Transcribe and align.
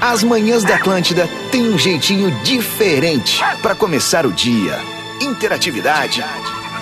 As 0.00 0.24
manhãs 0.24 0.64
da 0.64 0.74
Atlântida 0.74 1.28
têm 1.50 1.68
um 1.68 1.78
jeitinho 1.78 2.30
diferente 2.42 3.40
para 3.62 3.74
começar 3.74 4.26
o 4.26 4.32
dia. 4.32 4.78
Interatividade, 5.20 6.24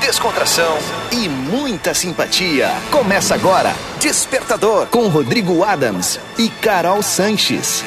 descontração 0.01 0.79
e 1.11 1.29
muita 1.29 1.93
simpatia. 1.93 2.71
Começa 2.91 3.35
agora 3.35 3.75
Despertador 4.01 4.87
com 4.87 5.09
Rodrigo 5.09 5.63
Adams 5.63 6.19
e 6.39 6.49
Carol 6.49 7.03
Sanches. 7.03 7.85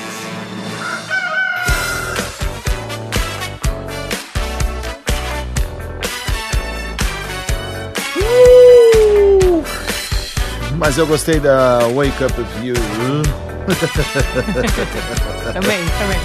Mas 10.77 10.97
eu 10.97 11.07
gostei 11.07 11.39
da 11.39 11.79
Wake 11.95 12.23
Up 12.23 12.33
With 12.39 12.67
You. 12.67 13.54
também, 15.53 15.79
também. 15.99 16.19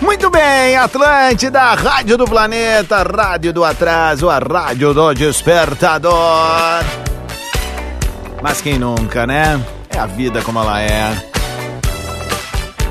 Muito 0.00 0.28
bem, 0.30 0.76
Atlântida, 0.76 1.74
Rádio 1.74 2.18
do 2.18 2.24
Planeta, 2.24 3.02
Rádio 3.02 3.52
do 3.52 3.64
Atraso, 3.64 4.28
a 4.28 4.38
Rádio 4.38 4.92
do 4.92 5.14
Despertador. 5.14 6.84
Mas 8.42 8.60
quem 8.60 8.78
nunca, 8.78 9.26
né? 9.26 9.64
É 9.88 9.98
a 9.98 10.06
vida 10.06 10.42
como 10.42 10.58
ela 10.58 10.82
é. 10.82 11.12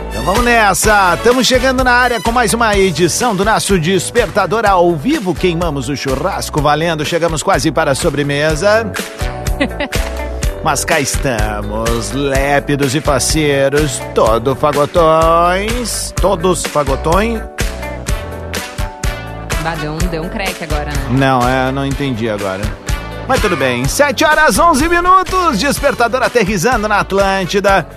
Então 0.09 0.23
vamos 0.23 0.43
nessa! 0.43 1.15
Estamos 1.15 1.45
chegando 1.45 1.83
na 1.83 1.91
área 1.91 2.21
com 2.21 2.31
mais 2.31 2.53
uma 2.53 2.77
edição 2.77 3.35
do 3.35 3.43
nosso 3.43 3.77
Despertador 3.77 4.65
ao 4.65 4.95
vivo. 4.95 5.35
Queimamos 5.35 5.89
o 5.89 5.95
churrasco 5.97 6.61
valendo, 6.61 7.03
chegamos 7.03 7.43
quase 7.43 7.71
para 7.71 7.91
a 7.91 7.95
sobremesa. 7.95 8.91
Mas 10.63 10.85
cá 10.85 10.99
estamos, 10.99 12.11
lépidos 12.11 12.93
e 12.93 13.01
faceiros, 13.01 13.99
todo 14.13 14.55
fagotões, 14.55 16.13
todos 16.21 16.63
fagotões. 16.67 17.41
Bah, 19.63 19.75
deu 19.75 19.93
um, 19.93 19.97
deu 19.97 20.21
um 20.21 20.29
crack 20.29 20.63
agora, 20.63 20.85
né? 20.85 21.07
Não, 21.09 21.47
é, 21.47 21.71
não 21.71 21.83
entendi 21.83 22.29
agora. 22.29 22.61
Mas 23.27 23.41
tudo 23.41 23.57
bem, 23.57 23.85
7 23.85 24.23
horas 24.23 24.59
11 24.59 24.87
minutos, 24.87 25.59
despertador 25.59 26.21
aterrizando 26.21 26.87
na 26.87 26.99
Atlântida. 26.99 27.87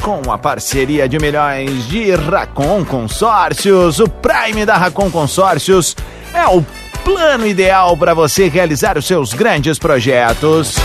Com 0.00 0.30
a 0.30 0.38
parceria 0.38 1.08
de 1.08 1.18
milhões 1.18 1.86
de 1.88 2.14
Racon 2.14 2.84
Consórcios, 2.84 3.98
o 3.98 4.08
Prime 4.08 4.64
da 4.64 4.76
Racon 4.76 5.10
Consórcios 5.10 5.96
é 6.32 6.46
o 6.46 6.64
plano 7.04 7.46
ideal 7.46 7.96
para 7.96 8.14
você 8.14 8.48
realizar 8.48 8.96
os 8.96 9.06
seus 9.06 9.32
grandes 9.32 9.78
projetos. 9.78 10.76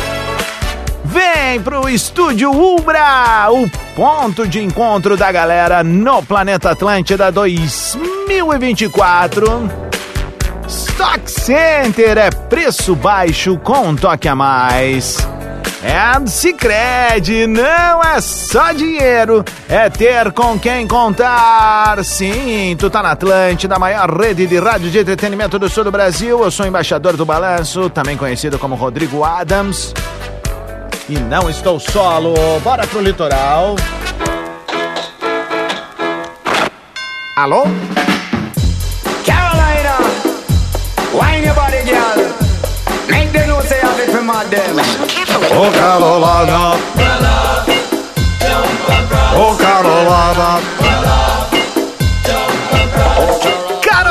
Vem 1.17 1.59
pro 1.61 1.89
Estúdio 1.89 2.51
Ubra, 2.51 3.47
o 3.49 3.67
ponto 3.95 4.47
de 4.47 4.63
encontro 4.63 5.17
da 5.17 5.31
galera 5.31 5.83
no 5.83 6.21
Planeta 6.21 6.69
Atlântida 6.69 7.31
2024. 7.31 9.67
Stock 10.67 11.31
Center 11.31 12.19
é 12.19 12.29
preço 12.29 12.95
baixo 12.95 13.57
com 13.57 13.87
um 13.87 13.95
toque 13.95 14.27
a 14.27 14.35
mais. 14.35 15.17
É 15.81 16.27
Cicred, 16.27 17.47
não 17.47 18.03
é 18.03 18.21
só 18.21 18.71
dinheiro, 18.71 19.43
é 19.67 19.89
ter 19.89 20.31
com 20.33 20.59
quem 20.59 20.87
contar. 20.87 22.05
Sim, 22.05 22.75
tu 22.77 22.91
tá 22.91 23.01
na 23.01 23.13
Atlântida, 23.13 23.75
a 23.75 23.79
maior 23.79 24.15
rede 24.15 24.45
de 24.45 24.59
rádio 24.59 24.91
de 24.91 24.99
entretenimento 24.99 25.57
do 25.57 25.67
sul 25.67 25.83
do 25.83 25.91
Brasil. 25.91 26.43
Eu 26.43 26.51
sou 26.51 26.67
embaixador 26.67 27.17
do 27.17 27.25
Balanço, 27.25 27.89
também 27.89 28.15
conhecido 28.15 28.59
como 28.59 28.75
Rodrigo 28.75 29.23
Adams. 29.23 29.95
E 31.09 31.17
não 31.19 31.49
estou 31.49 31.79
solo. 31.79 32.33
Bora 32.61 32.85
pro 32.85 32.99
litoral. 32.99 33.77
Alô? 37.37 37.63
Carolina, 39.23 39.97
wine 41.13 41.45
your 41.45 41.55
body, 41.55 41.83
girl. 41.85 42.17
Make 43.09 43.31
them 43.31 43.47
know 43.47 43.61
say 43.61 43.79
have 43.79 43.99
it 44.01 44.11
for 44.11 44.21
my 44.21 44.43
them. 44.45 44.75
Ô 45.55 45.71
Carolina. 45.71 46.75
Ô 49.33 49.55
Carolina. 49.55 51.36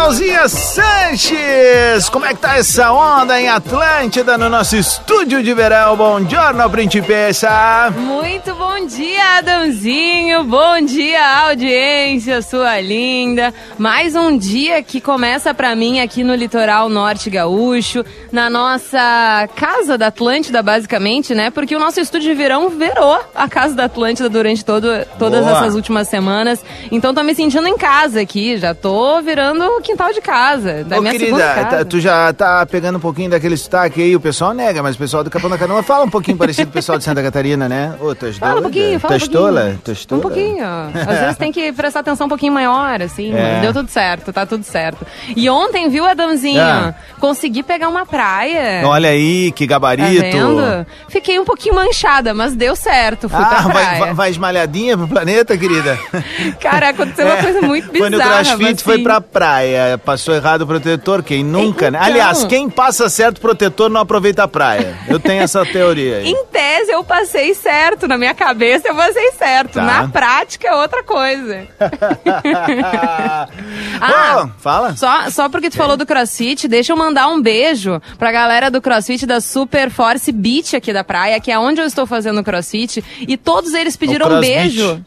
Carolzinha 0.06 0.48
Sanches, 0.48 2.08
como 2.10 2.24
é 2.24 2.28
que 2.28 2.38
tá 2.38 2.56
essa 2.56 2.92
onda 2.92 3.40
em 3.40 3.48
Atlântida 3.48 4.38
no 4.38 4.48
nosso 4.48 4.76
estúdio 4.76 5.42
de 5.42 5.52
verão? 5.52 5.96
Bom 5.96 6.20
giorno, 6.24 6.70
principessa. 6.70 7.92
Muito 7.96 8.54
bom 8.54 8.86
dia, 8.86 9.38
Adãozinho. 9.38 10.44
Bom 10.44 10.80
dia, 10.82 11.48
audiência, 11.48 12.40
sua 12.40 12.80
linda. 12.80 13.52
Mais 13.76 14.14
um 14.14 14.38
dia 14.38 14.80
que 14.80 15.00
começa 15.00 15.52
pra 15.52 15.74
mim 15.74 15.98
aqui 15.98 16.22
no 16.22 16.36
litoral 16.36 16.88
norte 16.88 17.28
gaúcho, 17.28 18.04
na 18.30 18.48
nossa 18.48 19.48
casa 19.56 19.98
da 19.98 20.06
Atlântida, 20.06 20.62
basicamente, 20.62 21.34
né? 21.34 21.50
Porque 21.50 21.74
o 21.74 21.80
nosso 21.80 21.98
estúdio 21.98 22.30
de 22.30 22.34
verão 22.34 22.68
virou 22.68 23.18
a 23.34 23.48
casa 23.48 23.74
da 23.74 23.86
Atlântida 23.86 24.28
durante 24.28 24.64
todo, 24.64 24.86
todas 25.18 25.44
Boa. 25.44 25.56
essas 25.56 25.74
últimas 25.74 26.06
semanas. 26.06 26.64
Então 26.92 27.12
tô 27.12 27.24
me 27.24 27.34
sentindo 27.34 27.66
em 27.66 27.76
casa 27.76 28.20
aqui, 28.20 28.56
já 28.56 28.72
tô 28.72 29.20
virando 29.20 29.64
o 29.64 29.80
quintal 29.96 30.12
de 30.12 30.20
casa, 30.20 30.84
da 30.84 30.98
Ô, 30.98 31.00
minha 31.00 31.12
querida, 31.12 31.36
segunda 31.36 31.54
casa. 31.54 31.76
tá- 31.78 31.84
tu 31.84 31.98
já 32.00 32.32
tá 32.32 32.66
pegando 32.66 32.96
um 32.96 33.00
pouquinho 33.00 33.30
daquele 33.30 33.56
sotaque 33.56 34.02
aí, 34.02 34.14
o 34.14 34.20
pessoal 34.20 34.52
nega, 34.52 34.82
mas 34.82 34.94
o 34.94 34.98
pessoal 34.98 35.24
do 35.24 35.30
Capão 35.30 35.48
da 35.48 35.56
Canoa 35.58 35.82
fala 35.82 36.04
um 36.04 36.10
pouquinho 36.10 36.36
parecido 36.36 36.66
com 36.66 36.70
o 36.70 36.74
pessoal 36.74 36.98
de 36.98 37.04
Santa 37.04 37.22
Catarina, 37.22 37.68
né? 37.68 37.94
Ô, 38.00 38.14
Fala 38.14 38.58
um 38.58 38.60
doida? 38.60 38.62
pouquinho, 38.62 39.00
fala 39.00 39.18
Tu 39.18 39.24
um 39.24 39.28
pouquinho. 39.28 39.32
tola? 39.32 39.76
Um 40.12 40.20
pouquinho. 40.20 40.64
Às 41.10 41.18
vezes 41.20 41.36
tem 41.36 41.50
que 41.52 41.72
prestar 41.72 42.00
atenção 42.00 42.26
um 42.26 42.28
pouquinho 42.28 42.52
maior, 42.52 43.00
assim. 43.02 43.32
É. 43.34 43.52
mas 43.54 43.62
Deu 43.62 43.72
tudo 43.72 43.88
certo, 43.90 44.32
tá 44.32 44.44
tudo 44.46 44.64
certo. 44.64 45.06
E 45.34 45.48
ontem, 45.48 45.88
viu, 45.88 46.04
Adãozinho? 46.06 46.60
Ah. 46.60 46.94
Consegui 47.18 47.62
pegar 47.62 47.88
uma 47.88 48.04
praia. 48.06 48.82
Olha 48.86 49.08
aí, 49.10 49.50
que 49.52 49.66
Tá 49.66 49.74
gabarito. 49.74 50.20
vendo? 50.20 50.86
Fiquei 51.08 51.38
um 51.38 51.44
pouquinho 51.44 51.74
manchada, 51.74 52.34
mas 52.34 52.54
deu 52.54 52.76
certo. 52.76 53.28
Fui 53.28 53.38
Ah, 53.42 53.46
pra 53.46 53.60
vai, 53.60 53.72
praia. 53.72 53.98
vai, 53.98 54.14
vai 54.14 54.30
esmalhadinha 54.30 54.96
pro 54.96 55.08
planeta, 55.08 55.56
querida? 55.56 55.98
Cara, 56.60 56.90
aconteceu 56.90 57.26
uma 57.26 57.36
coisa 57.42 57.62
muito 57.62 57.90
bizarra. 57.92 58.10
Foi 58.10 58.10
no 58.10 58.18
crossfit, 58.22 58.62
mas, 58.62 58.82
foi 58.82 58.94
assim, 58.94 59.02
pra 59.02 59.20
praia. 59.20 59.85
Passou 60.04 60.34
errado 60.34 60.62
o 60.62 60.66
protetor, 60.66 61.22
quem 61.22 61.44
nunca, 61.44 61.90
né? 61.90 61.98
Então. 61.98 62.10
Aliás, 62.10 62.44
quem 62.44 62.70
passa 62.70 63.08
certo 63.08 63.40
protetor 63.40 63.90
não 63.90 64.00
aproveita 64.00 64.44
a 64.44 64.48
praia. 64.48 64.96
Eu 65.08 65.20
tenho 65.20 65.42
essa 65.42 65.64
teoria 65.66 66.18
aí. 66.18 66.28
Em 66.30 66.44
tese, 66.46 66.90
eu 66.90 67.04
passei 67.04 67.54
certo. 67.54 68.08
Na 68.08 68.16
minha 68.16 68.34
cabeça, 68.34 68.88
eu 68.88 68.94
passei 68.94 69.32
certo. 69.32 69.74
Tá. 69.74 69.82
Na 69.82 70.08
prática, 70.08 70.68
é 70.68 70.74
outra 70.74 71.02
coisa. 71.02 71.66
Ah. 73.98 74.50
Fala. 74.58 74.94
Só, 74.96 75.30
só 75.30 75.48
porque 75.48 75.70
tu 75.70 75.76
falou 75.76 75.96
do 75.96 76.04
CrossFit, 76.04 76.68
deixa 76.68 76.92
eu 76.92 76.96
mandar 76.96 77.28
um 77.28 77.40
beijo 77.40 78.00
pra 78.18 78.30
galera 78.30 78.70
do 78.70 78.80
CrossFit 78.82 79.26
da 79.26 79.40
Super 79.40 79.90
Force 79.90 80.30
Beach 80.30 80.76
aqui 80.76 80.92
da 80.92 81.02
praia, 81.02 81.40
que 81.40 81.50
é 81.50 81.58
onde 81.58 81.80
eu 81.80 81.86
estou 81.86 82.06
fazendo 82.06 82.40
o 82.40 82.44
CrossFit, 82.44 83.02
e 83.20 83.36
todos 83.36 83.72
eles 83.74 83.96
pediram 83.96 84.26
um 84.26 84.28
Cross 84.30 84.46
Beach. 84.46 85.02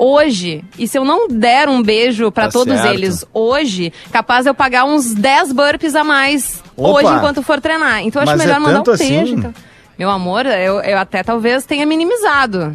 Beijo. 0.00 0.12
Hoje, 0.12 0.64
e 0.78 0.88
se 0.88 0.98
eu 0.98 1.04
não 1.04 1.28
der 1.28 1.68
um 1.68 1.82
beijo 1.82 2.30
pra 2.32 2.44
Tá 2.46 2.50
todos 2.52 2.74
certo. 2.74 2.94
eles 2.94 3.24
hoje, 3.34 3.92
capaz 4.10 4.46
eu 4.46 4.54
pagar 4.54 4.84
uns 4.84 5.12
10 5.14 5.52
burpees 5.52 5.94
a 5.94 6.02
mais 6.04 6.62
Opa. 6.76 6.88
hoje 7.00 7.16
enquanto 7.16 7.42
for 7.42 7.60
treinar. 7.60 8.00
Então 8.02 8.20
eu 8.22 8.28
acho 8.28 8.32
Mas 8.32 8.40
é 8.40 8.44
melhor 8.46 8.60
mandar 8.60 8.82
tanto 8.82 8.92
um 8.92 8.96
beijo. 8.96 9.22
assim? 9.22 9.32
Então. 9.34 9.54
Meu 9.98 10.08
amor, 10.10 10.46
eu, 10.46 10.80
eu 10.80 10.98
até 10.98 11.22
talvez 11.22 11.64
tenha 11.66 11.84
minimizado. 11.84 12.74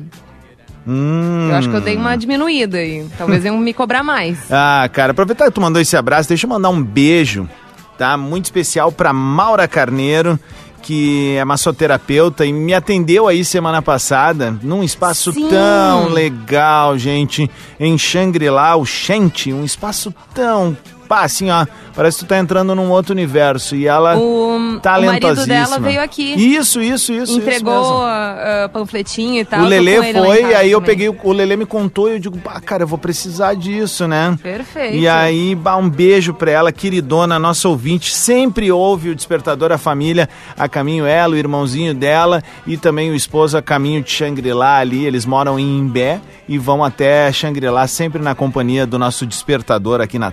Hum. 0.88 1.48
Eu 1.50 1.56
acho 1.56 1.70
que 1.70 1.76
eu 1.76 1.82
dei 1.82 1.96
uma 1.98 2.16
diminuída 2.16 2.78
aí. 2.78 3.06
Talvez 3.18 3.44
eu 3.44 3.58
me 3.58 3.74
cobrar 3.74 4.04
mais. 4.04 4.38
Ah, 4.52 4.88
cara, 4.94 5.12
aproveitar 5.12 5.46
que 5.46 5.52
tu 5.52 5.62
mandou 5.62 5.82
esse 5.82 5.98
abraço, 5.98 6.30
deixa 6.30 6.46
eu 6.46 6.50
mandar 6.50 6.70
um 6.70 6.82
beijo, 6.84 7.50
tá? 7.98 8.16
Muito 8.16 8.46
especial 8.46 8.92
pra 8.92 9.12
Maura 9.12 9.68
Carneiro, 9.68 10.40
que 10.86 11.36
é 11.36 11.44
massoterapeuta 11.44 12.46
e 12.46 12.54
me 12.54 12.72
atendeu 12.72 13.28
aí 13.28 13.44
semana 13.44 13.82
passada 13.82 14.56
num 14.62 14.84
espaço 14.84 15.34
Sim. 15.34 15.50
tão 15.50 16.10
legal, 16.10 16.96
gente, 16.96 17.50
em 17.80 17.98
Shangri-La, 17.98 18.76
o 18.76 18.86
Shente, 18.86 19.52
um 19.52 19.66
espaço 19.66 20.14
tão, 20.32 20.78
pá, 21.08 21.22
assim, 21.24 21.50
ó, 21.50 21.66
parece 21.96 22.20
que 22.20 22.26
tu 22.26 22.28
tá 22.30 22.38
entrando 22.40 22.74
num 22.76 22.90
outro 22.90 23.14
universo 23.14 23.76
e 23.76 23.88
ela 23.88 24.16
O, 24.18 24.56
o 24.56 24.60
marido 24.60 24.82
talentosíssima. 24.82 25.46
dela 25.48 25.80
veio 25.80 26.02
aqui. 26.02 26.34
Isso, 26.36 26.82
isso, 26.82 27.12
isso, 27.14 27.38
entregou 27.38 27.74
isso 27.74 27.90
mesmo. 27.92 28.02
ah, 28.04 28.64
ah, 28.66 28.70
panfletinho 28.70 29.42
e 29.42 29.46
tal. 29.46 29.62
O 29.62 29.66
Lelê 29.68 29.98
foi, 30.14 30.14
casa 30.42 30.58
aí 30.58 30.72
eu 30.72 30.80
também. 30.82 30.96
peguei, 30.96 31.10
o- 31.24 31.32
Lelê 31.34 31.56
me 31.56 31.66
contou 31.66 32.10
e 32.10 32.14
eu 32.14 32.20
digo, 32.20 32.38
pá, 32.40 32.60
cara, 32.60 32.84
eu 32.84 32.88
vou 32.88 32.98
precisar 32.98 33.54
disso, 33.56 34.08
né? 34.08 34.38
Perfeito. 34.42 34.96
E 34.96 35.08
aí, 35.08 35.56
bah, 35.56 35.78
um 35.78 35.90
beijo 35.90 36.34
pra 36.34 36.52
ela, 36.52 36.72
queridona, 36.72 37.38
nossa 37.38 37.68
ouvinte, 37.70 38.14
sempre 38.14 38.72
ouve 38.72 39.10
o 39.10 39.16
Despertador 39.16 39.72
a 39.72 39.78
Família 39.78 40.28
a 40.58 40.68
caminho 40.68 41.06
ela, 41.06 41.34
o 41.34 41.38
irmãozinho 41.38 41.94
dela 41.94 42.42
e 42.66 42.78
também 42.78 43.12
o 43.12 43.16
esposo 43.16 43.58
a 43.58 43.62
caminho 43.62 44.02
de 44.02 44.10
Xangri-Lá 44.12 44.78
ali, 44.78 45.06
eles 45.06 45.26
moram 45.26 45.60
em 45.60 45.78
Imbé 45.80 46.20
e 46.48 46.58
vão 46.58 46.84
até 46.84 47.32
Xangri-Lá 47.32 47.88
sempre 47.88 48.22
na 48.22 48.36
companhia 48.36 48.86
do 48.86 48.98
nosso 49.00 49.26
Despertador 49.26 50.00
aqui 50.02 50.18
na 50.20 50.32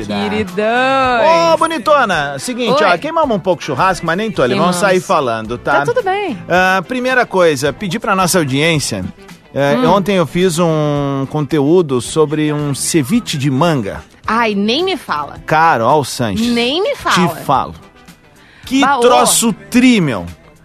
Atlântida. 0.00 0.14
Queridão. 0.30 1.52
Ô, 1.52 1.56
bonitona, 1.58 2.38
seguinte, 2.38 2.82
Oi. 2.82 2.90
ó, 2.94 2.98
queimamos 2.98 3.36
um 3.36 3.40
pouco 3.40 3.62
o 3.62 3.64
churrasco, 3.64 4.06
mas 4.06 4.16
nem 4.16 4.30
tô 4.30 4.42
ali, 4.42 4.54
Queimamos. 4.54 4.76
vamos 4.76 4.88
sair 4.88 5.00
falando, 5.00 5.58
tá? 5.58 5.80
Tá 5.80 5.84
tudo 5.84 6.02
bem. 6.02 6.38
Ah, 6.48 6.82
primeira 6.86 7.26
coisa, 7.26 7.72
pedir 7.72 7.98
pra 7.98 8.14
nossa 8.16 8.38
audiência 8.38 9.04
É, 9.54 9.76
Ontem 9.86 10.16
eu 10.16 10.26
fiz 10.26 10.58
um 10.58 11.26
conteúdo 11.28 12.00
sobre 12.00 12.52
um 12.52 12.74
ceviche 12.74 13.36
de 13.36 13.50
manga. 13.50 14.02
Ai, 14.26 14.54
nem 14.54 14.82
me 14.82 14.96
fala. 14.96 15.38
Caro, 15.44 15.84
ao 15.84 16.02
Sanches. 16.04 16.46
Nem 16.46 16.82
me 16.82 16.96
fala. 16.96 17.28
Te 17.28 17.44
falo. 17.44 17.74
Que 18.64 18.80
Baô. 18.80 19.00
troço 19.00 19.52
tri, 19.70 20.00
meu. 20.00 20.24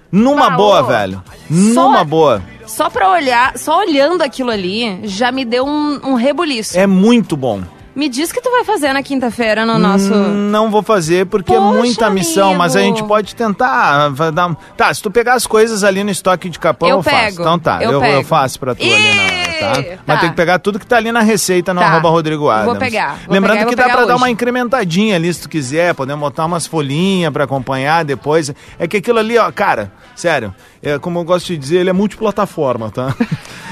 Numa 0.10 0.50
Baô. 0.52 0.58
boa, 0.58 0.84
velho. 0.84 1.22
Numa 1.50 2.04
boa. 2.06 2.42
Só 2.66 2.90
pra 2.90 3.10
olhar, 3.10 3.58
só 3.58 3.80
olhando 3.80 4.22
aquilo 4.22 4.52
ali, 4.52 5.00
já 5.04 5.32
me 5.32 5.44
deu 5.44 5.66
um, 5.66 6.00
um 6.04 6.14
rebuliço. 6.14 6.78
É 6.78 6.86
muito 6.88 7.36
bom. 7.36 7.62
Me 7.98 8.08
diz 8.08 8.32
que 8.32 8.40
tu 8.40 8.52
vai 8.52 8.64
fazer 8.64 8.94
na 8.94 9.02
quinta-feira 9.02 9.66
no 9.66 9.80
nosso... 9.80 10.14
Hum, 10.14 10.52
Não 10.52 10.70
vou 10.70 10.84
fazer 10.84 11.26
porque 11.26 11.52
é 11.52 11.58
Poxa, 11.58 11.78
muita 11.78 12.10
missão, 12.12 12.54
mas 12.54 12.76
a 12.76 12.80
gente 12.80 13.04
pode 13.04 13.34
tentar. 13.34 14.10
vai 14.10 14.32
dar 14.32 14.56
Tá, 14.78 14.94
se 14.94 15.02
tu 15.02 15.10
pegar 15.10 15.34
as 15.34 15.48
coisas 15.48 15.84
ali 15.84 16.04
no 16.04 16.12
estoque 16.12 16.48
de 16.48 16.60
capão, 16.60 16.88
eu, 16.88 16.98
Eu 16.98 17.04
faço. 17.04 17.42
Então 17.42 17.58
tá, 17.58 17.80
eu 17.82 17.94
eu, 17.94 18.00
pego. 18.00 18.24
faço 18.24 18.60
pra 18.60 18.76
tu 18.76 18.84
ali, 18.84 19.16
na, 19.16 19.47
tá? 19.60 19.74
tá. 19.84 19.98
Mas 20.06 20.20
tem 20.22 20.30
que 20.30 20.36
pegar 20.36 20.60
tudo 20.60 20.80
que 20.80 20.86
tá 20.86 20.98
ali 20.98 21.12
na 21.12 21.22
receita 21.22 21.74
no 21.74 21.80
Tá. 21.82 21.88
arroba 21.88 22.10
Rodrigo 22.10 22.50
Adams. 22.50 22.66
Vou 22.68 22.76
pegar, 22.76 23.18
vou 23.26 23.34
Lembrando 23.34 23.58
pegar 23.60 23.70
que 23.70 23.76
dá 23.76 23.90
pra 23.90 24.06
dar 24.06 24.16
uma 24.16 24.30
incrementadinha 24.30 25.16
ali 25.16 25.34
se 25.34 25.42
tu 25.42 25.50
quiser, 25.50 25.94
podemos 25.94 26.20
botar 26.22 26.46
umas 26.46 26.66
folhinhas 26.68 27.32
pra 27.32 27.44
acompanhar 27.46 28.04
depois. 28.06 28.54
É 28.80 28.88
que 28.88 28.98
aquilo 28.98 29.20
ali, 29.20 29.38
ó, 29.38 29.52
cara, 29.52 29.92
sério, 30.16 30.54
é, 30.82 30.98
como 31.00 31.20
eu 31.20 31.24
gosto 31.24 31.48
de 31.48 31.58
dizer, 31.58 31.78
ele 31.80 31.90
é 31.90 31.94
multiplataforma, 31.94 32.90
tá? 32.92 33.14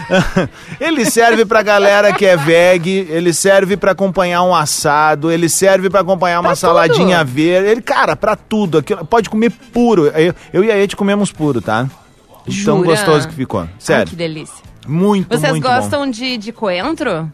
ele 0.80 1.06
serve 1.10 1.46
pra 1.46 1.62
galera 1.62 2.14
que 2.14 2.26
é 2.26 2.38
veg, 2.38 2.88
ele 3.10 3.34
serve 3.34 3.76
pra 3.78 3.92
acompanhar 3.92 4.44
um 4.44 4.54
assado, 4.54 5.32
ele 5.32 5.50
serve 5.50 5.90
pra 5.90 6.02
acompanhar 6.02 6.40
uma 6.40 6.50
Pra 6.50 6.56
saladinha 6.56 7.20
tudo. 7.20 7.32
verde. 7.32 7.70
Ele, 7.70 7.82
cara, 7.82 8.16
pra 8.16 8.36
tudo. 8.36 8.78
Aquilo, 8.80 9.04
pode 9.06 9.30
comer 9.30 9.52
puro. 9.74 10.08
Eu, 10.08 10.34
eu 10.54 10.64
e 10.64 10.72
a 10.72 10.78
Eti 10.78 10.96
comemos 10.96 11.32
puro, 11.32 11.62
tá? 11.62 11.88
Tão 12.64 12.78
Jura? 12.78 12.90
gostoso 12.90 13.28
que 13.28 13.34
ficou. 13.34 13.62
Ai, 13.62 13.70
Sério. 13.80 14.08
que 14.08 14.16
delícia. 14.16 14.64
Muito, 14.88 15.28
Vocês 15.30 15.52
muito 15.52 15.64
bom. 15.64 15.70
gostam 15.76 16.10
de, 16.10 16.38
de 16.38 16.52
coentro? 16.52 17.32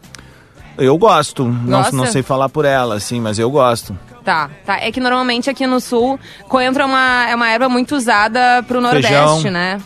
Eu 0.78 0.96
gosto. 0.96 1.44
Não, 1.44 1.82
não 1.92 2.06
sei 2.06 2.22
falar 2.22 2.48
por 2.48 2.64
ela, 2.64 2.94
assim, 2.96 3.20
mas 3.20 3.38
eu 3.38 3.50
gosto. 3.50 3.96
Tá, 4.24 4.48
tá. 4.64 4.78
É 4.78 4.90
que 4.92 5.00
normalmente 5.00 5.50
aqui 5.50 5.66
no 5.66 5.80
sul, 5.80 6.18
coentro 6.48 6.82
é 6.82 6.86
uma, 6.86 7.26
é 7.28 7.34
uma 7.34 7.48
erva 7.48 7.68
muito 7.68 7.94
usada 7.96 8.62
pro 8.66 8.80
Nordeste, 8.80 9.08
Feijão. 9.08 9.50
né? 9.50 9.78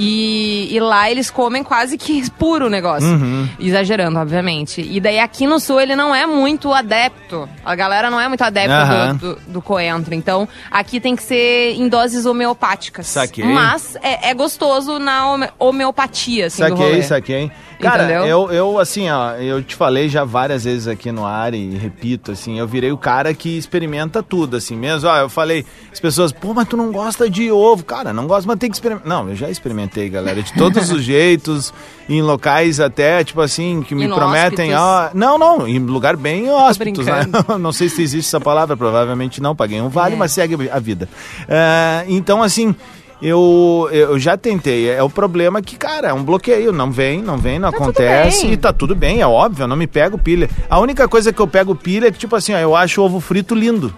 E, 0.00 0.68
e 0.70 0.78
lá 0.78 1.10
eles 1.10 1.28
comem 1.28 1.64
quase 1.64 1.98
que 1.98 2.30
puro 2.38 2.66
o 2.66 2.70
negócio. 2.70 3.08
Uhum. 3.08 3.48
Exagerando, 3.58 4.16
obviamente. 4.20 4.80
E 4.80 5.00
daí 5.00 5.18
aqui 5.18 5.44
no 5.46 5.58
sul 5.58 5.80
ele 5.80 5.96
não 5.96 6.14
é 6.14 6.24
muito 6.24 6.72
adepto. 6.72 7.48
A 7.64 7.74
galera 7.74 8.08
não 8.08 8.20
é 8.20 8.28
muito 8.28 8.42
adepta 8.42 8.74
Aham. 8.76 9.14
do, 9.16 9.34
do, 9.34 9.40
do 9.54 9.62
coentro. 9.62 10.14
Então 10.14 10.48
aqui 10.70 11.00
tem 11.00 11.16
que 11.16 11.22
ser 11.24 11.72
em 11.74 11.88
doses 11.88 12.24
homeopáticas. 12.26 13.08
Saquei. 13.08 13.44
Mas 13.44 13.96
é, 14.00 14.30
é 14.30 14.34
gostoso 14.34 15.00
na 15.00 15.32
home- 15.32 15.48
homeopatia, 15.58 16.46
assim. 16.46 16.62
Saquei, 16.62 17.02
saquei. 17.02 17.50
Cara, 17.80 18.02
Entendeu? 18.04 18.24
eu, 18.26 18.50
eu, 18.50 18.78
assim, 18.80 19.08
ó, 19.08 19.34
eu 19.36 19.62
te 19.62 19.76
falei 19.76 20.08
já 20.08 20.24
várias 20.24 20.64
vezes 20.64 20.88
aqui 20.88 21.12
no 21.12 21.24
ar 21.24 21.54
e 21.54 21.76
repito, 21.76 22.32
assim, 22.32 22.58
eu 22.58 22.66
virei 22.66 22.90
o 22.90 22.98
cara 22.98 23.32
que 23.32 23.56
experimenta 23.56 24.20
tudo, 24.20 24.56
assim 24.56 24.74
mesmo. 24.76 25.08
Ó, 25.08 25.16
eu 25.16 25.28
falei, 25.28 25.64
as 25.92 26.00
pessoas, 26.00 26.32
pô, 26.32 26.52
mas 26.52 26.66
tu 26.66 26.76
não 26.76 26.90
gosta 26.90 27.30
de 27.30 27.52
ovo. 27.52 27.84
Cara, 27.84 28.12
não 28.12 28.26
gosto, 28.26 28.48
mas 28.48 28.58
tem 28.58 28.68
que 28.68 28.74
experimentar. 28.74 29.06
Não, 29.08 29.28
eu 29.28 29.36
já 29.36 29.48
experimentei, 29.48 29.87
galera, 30.10 30.42
de 30.42 30.52
todos 30.54 30.90
os 30.90 31.02
jeitos, 31.02 31.72
em 32.08 32.20
locais 32.22 32.80
até, 32.80 33.22
tipo 33.24 33.40
assim, 33.40 33.82
que 33.82 33.94
me 33.94 34.04
Inóspitos. 34.04 34.30
prometem, 34.30 34.74
ó. 34.74 35.08
Não, 35.14 35.38
não, 35.38 35.66
em 35.66 35.78
lugar 35.78 36.16
bem 36.16 36.50
hóspitos, 36.50 37.06
né? 37.06 37.26
não 37.58 37.72
sei 37.72 37.88
se 37.88 38.02
existe 38.02 38.28
essa 38.28 38.40
palavra, 38.40 38.76
provavelmente 38.76 39.40
não, 39.42 39.54
paguei 39.56 39.80
um 39.80 39.88
vale, 39.88 40.14
É. 40.14 40.18
mas 40.18 40.32
segue 40.32 40.68
a 40.70 40.78
vida. 40.78 41.08
É, 41.48 42.04
então, 42.08 42.42
assim. 42.42 42.74
Eu, 43.20 43.88
eu 43.90 44.16
já 44.16 44.36
tentei. 44.36 44.88
É 44.88 45.02
o 45.02 45.10
problema 45.10 45.60
que, 45.60 45.74
cara, 45.74 46.10
é 46.10 46.12
um 46.14 46.22
bloqueio. 46.22 46.70
Não 46.70 46.92
vem, 46.92 47.20
não 47.20 47.36
vem, 47.36 47.58
não 47.58 47.72
Tá 47.72 47.76
acontece. 47.76 48.46
E 48.46 48.56
tá 48.56 48.72
tudo 48.72 48.94
bem, 48.94 49.20
é 49.20 49.26
óbvio, 49.26 49.64
eu 49.64 49.66
não 49.66 49.74
me 49.74 49.88
pego 49.88 50.16
pilha. 50.16 50.48
A 50.70 50.78
única 50.78 51.08
coisa 51.08 51.32
que 51.32 51.40
eu 51.40 51.48
pego 51.48 51.74
pilha 51.74 52.06
é 52.06 52.10
que, 52.12 52.18
tipo 52.18 52.36
assim, 52.36 52.54
ó, 52.54 52.58
eu 52.58 52.76
acho 52.76 53.00
o 53.00 53.04
ovo 53.04 53.18
frito 53.18 53.56
lindo. 53.56 53.92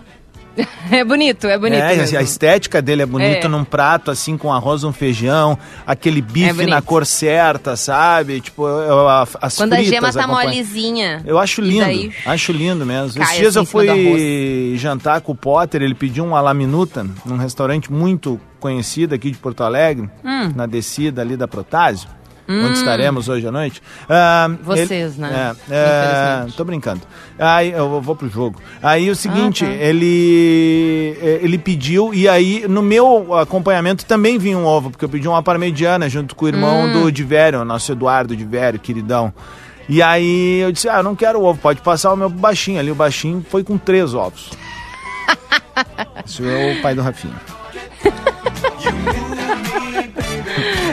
É 0.91 1.05
bonito, 1.05 1.47
é 1.47 1.57
bonito. 1.57 1.81
é, 1.81 2.17
a 2.17 2.23
estética 2.23 2.83
dele 2.83 3.03
é 3.03 3.07
bonita 3.07 3.47
É. 3.47 3.49
num 3.49 3.63
prato, 3.65 4.11
assim, 4.11 4.37
com 4.37 4.53
arroz, 4.53 4.83
um 4.83 4.93
feijão, 4.93 5.57
aquele 5.87 6.21
bife 6.21 6.53
bonito. 6.53 6.71
na 6.71 6.83
cor 6.83 7.07
certa, 7.07 7.77
sabe? 7.77 8.41
Tipo, 8.41 8.67
a- 8.67 9.27
as 9.41 9.57
Quando 9.57 9.75
a 9.75 9.77
fritas 9.77 9.95
gema 9.95 10.13
tá 10.13 10.25
acompanham. 10.25 10.51
molezinha. 10.51 11.23
Eu 11.25 11.39
acho 11.39 11.61
lindo, 11.61 11.85
daí- 11.85 12.13
acho 12.27 12.51
lindo 12.53 12.85
mesmo. 12.85 13.15
Cai 13.23 13.23
Esses 13.27 13.37
dias 13.39 13.57
assim 13.57 13.59
eu 13.61 13.67
fui 13.67 14.75
jantar 14.79 15.21
com 15.21 15.33
o 15.33 15.35
Potter, 15.37 15.83
ele 15.83 15.95
pediu 15.95 16.25
um 16.25 16.35
alaminuta 16.35 17.07
num 17.25 17.37
restaurante 17.37 17.93
muito 17.93 18.41
conhecido 18.59 19.15
aqui 19.15 19.31
de 19.31 19.39
Porto 19.39 19.63
Alegre, 19.63 20.11
Hum. 20.25 20.53
na 20.57 20.67
descida 20.67 21.23
ali 21.23 21.37
da 21.37 21.47
Protásio, 21.47 22.09
onde 22.51 22.79
estaremos 22.79 23.29
hoje 23.29 23.47
à 23.47 23.53
noite. 23.53 23.81
Ah, 24.09 24.51
Vocês, 24.63 24.91
ele- 24.91 25.21
né? 25.23 25.55
É, 25.71 25.75
é, 25.75 26.47
tô 26.57 26.65
brincando. 26.65 27.01
Aí 27.39 27.71
eu 27.71 28.01
vou 28.01 28.17
pro 28.17 28.29
jogo. 28.29 28.61
Aí 28.83 29.09
o 29.11 29.17
seguinte, 29.17 29.65
tá. 29.65 29.71
ele 29.71 31.17
ele 31.43 31.59
pediu 31.59 32.13
e 32.13 32.29
aí 32.29 32.67
no 32.69 32.83
meu 32.83 33.35
acompanhamento 33.39 34.05
também 34.05 34.39
vinha 34.39 34.59
um 34.59 34.65
ovo, 34.67 34.91
porque 34.91 35.05
eu 35.05 35.09
pedi 35.09 35.27
uma 35.29 35.43
parmegiana 35.43 36.09
junto 36.09 36.35
com 36.35 36.45
o 36.45 36.49
irmão 36.49 36.85
Hum. 36.87 36.93
do 36.93 37.13
Divério, 37.13 37.65
nosso 37.65 37.93
Eduardo 37.93 38.37
Divério, 38.37 38.79
queridão. 38.79 39.33
E 39.89 40.01
aí 40.03 40.61
eu 40.61 40.71
disse, 40.71 40.89
ah, 40.89 40.99
eu 40.99 41.03
não 41.03 41.17
quero 41.17 41.43
ovo, 41.43 41.59
pode 41.61 41.81
passar 41.81 42.13
o 42.13 42.17
meu 42.17 42.29
baixinho 42.29 42.79
ali. 42.79 42.91
O 42.91 42.95
baixinho 42.95 43.45
foi 43.49 43.65
com 43.65 43.77
três 43.77 44.15
ovos. 44.15 44.51
Isso 46.25 46.45
é 46.45 46.79
o 46.79 46.83
pai 46.83 46.95
do 46.95 47.03
Rafinha. 47.03 47.35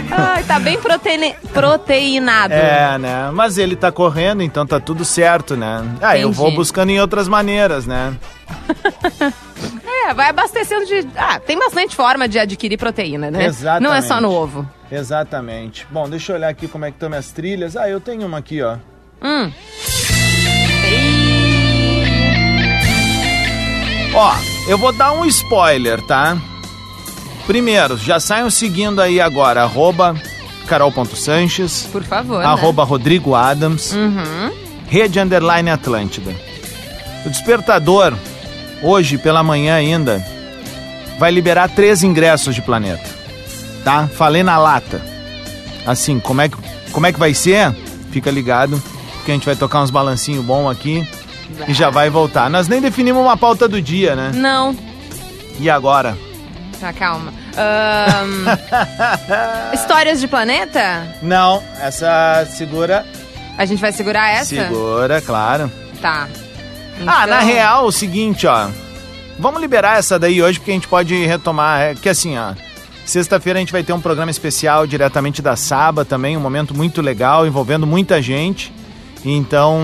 Ai, 0.09 0.43
tá 0.43 0.59
bem 0.59 0.79
proteine- 0.79 1.35
proteinado. 1.53 2.53
É, 2.53 2.97
né? 2.97 3.29
Mas 3.33 3.57
ele 3.57 3.75
tá 3.75 3.91
correndo, 3.91 4.41
então 4.41 4.65
tá 4.65 4.79
tudo 4.79 5.03
certo, 5.05 5.55
né? 5.57 5.83
Ah, 6.01 6.17
eu 6.17 6.31
vou 6.31 6.47
Entendi. 6.47 6.57
buscando 6.57 6.89
em 6.91 6.99
outras 6.99 7.27
maneiras, 7.27 7.85
né? 7.85 8.15
É, 10.09 10.13
vai 10.13 10.29
abastecendo 10.29 10.85
de. 10.85 11.05
Ah, 11.17 11.37
tem 11.37 11.57
bastante 11.59 11.93
forma 11.93 12.29
de 12.29 12.39
adquirir 12.39 12.77
proteína, 12.77 13.29
né? 13.29 13.43
Exatamente. 13.45 13.83
Não 13.89 13.93
é 13.93 14.01
só 14.01 14.21
no 14.21 14.31
ovo. 14.31 14.65
Exatamente. 14.89 15.85
Bom, 15.91 16.07
deixa 16.07 16.31
eu 16.31 16.37
olhar 16.37 16.47
aqui 16.47 16.65
como 16.67 16.85
é 16.85 16.91
que 16.91 16.95
estão 16.95 17.09
minhas 17.09 17.31
trilhas. 17.33 17.75
Ah, 17.75 17.89
eu 17.89 17.99
tenho 17.99 18.25
uma 18.25 18.37
aqui, 18.37 18.61
ó. 18.61 18.77
Hum. 19.21 19.51
Ó, 24.13 24.33
eu 24.69 24.77
vou 24.77 24.93
dar 24.93 25.11
um 25.11 25.25
spoiler, 25.25 26.01
tá? 26.07 26.37
Primeiro, 27.47 27.97
já 27.97 28.19
saiam 28.19 28.49
seguindo 28.49 29.01
aí 29.01 29.19
agora, 29.21 29.63
arroba 29.63 30.15
carol.sanches, 30.67 31.87
Por 31.91 32.03
favor. 32.03 32.43
arroba 32.43 32.83
Rodrigo 32.83 33.33
Adams, 33.33 33.93
Né? 33.93 33.99
Uhum. 34.01 34.51
rede 34.87 35.19
underline 35.19 35.69
Atlântida. 35.69 36.35
O 37.25 37.29
Despertador, 37.29 38.13
hoje 38.83 39.17
pela 39.17 39.41
manhã 39.43 39.75
ainda, 39.75 40.23
vai 41.17 41.31
liberar 41.31 41.69
três 41.69 42.03
ingressos 42.03 42.53
de 42.53 42.61
planeta. 42.61 43.09
Tá? 43.83 44.07
Falei 44.07 44.43
na 44.43 44.57
lata. 44.57 45.01
Assim, 45.85 46.19
como 46.19 46.41
é 46.41 46.49
que, 46.49 46.57
como 46.91 47.07
é 47.07 47.13
que 47.13 47.19
vai 47.19 47.33
ser? 47.33 47.73
Fica 48.11 48.29
ligado, 48.29 48.81
que 49.25 49.31
a 49.31 49.33
gente 49.33 49.45
vai 49.45 49.55
tocar 49.55 49.81
uns 49.81 49.89
balancinhos 49.89 50.43
bons 50.43 50.69
aqui 50.69 51.07
e 51.65 51.73
já 51.73 51.89
vai 51.89 52.09
voltar. 52.09 52.49
Nós 52.49 52.67
nem 52.67 52.81
definimos 52.81 53.21
uma 53.21 53.37
pauta 53.37 53.69
do 53.69 53.81
dia, 53.81 54.15
né? 54.17 54.31
Não. 54.35 54.75
E 55.61 55.69
agora? 55.69 56.17
Tá, 56.79 56.91
calma. 56.93 57.33
Ahn, 57.57 58.45
Histórias 59.73 60.19
de 60.19 60.27
planeta? 60.27 61.07
Não, 61.21 61.63
essa 61.81 62.47
segura. 62.51 63.05
A 63.57 63.65
gente 63.65 63.79
vai 63.81 63.91
segurar 63.91 64.29
essa? 64.29 64.45
Segura, 64.55 65.19
claro. 65.21 65.71
Tá. 66.01 66.27
Ah, 67.05 67.25
na 67.27 67.37
Então- 67.37 67.47
real, 67.47 67.85
o 67.85 67.91
seguinte, 67.91 68.45
ó. 68.47 68.69
Vamos 69.39 69.61
liberar 69.61 69.97
essa 69.99 70.17
daí 70.17 70.41
hoje 70.41 70.59
porque 70.59 70.71
a 70.71 70.73
gente 70.75 70.87
pode 70.87 71.25
retomar. 71.25 71.81
É 71.81 71.95
que 71.95 72.09
assim, 72.09 72.37
ó. 72.37 72.53
Sexta-feira 73.05 73.57
a 73.57 73.61
gente 73.61 73.71
vai 73.71 73.83
ter 73.83 73.93
um 73.93 74.01
programa 74.01 74.29
especial 74.29 74.85
diretamente 74.85 75.41
da 75.41 75.55
Saba 75.55 76.03
também, 76.03 76.35
um 76.35 76.41
momento 76.41 76.75
muito 76.75 77.01
legal, 77.01 77.47
envolvendo 77.47 77.87
muita 77.87 78.21
gente. 78.21 78.73
Então, 79.25 79.81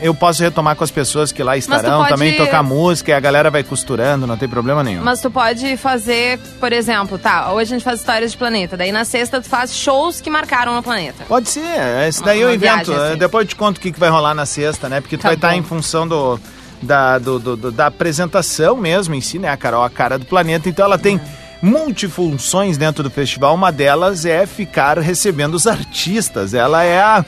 eu 0.00 0.14
posso 0.14 0.42
retomar 0.42 0.76
com 0.76 0.84
as 0.84 0.90
pessoas 0.90 1.32
que 1.32 1.42
lá 1.42 1.56
estarão, 1.56 1.98
pode- 1.98 2.10
também 2.10 2.36
tocar 2.36 2.62
música 2.62 3.10
e 3.10 3.14
a 3.14 3.20
galera 3.20 3.50
vai 3.50 3.62
costurando, 3.64 4.26
não 4.26 4.36
tem 4.36 4.48
problema 4.48 4.82
nenhum. 4.82 5.02
Mas 5.02 5.20
tu 5.20 5.30
pode 5.30 5.76
fazer, 5.76 6.38
por 6.60 6.72
exemplo, 6.72 7.18
tá, 7.18 7.52
hoje 7.52 7.72
a 7.74 7.76
gente 7.78 7.84
faz 7.84 8.00
histórias 8.00 8.32
de 8.32 8.36
planeta, 8.38 8.76
daí 8.76 8.92
na 8.92 9.04
sexta 9.04 9.40
tu 9.40 9.48
faz 9.48 9.74
shows 9.74 10.20
que 10.20 10.30
marcaram 10.30 10.74
no 10.74 10.82
planeta. 10.82 11.24
Pode 11.26 11.48
ser, 11.48 11.62
esse 12.08 12.20
Uma- 12.20 12.26
daí 12.26 12.40
eu 12.40 12.48
uma 12.48 12.54
invento. 12.54 12.90
viagem, 12.92 13.06
assim. 13.10 13.18
Depois 13.18 13.44
eu 13.44 13.48
te 13.48 13.56
conto 13.56 13.78
o 13.78 13.80
que, 13.80 13.90
que 13.92 13.98
vai 14.00 14.08
rolar 14.10 14.34
na 14.34 14.46
sexta, 14.46 14.88
né? 14.88 15.00
Porque 15.00 15.16
tu 15.16 15.22
Tá 15.22 15.28
vai 15.28 15.34
estar 15.36 15.50
bom. 15.50 15.54
em 15.58 15.62
função 15.62 16.06
do, 16.06 16.38
da, 16.82 17.18
do- 17.18 17.38
do- 17.38 17.72
da 17.72 17.86
apresentação 17.86 18.76
mesmo 18.76 19.14
em 19.14 19.20
si, 19.20 19.38
né? 19.38 19.48
A 19.48 19.56
Carol, 19.56 19.82
a 19.82 19.90
cara 19.90 20.18
do 20.18 20.26
planeta. 20.26 20.68
Então 20.68 20.84
ela 20.84 20.98
tem 20.98 21.20
multifunções 21.64 22.76
dentro 22.76 23.02
do 23.02 23.10
festival. 23.10 23.54
Uma 23.54 23.72
delas 23.72 24.26
é 24.26 24.44
ficar 24.44 24.98
recebendo 24.98 25.54
os 25.54 25.66
artistas. 25.66 26.52
Ela 26.52 26.84
é, 26.84 27.00
a, 27.00 27.24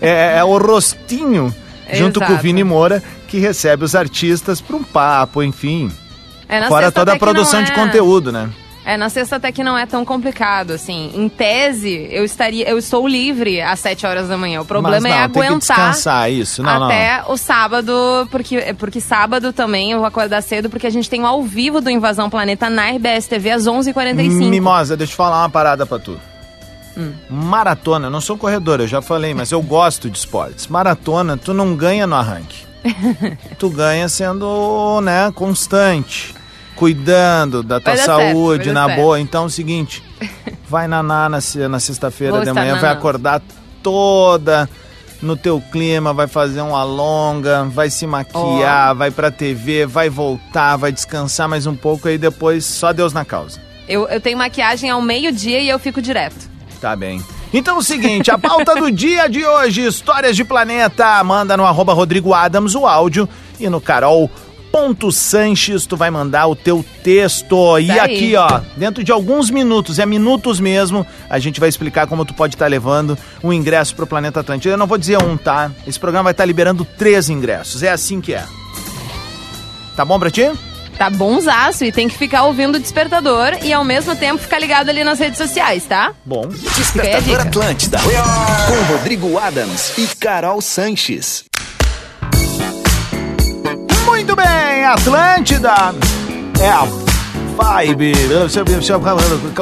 é, 0.00 0.38
é 0.38 0.44
o 0.44 0.58
rostinho, 0.58 1.54
junto 1.92 2.18
com 2.18 2.26
o 2.26 2.30
Exato. 2.30 2.42
Vini 2.42 2.64
Moura, 2.64 3.00
que 3.28 3.38
recebe 3.38 3.84
os 3.84 3.94
artistas 3.94 4.60
para 4.60 4.76
um 4.76 4.82
papo, 4.82 5.40
enfim. 5.42 5.90
É, 6.48 6.66
Fora 6.66 6.90
toda 6.90 7.12
a 7.12 7.18
produção 7.18 7.62
de 7.62 7.70
é- 7.70 7.74
conteúdo, 7.74 8.32
né? 8.32 8.50
É, 8.86 8.96
na 8.96 9.08
sexta 9.08 9.34
até 9.34 9.50
que 9.50 9.64
não 9.64 9.76
é 9.76 9.84
tão 9.84 10.04
complicado, 10.04 10.70
assim. 10.70 11.10
Em 11.12 11.28
tese, 11.28 12.06
eu 12.08 12.24
estaria, 12.24 12.68
eu 12.68 12.78
estou 12.78 13.08
livre 13.08 13.60
às 13.60 13.80
7 13.80 14.06
horas 14.06 14.28
da 14.28 14.38
manhã. 14.38 14.60
O 14.60 14.64
problema 14.64 15.00
Mas 15.00 15.02
não, 15.02 15.10
é 15.10 15.22
tem 15.24 15.32
que 15.32 15.38
aguentar 15.40 15.58
descansar 15.58 16.30
isso. 16.30 16.62
Não, 16.62 16.78
não. 16.78 16.86
até 16.86 17.24
o 17.26 17.36
sábado, 17.36 17.92
porque, 18.30 18.76
porque 18.78 19.00
sábado 19.00 19.52
também 19.52 19.90
eu 19.90 19.98
vou 19.98 20.06
acordar 20.06 20.40
cedo, 20.40 20.70
porque 20.70 20.86
a 20.86 20.90
gente 20.90 21.10
tem 21.10 21.20
o 21.20 21.26
ao 21.26 21.42
vivo 21.42 21.80
do 21.80 21.90
Invasão 21.90 22.30
Planeta 22.30 22.70
na 22.70 22.90
RBS 22.90 23.26
TV 23.26 23.50
às 23.50 23.64
11h45. 23.64 24.48
Mimosa, 24.48 24.96
deixa 24.96 25.14
eu 25.14 25.16
falar 25.16 25.42
uma 25.42 25.50
parada 25.50 25.84
pra 25.84 25.98
tu. 25.98 26.20
Maratona, 27.28 28.06
eu 28.06 28.10
não 28.10 28.20
sou 28.20 28.38
corredor, 28.38 28.80
eu 28.80 28.86
já 28.86 29.02
falei, 29.02 29.34
mas 29.34 29.50
eu 29.50 29.60
gosto 29.60 30.08
de 30.08 30.16
esportes. 30.16 30.68
Maratona, 30.68 31.36
tu 31.36 31.52
não 31.52 31.74
ganha 31.74 32.06
no 32.06 32.14
arranque. 32.14 32.64
tu 33.58 33.68
ganha 33.68 34.08
sendo, 34.08 35.00
né, 35.00 35.32
constante, 35.34 36.32
cuidando 36.76 37.62
da 37.62 37.80
tua 37.80 37.96
certo, 37.96 38.06
saúde, 38.06 38.66
dar 38.66 38.74
na 38.74 38.86
certo. 38.86 39.00
boa. 39.00 39.18
Então 39.20 39.42
é 39.44 39.46
o 39.46 39.50
seguinte, 39.50 40.02
vai 40.68 40.86
na 40.86 41.02
na 41.02 41.28
na, 41.28 41.40
se- 41.40 41.66
na 41.66 41.80
sexta-feira 41.80 42.44
de 42.44 42.52
manhã, 42.52 42.78
vai 42.78 42.90
acordar 42.92 43.42
toda 43.82 44.68
no 45.22 45.36
teu 45.36 45.60
clima, 45.72 46.12
vai 46.12 46.26
fazer 46.26 46.60
um 46.60 46.76
alonga, 46.76 47.64
vai 47.64 47.88
se 47.88 48.06
maquiar, 48.06 48.94
vai 48.94 49.10
pra 49.10 49.30
TV, 49.30 49.86
vai 49.86 50.08
voltar, 50.10 50.76
vai 50.76 50.92
descansar 50.92 51.48
mais 51.48 51.66
um 51.66 51.74
pouco 51.74 52.06
aí 52.06 52.18
depois 52.18 52.64
só 52.64 52.92
Deus 52.92 53.12
na 53.12 53.24
causa. 53.24 53.58
Eu, 53.88 54.06
eu 54.08 54.20
tenho 54.20 54.36
maquiagem 54.36 54.90
ao 54.90 55.00
meio-dia 55.00 55.60
e 55.60 55.68
eu 55.68 55.78
fico 55.78 56.02
direto. 56.02 56.36
Tá 56.80 56.94
bem. 56.94 57.22
Então 57.52 57.76
é 57.76 57.78
o 57.78 57.82
seguinte, 57.82 58.30
a 58.30 58.36
pauta 58.36 58.74
do 58.74 58.90
dia 58.90 59.28
de 59.28 59.44
hoje, 59.44 59.86
Histórias 59.86 60.36
de 60.36 60.44
Planeta, 60.44 61.22
manda 61.24 61.56
no 61.56 61.64
arroba 61.64 61.94
Rodrigo 61.94 62.34
Adams 62.34 62.74
o 62.74 62.84
áudio 62.86 63.26
e 63.58 63.70
no 63.70 63.80
Carol 63.80 64.28
ponto 64.70 65.10
Sanches 65.10 65.86
tu 65.86 65.96
vai 65.96 66.10
mandar 66.10 66.46
o 66.46 66.56
teu 66.56 66.84
texto. 67.02 67.78
E 67.78 67.90
aí. 67.90 67.98
aqui, 67.98 68.36
ó, 68.36 68.60
dentro 68.76 69.02
de 69.02 69.12
alguns 69.12 69.50
minutos, 69.50 69.98
é 69.98 70.06
minutos 70.06 70.60
mesmo, 70.60 71.06
a 71.28 71.38
gente 71.38 71.60
vai 71.60 71.68
explicar 71.68 72.06
como 72.06 72.24
tu 72.24 72.34
pode 72.34 72.54
estar 72.54 72.66
levando 72.66 73.16
um 73.42 73.52
ingresso 73.52 73.94
pro 73.94 74.06
Planeta 74.06 74.40
Atlântico. 74.40 74.68
Eu 74.68 74.76
não 74.76 74.86
vou 74.86 74.98
dizer 74.98 75.22
um, 75.22 75.36
tá? 75.36 75.70
Esse 75.86 75.98
programa 75.98 76.24
vai 76.24 76.32
estar 76.32 76.44
liberando 76.44 76.84
três 76.84 77.28
ingressos. 77.28 77.82
É 77.82 77.90
assim 77.90 78.20
que 78.20 78.34
é. 78.34 78.44
Tá 79.96 80.04
bom 80.04 80.18
pra 80.18 80.30
ti? 80.30 80.50
Tá 80.98 81.10
bonzaço 81.10 81.84
e 81.84 81.92
tem 81.92 82.08
que 82.08 82.16
ficar 82.16 82.44
ouvindo 82.44 82.76
o 82.76 82.78
despertador 82.78 83.58
e 83.62 83.72
ao 83.72 83.84
mesmo 83.84 84.16
tempo 84.16 84.38
ficar 84.42 84.58
ligado 84.58 84.88
ali 84.88 85.04
nas 85.04 85.18
redes 85.18 85.36
sociais, 85.36 85.84
tá? 85.84 86.14
Bom. 86.24 86.48
Despertador. 86.48 87.40
Atlântida. 87.40 87.98
Com 87.98 88.92
Rodrigo 88.94 89.38
Adams 89.38 89.96
e 89.98 90.06
Carol 90.16 90.60
Sanches. 90.62 91.44
Muito 94.16 94.34
bem, 94.34 94.82
Atlântida. 94.86 95.74
É 96.58 96.70
a 96.70 96.86
vibe. 97.54 98.14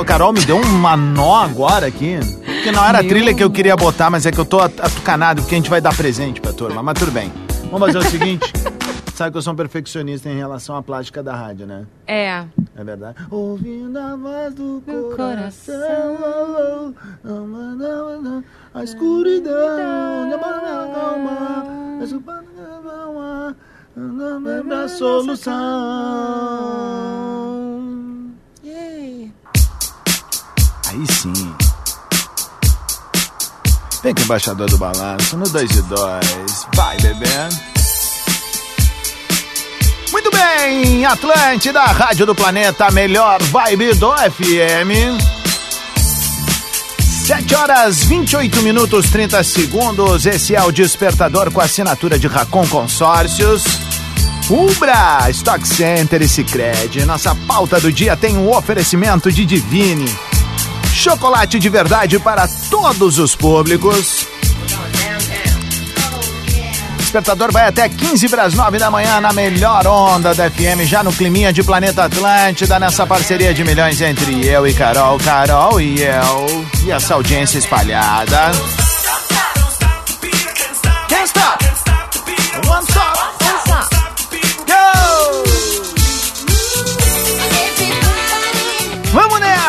O 0.01 0.05
Carol 0.05 0.33
me 0.33 0.45
deu 0.45 0.59
uma 0.59 0.97
nó 0.97 1.43
agora 1.43 1.87
aqui. 1.89 2.21
Que 2.63 2.71
não 2.71 2.85
era 2.85 3.01
a 3.01 3.03
Meu. 3.03 3.09
trilha 3.11 3.35
que 3.35 3.43
eu 3.43 3.51
queria 3.51 3.77
botar, 3.77 4.11
mas 4.11 4.27
é 4.27 4.31
que 4.31 4.39
eu 4.39 4.45
tô 4.45 4.61
atucanado, 4.61 5.43
porque 5.43 5.57
a 5.57 5.59
gente 5.59 5.69
vai 5.69 5.81
dar 5.81 5.93
presente 5.97 6.41
pra 6.41 6.53
turma. 6.53 6.85
Mas 6.85 6.97
tudo 6.97 7.11
bem. 7.11 7.33
Vamos 7.69 7.81
fazer 7.81 7.99
o 7.99 8.09
seguinte. 8.09 8.53
Sabe 9.13 9.33
que 9.33 9.39
eu 9.39 9.43
sou 9.43 9.55
um 9.55 9.57
perfeccionista 9.57 10.29
em 10.29 10.37
relação 10.37 10.77
à 10.77 10.83
plástica 10.85 11.21
da 11.21 11.35
rádio, 11.35 11.67
né? 11.67 11.85
É. 12.07 12.45
É 12.77 12.85
verdade. 12.85 13.17
Ouvindo 13.33 13.99
a 13.99 14.15
voz 14.15 14.55
do 14.55 14.79
Do 14.81 15.17
coração, 15.17 16.95
a 18.73 18.85
escuridão, 18.85 19.53
a 22.01 23.55
solução. 24.89 25.55
Aí 30.89 31.07
sim. 31.11 31.55
Vem 34.03 34.15
com 34.15 34.21
o 34.21 34.25
embaixador 34.25 34.69
do 34.69 34.79
balanço 34.79 35.37
no 35.37 35.49
2 35.49 35.71
e 35.71 35.83
2. 35.83 36.67
Vai, 36.75 36.97
bebê. 36.99 37.27
Muito 40.13 40.31
bem, 40.31 41.05
Atlântida, 41.05 41.81
Rádio 41.81 42.27
do 42.27 42.35
Planeta, 42.35 42.91
melhor 42.91 43.43
vibe 43.43 43.95
do 43.95 44.13
FM. 44.13 45.19
7 47.27 47.55
horas 47.55 48.05
28 48.05 48.63
minutos 48.63 49.09
30 49.11 49.43
segundos. 49.43 50.27
Esse 50.27 50.55
é 50.55 50.63
o 50.63 50.71
despertador 50.71 51.51
com 51.51 51.61
assinatura 51.61 52.19
de 52.19 52.27
Racon 52.27 52.67
Consórcios. 52.67 53.84
Ubra, 54.51 55.31
Stock 55.31 55.67
Center 55.67 56.21
e 56.21 56.29
Cicred. 56.29 57.07
Nossa 57.07 57.35
pauta 57.35 57.81
do 57.81 57.91
dia 57.91 58.15
tem 58.15 58.37
um 58.37 58.55
oferecimento 58.55 59.33
de 59.33 59.47
Divine. 59.47 60.13
Chocolate 60.93 61.59
de 61.59 61.69
verdade 61.71 62.19
para 62.19 62.47
todos 62.69 63.19
os 63.19 63.35
públicos. 63.35 64.27
Despertador 66.99 67.53
vai 67.53 67.69
até 67.69 67.89
15 67.89 68.29
para 68.29 68.43
as 68.43 68.55
9 68.55 68.77
da 68.77 68.91
manhã 68.91 69.21
na 69.21 69.33
melhor 69.33 69.87
onda 69.87 70.35
da 70.35 70.51
FM, 70.51 70.85
já 70.85 71.03
no 71.03 71.13
climinha 71.13 71.53
de 71.53 71.63
Planeta 71.63 72.05
Atlântida, 72.05 72.79
nessa 72.79 73.07
parceria 73.07 73.55
de 73.55 73.65
milhões 73.65 74.01
entre 74.01 74.45
eu 74.47 74.67
e 74.67 74.75
Carol, 74.75 75.17
Carol 75.19 75.81
e 75.81 76.03
eu, 76.03 76.67
e 76.85 76.91
essa 76.91 77.15
audiência 77.15 77.59
espalhada. 77.59 78.51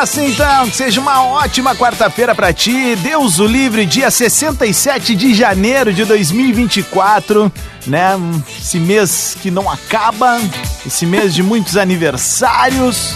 Nessa 0.05 0.23
então, 0.23 0.69
que 0.69 0.75
seja 0.75 1.01
uma 1.01 1.23
ótima 1.23 1.75
quarta-feira 1.75 2.35
pra 2.35 2.53
ti. 2.53 2.95
Deus 2.97 3.39
o 3.39 3.47
livre, 3.47 3.87
dia 3.87 4.11
67 4.11 5.15
de 5.15 5.33
janeiro 5.33 5.91
de 5.91 6.05
2024, 6.05 7.51
né? 7.87 8.11
Esse 8.59 8.77
mês 8.77 9.35
que 9.41 9.49
não 9.49 9.67
acaba, 9.67 10.39
esse 10.85 11.07
mês 11.07 11.33
de 11.33 11.41
muitos 11.41 11.75
aniversários, 11.75 13.15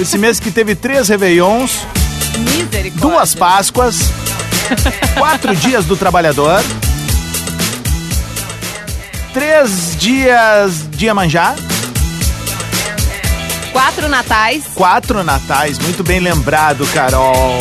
esse 0.00 0.16
mês 0.16 0.40
que 0.40 0.50
teve 0.50 0.74
três 0.74 1.08
réveillons, 1.08 1.86
duas 2.94 3.34
Páscoas, 3.34 4.10
quatro 5.18 5.54
dias 5.54 5.84
do 5.84 5.94
trabalhador, 5.94 6.64
três 9.34 9.94
dias 9.94 10.88
de 10.90 11.04
Iemanjá, 11.04 11.54
Quatro 13.84 14.08
natais. 14.08 14.64
Quatro 14.74 15.22
natais, 15.22 15.78
muito 15.78 16.02
bem 16.02 16.18
lembrado, 16.18 16.86
Carol. 16.94 17.58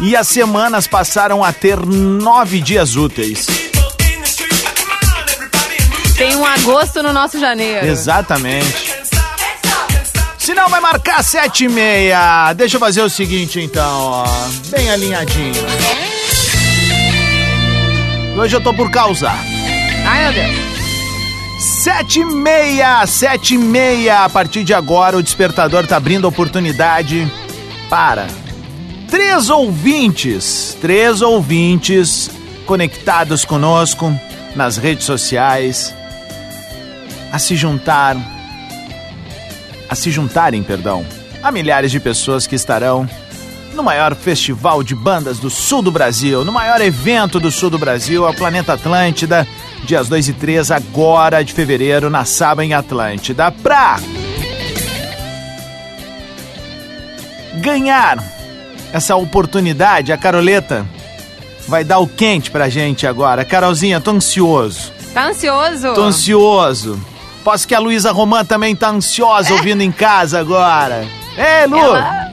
E 0.00 0.16
as 0.16 0.26
semanas 0.26 0.88
passaram 0.88 1.44
a 1.44 1.52
ter 1.52 1.78
nove 1.86 2.60
dias 2.60 2.96
úteis. 2.96 3.46
Tem 6.16 6.34
um 6.34 6.44
agosto 6.44 7.00
no 7.00 7.12
nosso 7.12 7.38
janeiro. 7.38 7.86
Exatamente. 7.86 8.92
Se 10.36 10.52
não, 10.52 10.68
vai 10.68 10.80
marcar 10.80 11.22
sete 11.22 11.66
e 11.66 11.68
meia. 11.68 12.52
Deixa 12.54 12.74
eu 12.74 12.80
fazer 12.80 13.02
o 13.02 13.08
seguinte, 13.08 13.60
então, 13.60 14.00
ó. 14.00 14.26
Bem 14.66 14.90
alinhadinho. 14.90 15.64
Hoje 18.36 18.56
eu 18.56 18.60
tô 18.60 18.74
por 18.74 18.90
causar. 18.90 19.38
Ai, 20.04 20.24
meu 20.24 20.32
Deus. 20.32 20.73
Sete 21.84 22.20
e 22.20 22.24
meia, 22.24 23.06
sete 23.06 23.56
e 23.56 23.58
meia. 23.58 24.24
A 24.24 24.30
partir 24.30 24.64
de 24.64 24.72
agora, 24.72 25.18
o 25.18 25.22
Despertador 25.22 25.86
tá 25.86 25.98
abrindo 25.98 26.26
oportunidade 26.26 27.30
para 27.90 28.26
três 29.10 29.50
ouvintes, 29.50 30.74
três 30.80 31.20
ouvintes 31.20 32.30
conectados 32.64 33.44
conosco 33.44 34.18
nas 34.56 34.78
redes 34.78 35.04
sociais 35.04 35.94
a 37.30 37.38
se 37.38 37.54
juntar, 37.54 38.16
a 39.86 39.94
se 39.94 40.10
juntarem, 40.10 40.62
perdão, 40.62 41.04
a 41.42 41.52
milhares 41.52 41.90
de 41.90 42.00
pessoas 42.00 42.46
que 42.46 42.54
estarão 42.54 43.06
no 43.74 43.82
maior 43.82 44.14
festival 44.14 44.82
de 44.82 44.94
bandas 44.94 45.38
do 45.38 45.50
sul 45.50 45.82
do 45.82 45.90
Brasil, 45.90 46.46
no 46.46 46.52
maior 46.52 46.80
evento 46.80 47.38
do 47.38 47.50
sul 47.50 47.68
do 47.68 47.78
Brasil, 47.78 48.26
a 48.26 48.32
Planeta 48.32 48.72
Atlântida, 48.72 49.46
dias 49.84 50.08
2 50.08 50.28
e 50.28 50.32
3, 50.32 50.70
agora 50.70 51.44
de 51.44 51.52
fevereiro, 51.52 52.10
na 52.10 52.24
Saba 52.24 52.64
em 52.64 52.74
Atlântida, 52.74 53.50
pra 53.50 53.98
ganhar 57.54 58.18
essa 58.92 59.16
oportunidade, 59.16 60.12
a 60.12 60.16
Caroleta 60.18 60.86
vai 61.66 61.84
dar 61.84 61.98
o 61.98 62.06
quente 62.06 62.50
pra 62.50 62.68
gente 62.68 63.06
agora. 63.06 63.44
Carolzinha, 63.44 64.00
tô 64.00 64.10
ansioso. 64.12 64.92
Tá 65.12 65.26
ansioso? 65.26 65.94
Tô 65.94 66.02
ansioso. 66.02 67.00
Posso 67.42 67.66
que 67.68 67.74
a 67.74 67.78
Luísa 67.78 68.10
Romã 68.12 68.44
também 68.44 68.74
tá 68.74 68.88
ansiosa 68.88 69.52
ouvindo 69.54 69.82
em 69.82 69.92
casa 69.92 70.40
agora. 70.40 71.06
Ei, 71.36 71.66
Lu! 71.66 71.78
Ela, 71.78 72.30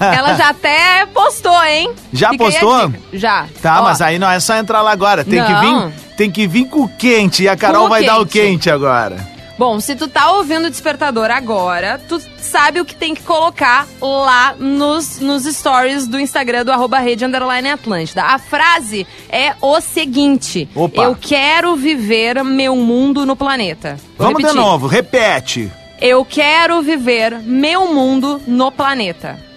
ela 0.14 0.34
já 0.34 0.50
até 0.50 1.06
postou, 1.06 1.64
hein? 1.64 1.92
Já 2.12 2.30
a 2.30 2.36
postou? 2.36 2.92
Já. 3.12 3.46
Tá, 3.62 3.80
Ó, 3.80 3.84
mas 3.84 4.00
aí 4.00 4.18
não 4.18 4.30
é 4.30 4.38
só 4.38 4.56
entrar 4.56 4.82
lá 4.82 4.90
agora. 4.92 5.24
Tem 5.24 5.42
que 5.42 5.52
Não. 5.52 5.88
vir, 5.88 5.94
tem 6.20 6.30
que 6.30 6.46
vir 6.46 6.66
com 6.66 6.80
o 6.80 6.88
quente. 6.88 7.44
E 7.44 7.48
a 7.48 7.56
Carol 7.56 7.88
vai 7.88 8.04
dar 8.04 8.18
o 8.18 8.26
quente. 8.26 8.46
quente 8.50 8.70
agora. 8.70 9.26
Bom, 9.58 9.80
se 9.80 9.96
tu 9.96 10.06
tá 10.06 10.32
ouvindo 10.32 10.66
o 10.66 10.70
despertador 10.70 11.30
agora, 11.30 11.98
tu 12.08 12.20
sabe 12.36 12.78
o 12.78 12.84
que 12.84 12.94
tem 12.94 13.14
que 13.14 13.22
colocar 13.22 13.88
lá 14.02 14.54
nos, 14.58 15.18
nos 15.18 15.44
stories 15.44 16.06
do 16.06 16.20
Instagram 16.20 16.62
do 16.66 16.72
arroba 16.72 16.98
rede 16.98 17.24
underline 17.24 17.70
Atlântida. 17.70 18.22
A 18.22 18.38
frase 18.38 19.06
é 19.30 19.54
o 19.62 19.80
seguinte: 19.80 20.68
Opa. 20.74 21.04
Eu 21.04 21.16
quero 21.18 21.74
viver 21.74 22.44
meu 22.44 22.76
mundo 22.76 23.24
no 23.24 23.34
planeta. 23.34 23.96
Vou 24.18 24.26
Vamos 24.26 24.42
de 24.42 24.48
repetir. 24.48 24.60
novo, 24.60 24.86
repete. 24.86 25.72
Eu 26.02 26.22
quero 26.22 26.82
viver 26.82 27.38
meu 27.38 27.94
mundo 27.94 28.42
no 28.46 28.70
planeta. 28.70 29.49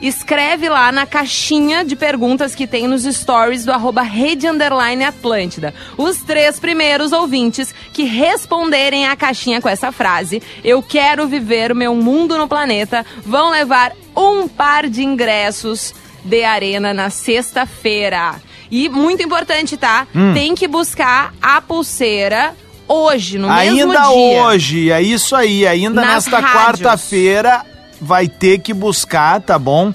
Escreve 0.00 0.68
lá 0.68 0.90
na 0.90 1.04
caixinha 1.04 1.84
de 1.84 1.94
perguntas 1.94 2.54
que 2.54 2.66
tem 2.66 2.88
nos 2.88 3.04
stories 3.04 3.64
do 3.64 3.72
arroba 3.72 4.02
Rede 4.02 4.46
Underline 4.46 5.04
Atlântida. 5.04 5.74
Os 5.96 6.22
três 6.22 6.58
primeiros 6.58 7.12
ouvintes 7.12 7.74
que 7.92 8.04
responderem 8.04 9.06
a 9.06 9.14
caixinha 9.14 9.60
com 9.60 9.68
essa 9.68 9.92
frase, 9.92 10.42
eu 10.64 10.82
quero 10.82 11.28
viver 11.28 11.74
meu 11.74 11.94
mundo 11.94 12.38
no 12.38 12.48
planeta, 12.48 13.04
vão 13.24 13.50
levar 13.50 13.92
um 14.16 14.48
par 14.48 14.88
de 14.88 15.02
ingressos 15.02 15.94
de 16.24 16.44
arena 16.44 16.94
na 16.94 17.10
sexta-feira. 17.10 18.36
E 18.70 18.88
muito 18.88 19.22
importante, 19.22 19.76
tá? 19.76 20.06
Hum. 20.14 20.32
Tem 20.32 20.54
que 20.54 20.66
buscar 20.66 21.34
a 21.42 21.60
pulseira 21.60 22.54
hoje, 22.86 23.38
no 23.38 23.48
mesmo 23.48 23.92
ainda 23.92 24.00
dia. 24.00 24.42
hoje, 24.42 24.90
é 24.92 25.02
isso 25.02 25.36
aí. 25.36 25.66
Ainda 25.66 26.00
Nas 26.00 26.26
nesta 26.26 26.42
quarta-feira 26.42 27.64
vai 28.00 28.28
ter 28.28 28.58
que 28.58 28.72
buscar, 28.72 29.40
tá 29.40 29.58
bom? 29.58 29.92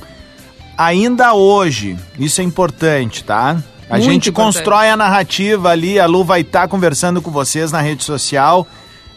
Ainda 0.77 1.33
hoje. 1.33 1.97
Isso 2.19 2.41
é 2.41 2.43
importante, 2.43 3.23
tá? 3.23 3.57
A 3.89 3.97
Muito 3.97 4.03
gente 4.03 4.29
importante. 4.29 4.55
constrói 4.55 4.89
a 4.89 4.97
narrativa 4.97 5.69
ali, 5.69 5.99
a 5.99 6.05
Lu 6.05 6.23
vai 6.23 6.41
estar 6.41 6.67
conversando 6.67 7.21
com 7.21 7.31
vocês 7.31 7.71
na 7.71 7.81
rede 7.81 8.03
social. 8.03 8.67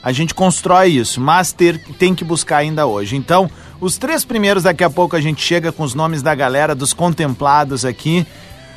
A 0.03 0.13
gente 0.13 0.35
constrói 0.35 0.89
isso, 0.89 1.21
mas 1.21 1.53
ter, 1.53 1.79
tem 1.99 2.15
que 2.15 2.23
buscar 2.23 2.59
ainda 2.59 2.87
hoje. 2.87 3.17
Então, 3.17 3.51
os 3.81 3.97
três 3.97 4.25
primeiros 4.25 4.63
daqui 4.63 4.85
a 4.85 4.91
pouco 4.91 5.17
a 5.17 5.21
gente 5.21 5.43
chega 5.43 5.73
com 5.73 5.83
os 5.83 5.95
nomes 5.95 6.23
da 6.23 6.35
galera, 6.35 6.75
dos 6.75 6.93
contemplados 6.93 7.85
aqui. 7.85 8.27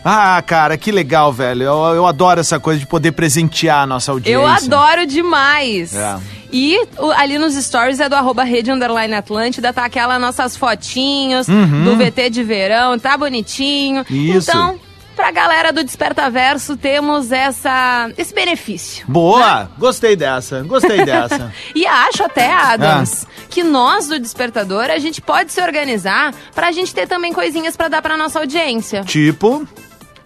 Ah, 0.04 0.42
cara, 0.46 0.78
que 0.78 0.92
legal, 0.92 1.32
velho. 1.32 1.64
Eu, 1.64 1.96
eu 1.96 2.06
adoro 2.08 2.40
essa 2.40 2.60
coisa 2.60 2.80
de 2.80 2.88
poder 2.88 3.12
presentear 3.12 3.82
a 3.84 3.86
nossa 3.86 4.12
audiência. 4.12 4.34
Eu 4.42 4.48
adoro 4.48 5.06
demais. 5.06 5.94
É. 5.96 6.18
E 6.52 6.78
o- 6.98 7.12
ali 7.12 7.38
nos 7.38 7.54
stories 7.56 8.00
é 8.00 8.10
do 8.10 8.16
arroba 8.16 8.44
rede 8.44 8.72
underline 8.72 9.14
Atlântida, 9.14 9.72
tá 9.72 9.86
aquela 9.86 10.18
nossas 10.20 10.58
fotinhos 10.58 11.48
Uhum. 11.48 11.84
do 11.84 11.96
VT 11.98 12.30
de 12.30 12.44
verão, 12.44 12.98
tá 13.00 13.16
bonitinho. 13.16 14.04
Isso. 14.10 14.50
Então, 14.50 14.80
pra 15.16 15.32
galera 15.32 15.72
do 15.72 15.84
Despertaverso, 15.84 16.76
temos 16.76 17.32
essa, 17.32 18.10
esse 18.18 18.34
benefício. 18.34 19.06
Boa! 19.08 19.70
Gostei 19.78 20.16
dessa, 20.16 20.62
gostei 20.64 21.06
dessa. 21.06 21.54
E 21.76 21.86
acho 21.86 22.24
até, 22.24 22.52
Adams, 22.52 23.26
Ah. 23.30 23.44
que 23.50 23.64
nós 23.64 24.08
do 24.08 24.20
Despertador, 24.20 24.86
a 24.90 24.98
gente 24.98 25.22
pode 25.22 25.54
se 25.54 25.62
organizar 25.62 26.34
pra 26.56 26.72
gente 26.72 26.94
ter 26.94 27.08
também 27.08 27.32
coisinhas 27.32 27.78
pra 27.78 27.88
dar 27.88 28.02
pra 28.02 28.18
nossa 28.18 28.40
audiência. 28.40 29.04
tipo, 29.04 29.66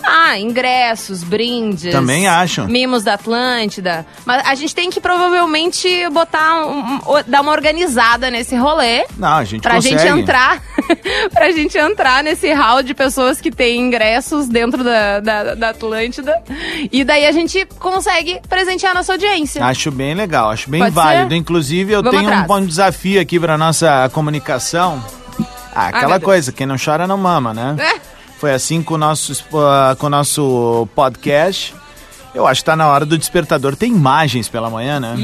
Ah, 0.07 0.38
ingressos, 0.39 1.24
brindes. 1.24 1.91
Também 1.91 2.27
acho. 2.27 2.65
Mimos 2.65 3.03
da 3.03 3.15
Atlântida. 3.15 4.05
Mas 4.25 4.45
a 4.45 4.53
gente 4.55 4.74
tem 4.75 4.89
que 4.89 5.01
provavelmente 5.01 5.88
botar 6.09 6.65
um, 6.67 6.79
um- 6.95 7.01
dar 7.25 7.41
uma 7.41 7.51
organizada 7.51 8.29
nesse 8.29 8.55
rolê. 8.55 9.05
não, 9.17 9.38
a 9.38 9.43
gente 9.43 9.62
Pra 9.62 9.75
consegue. 9.75 9.97
gente 9.97 10.19
entrar, 10.21 10.62
pra 11.33 11.51
gente 11.51 11.77
entrar 11.77 12.24
nesse 12.24 12.51
hall 12.53 12.83
de 12.83 12.93
pessoas 12.93 13.41
que 13.41 13.51
têm 13.51 13.79
ingressos 13.81 14.47
dentro 14.47 14.83
da, 14.83 15.19
da, 15.19 15.55
da 15.55 15.69
Atlântida. 15.69 16.35
E 16.91 17.03
daí 17.03 17.25
a 17.25 17.31
gente 17.31 17.65
consegue 17.79 18.39
presentear 18.47 18.91
a 18.91 18.95
nossa 18.95 19.13
audiência. 19.13 19.63
Acho 19.65 19.91
bem 19.91 20.13
legal, 20.13 20.50
acho 20.51 20.69
bem 20.69 20.81
Pode 20.81 20.93
válido. 20.93 21.29
ser? 21.29 21.35
Inclusive, 21.35 21.93
eu 21.93 22.03
Vamos 22.03 22.19
tenho 22.19 22.31
um, 22.31 22.43
bom 22.43 22.63
desafio 22.65 23.19
aqui 23.19 23.39
pra 23.39 23.57
nossa 23.57 24.09
comunicação. 24.13 25.03
Ah, 25.74 25.88
aquela 25.88 26.17
Deus. 26.17 26.24
coisa, 26.24 26.51
quem 26.53 26.65
não 26.65 26.77
chora 26.83 27.05
não 27.05 27.17
mama, 27.17 27.53
né? 27.53 27.75
É. 27.79 28.04
Foi 28.39 28.53
assim 28.53 28.83
com 28.83 28.95
o 28.95 28.97
nosso, 28.97 29.33
ah, 29.55 29.95
com 29.97 30.07
o 30.07 30.09
nosso 30.09 30.87
podcast. 30.95 31.73
Eu 32.33 32.45
acho 32.45 32.61
que 32.61 32.65
tá 32.65 32.75
na 32.75 32.87
hora 32.87 33.05
do 33.05 33.17
despertador. 33.17 33.75
Tem 33.75 33.89
imagens 33.91 34.49
pela 34.49 34.69
manhã, 34.69 34.99
né? 34.99 35.15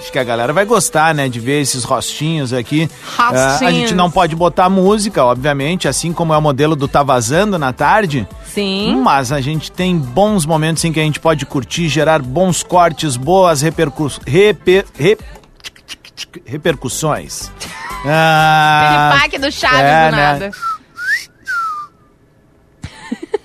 Acho 0.00 0.10
que 0.12 0.18
a 0.18 0.24
galera 0.24 0.52
vai 0.52 0.66
gostar, 0.66 1.14
né, 1.14 1.30
de 1.30 1.40
ver 1.40 1.62
esses 1.62 1.82
rostinhos 1.82 2.52
aqui. 2.52 2.90
Ah, 3.18 3.56
a 3.66 3.70
gente 3.70 3.94
não 3.94 4.10
pode 4.10 4.36
botar 4.36 4.68
música, 4.68 5.24
obviamente, 5.24 5.88
assim 5.88 6.12
como 6.12 6.34
é 6.34 6.36
o 6.36 6.42
modelo 6.42 6.76
do 6.76 6.86
Tá 6.86 7.02
Vazando 7.02 7.58
na 7.58 7.72
tarde. 7.72 8.26
Sim. 8.46 9.00
Mas 9.02 9.32
a 9.32 9.40
gente 9.40 9.72
tem 9.72 9.96
bons 9.96 10.44
momentos 10.44 10.84
em 10.84 10.92
que 10.92 11.00
a 11.00 11.02
gente 11.02 11.18
pode 11.20 11.46
curtir, 11.46 11.88
gerar 11.88 12.20
bons 12.20 12.62
cortes, 12.62 13.16
boas 13.16 13.62
repercu 13.62 14.10
reper- 14.26 14.84
re- 14.98 15.18
repercussões. 16.44 17.50
Ah, 18.06 19.16
pack 19.20 19.38
do 19.38 19.50
Chaves 19.50 19.80
é, 19.80 20.10
do 20.10 20.16
né? 20.16 20.50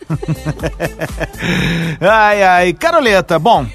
ai, 2.02 2.43
ai. 2.43 2.74
Caroleta, 2.74 3.38
bom, 3.39 3.65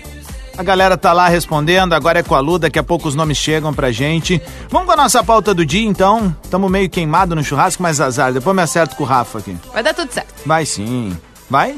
a 0.57 0.63
galera 0.63 0.97
tá 0.97 1.13
lá 1.13 1.29
respondendo, 1.29 1.95
agora 1.95 2.21
é 2.21 2.23
com 2.23 2.35
a 2.35 2.41
Lu, 2.41 2.59
daqui 2.59 2.79
a 2.79 2.83
pouco 2.83 3.09
os 3.09 3.15
nomes 3.15 3.37
chegam 3.37 3.75
pra 3.75 3.91
gente. 3.91 4.41
Vamos 4.69 4.87
com 4.87 4.93
a 4.93 4.97
nossa 4.97 5.23
pauta 5.23 5.53
do 5.53 5.67
dia, 5.67 5.87
então. 5.87 6.35
Tamo 6.51 6.69
meio 6.69 6.89
queimado 6.89 7.35
no 7.35 7.43
churrasco, 7.43 7.83
mas 7.83 8.01
azar. 8.01 8.33
Depois 8.33 8.55
me 8.55 8.63
acerto 8.63 8.95
com 8.95 9.03
o 9.03 9.07
Rafa 9.07 9.39
aqui. 9.39 9.57
Vai 9.73 9.83
dar 9.83 9.95
tudo 9.95 10.13
certo. 10.13 10.33
Vai 10.47 10.65
sim. 10.65 11.17
Vai? 11.51 11.77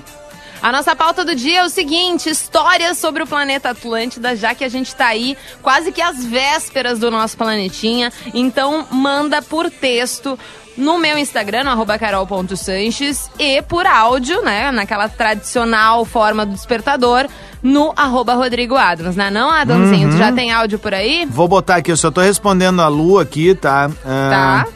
A 0.62 0.72
nossa 0.72 0.96
pauta 0.96 1.24
do 1.24 1.34
dia 1.34 1.60
é 1.60 1.64
o 1.64 1.70
seguinte: 1.70 2.28
histórias 2.28 2.98
sobre 2.98 3.22
o 3.22 3.26
planeta 3.26 3.70
Atlântida, 3.70 4.36
já 4.36 4.54
que 4.54 4.64
a 4.64 4.68
gente 4.68 4.94
tá 4.94 5.06
aí 5.06 5.36
quase 5.62 5.90
que 5.92 6.02
às 6.02 6.22
vésperas 6.24 6.98
do 6.98 7.10
nosso 7.10 7.36
planetinha. 7.36 8.12
Então, 8.34 8.86
manda 8.90 9.40
por 9.40 9.70
texto 9.70 10.38
no 10.76 10.98
meu 10.98 11.16
Instagram, 11.18 11.64
no 11.64 11.70
arroba 11.70 11.98
carol.sanches, 11.98 13.30
e 13.38 13.62
por 13.62 13.86
áudio, 13.86 14.42
né? 14.42 14.70
Naquela 14.70 15.08
tradicional 15.08 16.04
forma 16.04 16.44
do 16.46 16.52
despertador, 16.52 17.26
no 17.62 17.92
arroba 17.96 18.34
Rodrigo 18.34 18.76
Adams, 18.76 19.16
né? 19.16 19.30
Não, 19.30 19.50
Adamzinho? 19.50 20.10
Tu 20.10 20.16
já 20.18 20.30
tem 20.32 20.52
áudio 20.52 20.78
por 20.78 20.94
aí? 20.94 21.26
Vou 21.28 21.48
botar 21.48 21.76
aqui, 21.76 21.90
eu 21.90 21.96
só 21.96 22.10
tô 22.10 22.20
respondendo 22.20 22.80
a 22.82 22.88
Lu 22.88 23.18
aqui, 23.18 23.54
tá? 23.54 23.90
Ah, 24.04 24.64
Tá. 24.64 24.66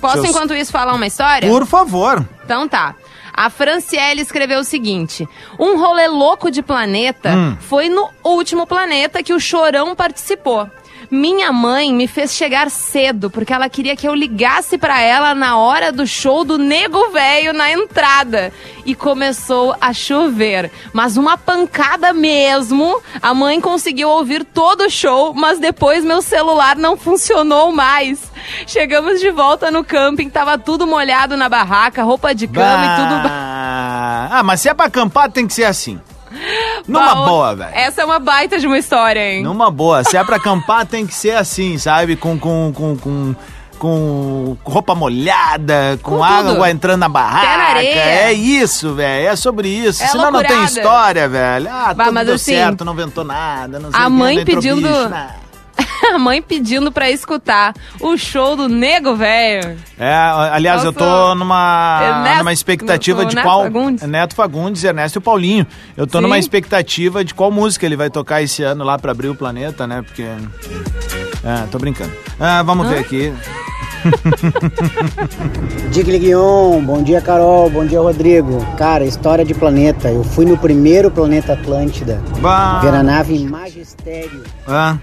Posso, 0.00 0.18
eu- 0.18 0.26
enquanto 0.26 0.54
isso, 0.54 0.70
falar 0.70 0.92
uma 0.94 1.06
história? 1.06 1.48
Por 1.48 1.66
favor. 1.66 2.24
Então 2.44 2.68
tá. 2.68 2.94
A 3.32 3.50
Franciele 3.50 4.20
escreveu 4.22 4.60
o 4.60 4.64
seguinte: 4.64 5.26
Um 5.58 5.78
rolê 5.78 6.06
louco 6.06 6.50
de 6.50 6.62
planeta 6.62 7.30
Hum. 7.34 7.56
foi 7.60 7.88
no 7.88 8.08
último 8.22 8.66
planeta 8.66 9.22
que 9.22 9.32
o 9.32 9.40
Chorão 9.40 9.94
participou. 9.96 10.68
Minha 11.10 11.52
mãe 11.52 11.92
me 11.92 12.06
fez 12.06 12.34
chegar 12.34 12.70
cedo 12.70 13.30
porque 13.30 13.52
ela 13.52 13.68
queria 13.68 13.96
que 13.96 14.06
eu 14.06 14.14
ligasse 14.14 14.76
pra 14.76 15.00
ela 15.00 15.34
na 15.34 15.56
hora 15.56 15.92
do 15.92 16.06
show 16.06 16.44
do 16.44 16.58
Nego 16.58 17.10
Velho 17.10 17.52
na 17.52 17.70
entrada. 17.70 18.52
E 18.84 18.94
começou 18.94 19.74
a 19.80 19.92
chover. 19.92 20.70
Mas 20.92 21.16
uma 21.16 21.36
pancada 21.36 22.12
mesmo. 22.12 23.00
A 23.20 23.34
mãe 23.34 23.60
conseguiu 23.60 24.08
ouvir 24.08 24.44
todo 24.44 24.84
o 24.84 24.90
show, 24.90 25.34
mas 25.34 25.58
depois 25.58 26.04
meu 26.04 26.22
celular 26.22 26.76
não 26.76 26.96
funcionou 26.96 27.72
mais. 27.72 28.30
Chegamos 28.66 29.20
de 29.20 29.30
volta 29.30 29.70
no 29.70 29.84
camping, 29.84 30.28
tava 30.28 30.56
tudo 30.58 30.86
molhado 30.86 31.36
na 31.36 31.48
barraca, 31.48 32.02
roupa 32.02 32.34
de 32.34 32.46
cama 32.46 32.84
e 32.84 32.96
tudo. 32.96 33.28
Ah, 33.28 34.28
ah, 34.30 34.42
mas 34.42 34.60
se 34.60 34.68
é 34.68 34.74
pra 34.74 34.86
acampar, 34.86 35.30
tem 35.30 35.46
que 35.46 35.54
ser 35.54 35.64
assim. 35.64 36.00
Numa 36.86 37.14
Bah, 37.14 37.14
boa, 37.26 37.54
velho. 37.56 37.70
Essa 37.74 38.02
é 38.02 38.04
uma 38.04 38.18
baita 38.18 38.58
de 38.58 38.66
uma 38.66 38.78
história, 38.78 39.20
hein? 39.34 39.42
Numa 39.42 39.70
boa. 39.70 40.04
Se 40.04 40.16
é 40.16 40.24
pra 40.24 40.36
acampar, 40.36 40.86
tem 40.86 41.06
que 41.06 41.14
ser 41.14 41.36
assim, 41.36 41.78
sabe? 41.78 42.16
Com, 42.16 42.38
com, 42.38 42.72
com, 42.74 42.96
com, 42.96 43.34
com 43.78 44.56
roupa 44.64 44.94
molhada, 44.94 45.98
com, 46.02 46.16
Com 46.16 46.24
água 46.24 46.52
tudo. 46.54 46.66
entrando 46.66 47.00
na 47.00 47.08
barraca. 47.08 47.46
Pé 47.46 47.56
na 47.56 47.64
areia. 47.64 48.00
É 48.28 48.32
isso, 48.32 48.94
velho. 48.94 49.28
É 49.28 49.36
sobre 49.36 49.68
isso. 49.68 50.02
É 50.02 50.06
Senão 50.06 50.30
não 50.30 50.40
tem 50.42 50.50
loucurada. 50.56 50.80
história, 50.80 51.28
velho. 51.28 51.68
Ah, 51.70 51.94
Bah, 51.94 52.04
tudo 52.06 52.24
deu 52.24 52.34
assim, 52.34 52.54
certo, 52.54 52.84
não 52.84 52.94
ventou 52.94 53.24
nada. 53.24 53.78
Não 53.78 53.90
sei 53.90 54.00
a 54.00 54.08
mãe 54.08 54.44
pedindo- 54.44 54.76
bicho. 54.88 55.14
A 56.14 56.18
mãe 56.18 56.40
pedindo 56.40 56.90
pra 56.92 57.10
escutar 57.10 57.74
o 58.00 58.16
show 58.16 58.54
do 58.56 58.68
Nego 58.68 59.16
Velho. 59.16 59.76
É, 59.98 60.14
aliás, 60.52 60.84
eu 60.84 60.92
tô 60.92 61.34
numa, 61.34 62.00
Ernesto- 62.02 62.38
numa 62.38 62.52
expectativa 62.52 63.22
o 63.22 63.24
de 63.24 63.34
Neto 63.34 63.44
qual. 63.44 63.62
Fagundes. 63.64 64.06
Neto 64.08 64.34
Fagundes, 64.34 64.84
Ernesto 64.84 65.18
e 65.18 65.20
o 65.20 65.22
Paulinho. 65.22 65.66
Eu 65.96 66.06
tô 66.06 66.18
Sim. 66.18 66.22
numa 66.22 66.38
expectativa 66.38 67.24
de 67.24 67.34
qual 67.34 67.50
música 67.50 67.84
ele 67.84 67.96
vai 67.96 68.08
tocar 68.10 68.40
esse 68.42 68.62
ano 68.62 68.84
lá 68.84 68.98
pra 68.98 69.10
abrir 69.12 69.28
o 69.28 69.34
planeta, 69.34 69.86
né? 69.86 70.02
Porque. 70.02 70.22
É, 70.22 71.66
tô 71.70 71.78
brincando. 71.78 72.12
Ah, 72.40 72.62
vamos 72.62 72.88
ver 72.88 72.98
aqui. 72.98 73.32
Diga 75.90 76.16
Guion, 76.18 76.80
bom 76.84 77.02
dia 77.02 77.20
Carol, 77.20 77.68
bom 77.70 77.84
dia 77.84 78.00
Rodrigo. 78.00 78.64
Cara, 78.76 79.04
história 79.04 79.44
de 79.44 79.54
planeta. 79.54 80.08
Eu 80.10 80.22
fui 80.22 80.44
no 80.44 80.56
primeiro 80.56 81.10
planeta 81.10 81.54
Atlântida. 81.54 82.22
Bah. 82.40 82.80
Ver 82.82 82.94
a 82.94 83.02
nave 83.02 83.38
Magistério. 83.44 84.42
Ah, 84.66 84.96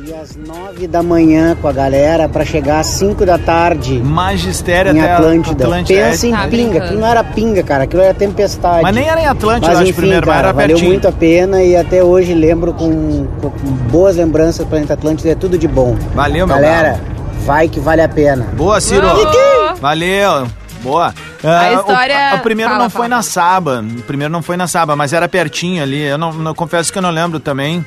Saí 0.00 0.14
às 0.14 0.36
nove 0.36 0.86
da 0.86 1.02
manhã 1.02 1.56
com 1.60 1.68
a 1.68 1.72
galera 1.72 2.28
pra 2.28 2.44
chegar 2.44 2.80
às 2.80 2.86
cinco 2.86 3.26
da 3.26 3.36
tarde 3.36 3.98
magistério 3.98 4.92
em 4.96 5.00
até 5.00 5.12
Atlântida. 5.14 5.64
Atlântida. 5.64 6.00
Pensa 6.00 6.26
em 6.26 6.30
Tá 6.30 6.38
pinga, 6.38 6.48
brincando. 6.50 6.84
aquilo 6.84 7.00
não 7.00 7.06
era 7.08 7.24
pinga, 7.24 7.62
cara, 7.62 7.84
aquilo 7.84 8.02
era 8.02 8.14
tempestade. 8.14 8.82
Mas 8.82 8.94
nem 8.94 9.08
era 9.08 9.20
em 9.20 9.26
Atlântida, 9.26 9.74
Mas 9.74 9.80
enfim, 9.88 9.92
primeiro, 10.00 10.26
mas 10.26 10.34
cara, 10.36 10.48
era 10.48 10.52
valeu 10.54 10.68
pertinho. 10.68 10.90
muito 10.90 11.08
a 11.08 11.12
pena 11.12 11.62
e 11.62 11.76
até 11.76 12.02
hoje 12.02 12.32
lembro 12.34 12.72
com, 12.72 13.26
com 13.40 13.50
boas 13.90 14.16
lembranças 14.16 14.64
do 14.64 14.68
Planeta 14.70 14.94
Atlântida, 14.94 15.30
é 15.30 15.34
tudo 15.34 15.58
de 15.58 15.68
bom. 15.68 15.96
Valeu, 16.14 16.46
meu 16.46 16.56
Galera, 16.56 17.00
vai 17.44 17.68
que 17.68 17.80
vale 17.80 18.00
a 18.02 18.08
pena. 18.08 18.46
Boa, 18.56 18.80
Ciro. 18.80 19.06
Ô! 19.06 19.74
Valeu. 19.80 20.46
Boa. 20.82 21.12
A 21.44 21.60
Ah, 21.60 21.72
história- 21.74 22.30
O, 22.34 22.36
o 22.36 22.40
primeiro 22.40 22.70
Fala, 22.72 22.84
não 22.84 22.90
foi 22.90 23.02
fala. 23.02 23.08
na 23.16 23.22
Saba. 23.22 23.84
O 23.98 24.02
primeiro 24.02 24.32
não 24.32 24.40
foi 24.42 24.56
na 24.56 24.66
Saba, 24.66 24.96
mas 24.96 25.12
era 25.12 25.28
pertinho 25.28 25.82
ali. 25.82 26.00
Eu 26.02 26.16
não, 26.16 26.32
não- 26.32 26.54
confesso 26.54 26.90
que 26.92 26.98
eu 26.98 27.02
não 27.02 27.10
lembro 27.10 27.38
também. 27.38 27.84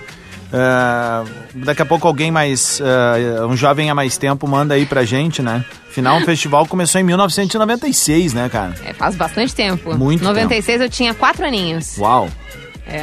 Ah, 0.53 1.23
daqui 1.55 1.81
a 1.81 1.85
pouco 1.85 2.07
alguém 2.07 2.29
mais. 2.29 2.79
ah, 2.81 3.45
um 3.47 3.57
jovem 3.57 3.89
há 3.89 3.95
mais 3.95 4.17
tempo 4.17 4.47
manda 4.47 4.75
aí 4.75 4.85
pra 4.85 5.03
gente, 5.03 5.41
né? 5.41 5.65
Afinal, 5.89 6.17
o 6.19 6.21
festival 6.25 6.65
começou 6.67 7.01
em 7.01 7.03
1996, 7.03 8.33
né, 8.33 8.49
cara? 8.49 8.75
É, 8.85 8.93
faz 8.93 9.15
bastante 9.15 9.53
tempo. 9.55 9.95
Muito 9.97 10.23
96 10.23 10.81
eu 10.81 10.89
tinha 10.89 11.13
quatro 11.13 11.45
aninhos. 11.45 11.97
Uau. 11.97 12.29
É. 12.87 12.97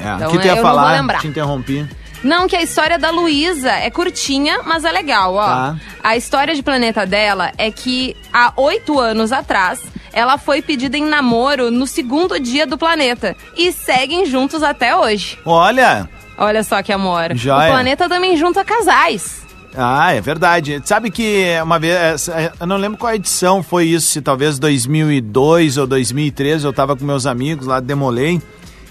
É. 0.00 0.14
Então, 0.16 0.28
o 0.28 0.32
que 0.32 0.38
tu 0.38 0.46
ia 0.46 0.52
eu 0.52 0.56
não 0.56 0.62
falar? 0.62 0.88
vou 0.88 0.96
lembrar. 0.96 1.20
Te 1.20 1.28
interrompi. 1.28 1.86
Não, 2.22 2.48
que 2.48 2.56
a 2.56 2.62
história 2.62 2.98
da 2.98 3.10
Luísa 3.10 3.70
é 3.70 3.90
curtinha, 3.90 4.60
mas 4.64 4.84
é 4.84 4.90
legal, 4.90 5.34
ó. 5.34 5.46
Tá. 5.46 5.76
A 6.02 6.16
história 6.16 6.54
de 6.54 6.62
planeta 6.62 7.06
dela 7.06 7.52
é 7.56 7.70
que 7.70 8.16
há 8.32 8.52
oito 8.56 8.98
anos 8.98 9.30
atrás 9.30 9.80
ela 10.12 10.36
foi 10.36 10.60
pedida 10.60 10.96
em 10.96 11.04
namoro 11.04 11.70
no 11.70 11.86
segundo 11.86 12.40
dia 12.40 12.66
do 12.66 12.76
planeta 12.76 13.36
e 13.56 13.72
seguem 13.72 14.26
juntos 14.26 14.62
até 14.64 14.96
hoje. 14.96 15.38
Olha. 15.44 16.08
Olha 16.38 16.62
só 16.62 16.82
que 16.82 16.92
amor. 16.92 17.34
Joia. 17.34 17.68
O 17.68 17.72
planeta 17.72 18.08
também 18.08 18.36
junta 18.36 18.64
casais. 18.64 19.46
Ah, 19.76 20.12
é 20.12 20.20
verdade. 20.20 20.80
Sabe 20.84 21.10
que 21.10 21.44
uma 21.62 21.78
vez, 21.78 22.28
eu 22.60 22.66
não 22.66 22.76
lembro 22.76 22.98
qual 22.98 23.14
edição 23.14 23.62
foi 23.62 23.86
isso, 23.86 24.08
se 24.08 24.20
talvez 24.20 24.58
2002 24.58 25.76
ou 25.76 25.86
2013, 25.86 26.64
eu 26.64 26.72
tava 26.72 26.96
com 26.96 27.04
meus 27.04 27.26
amigos 27.26 27.66
lá, 27.66 27.78
demolei, 27.78 28.40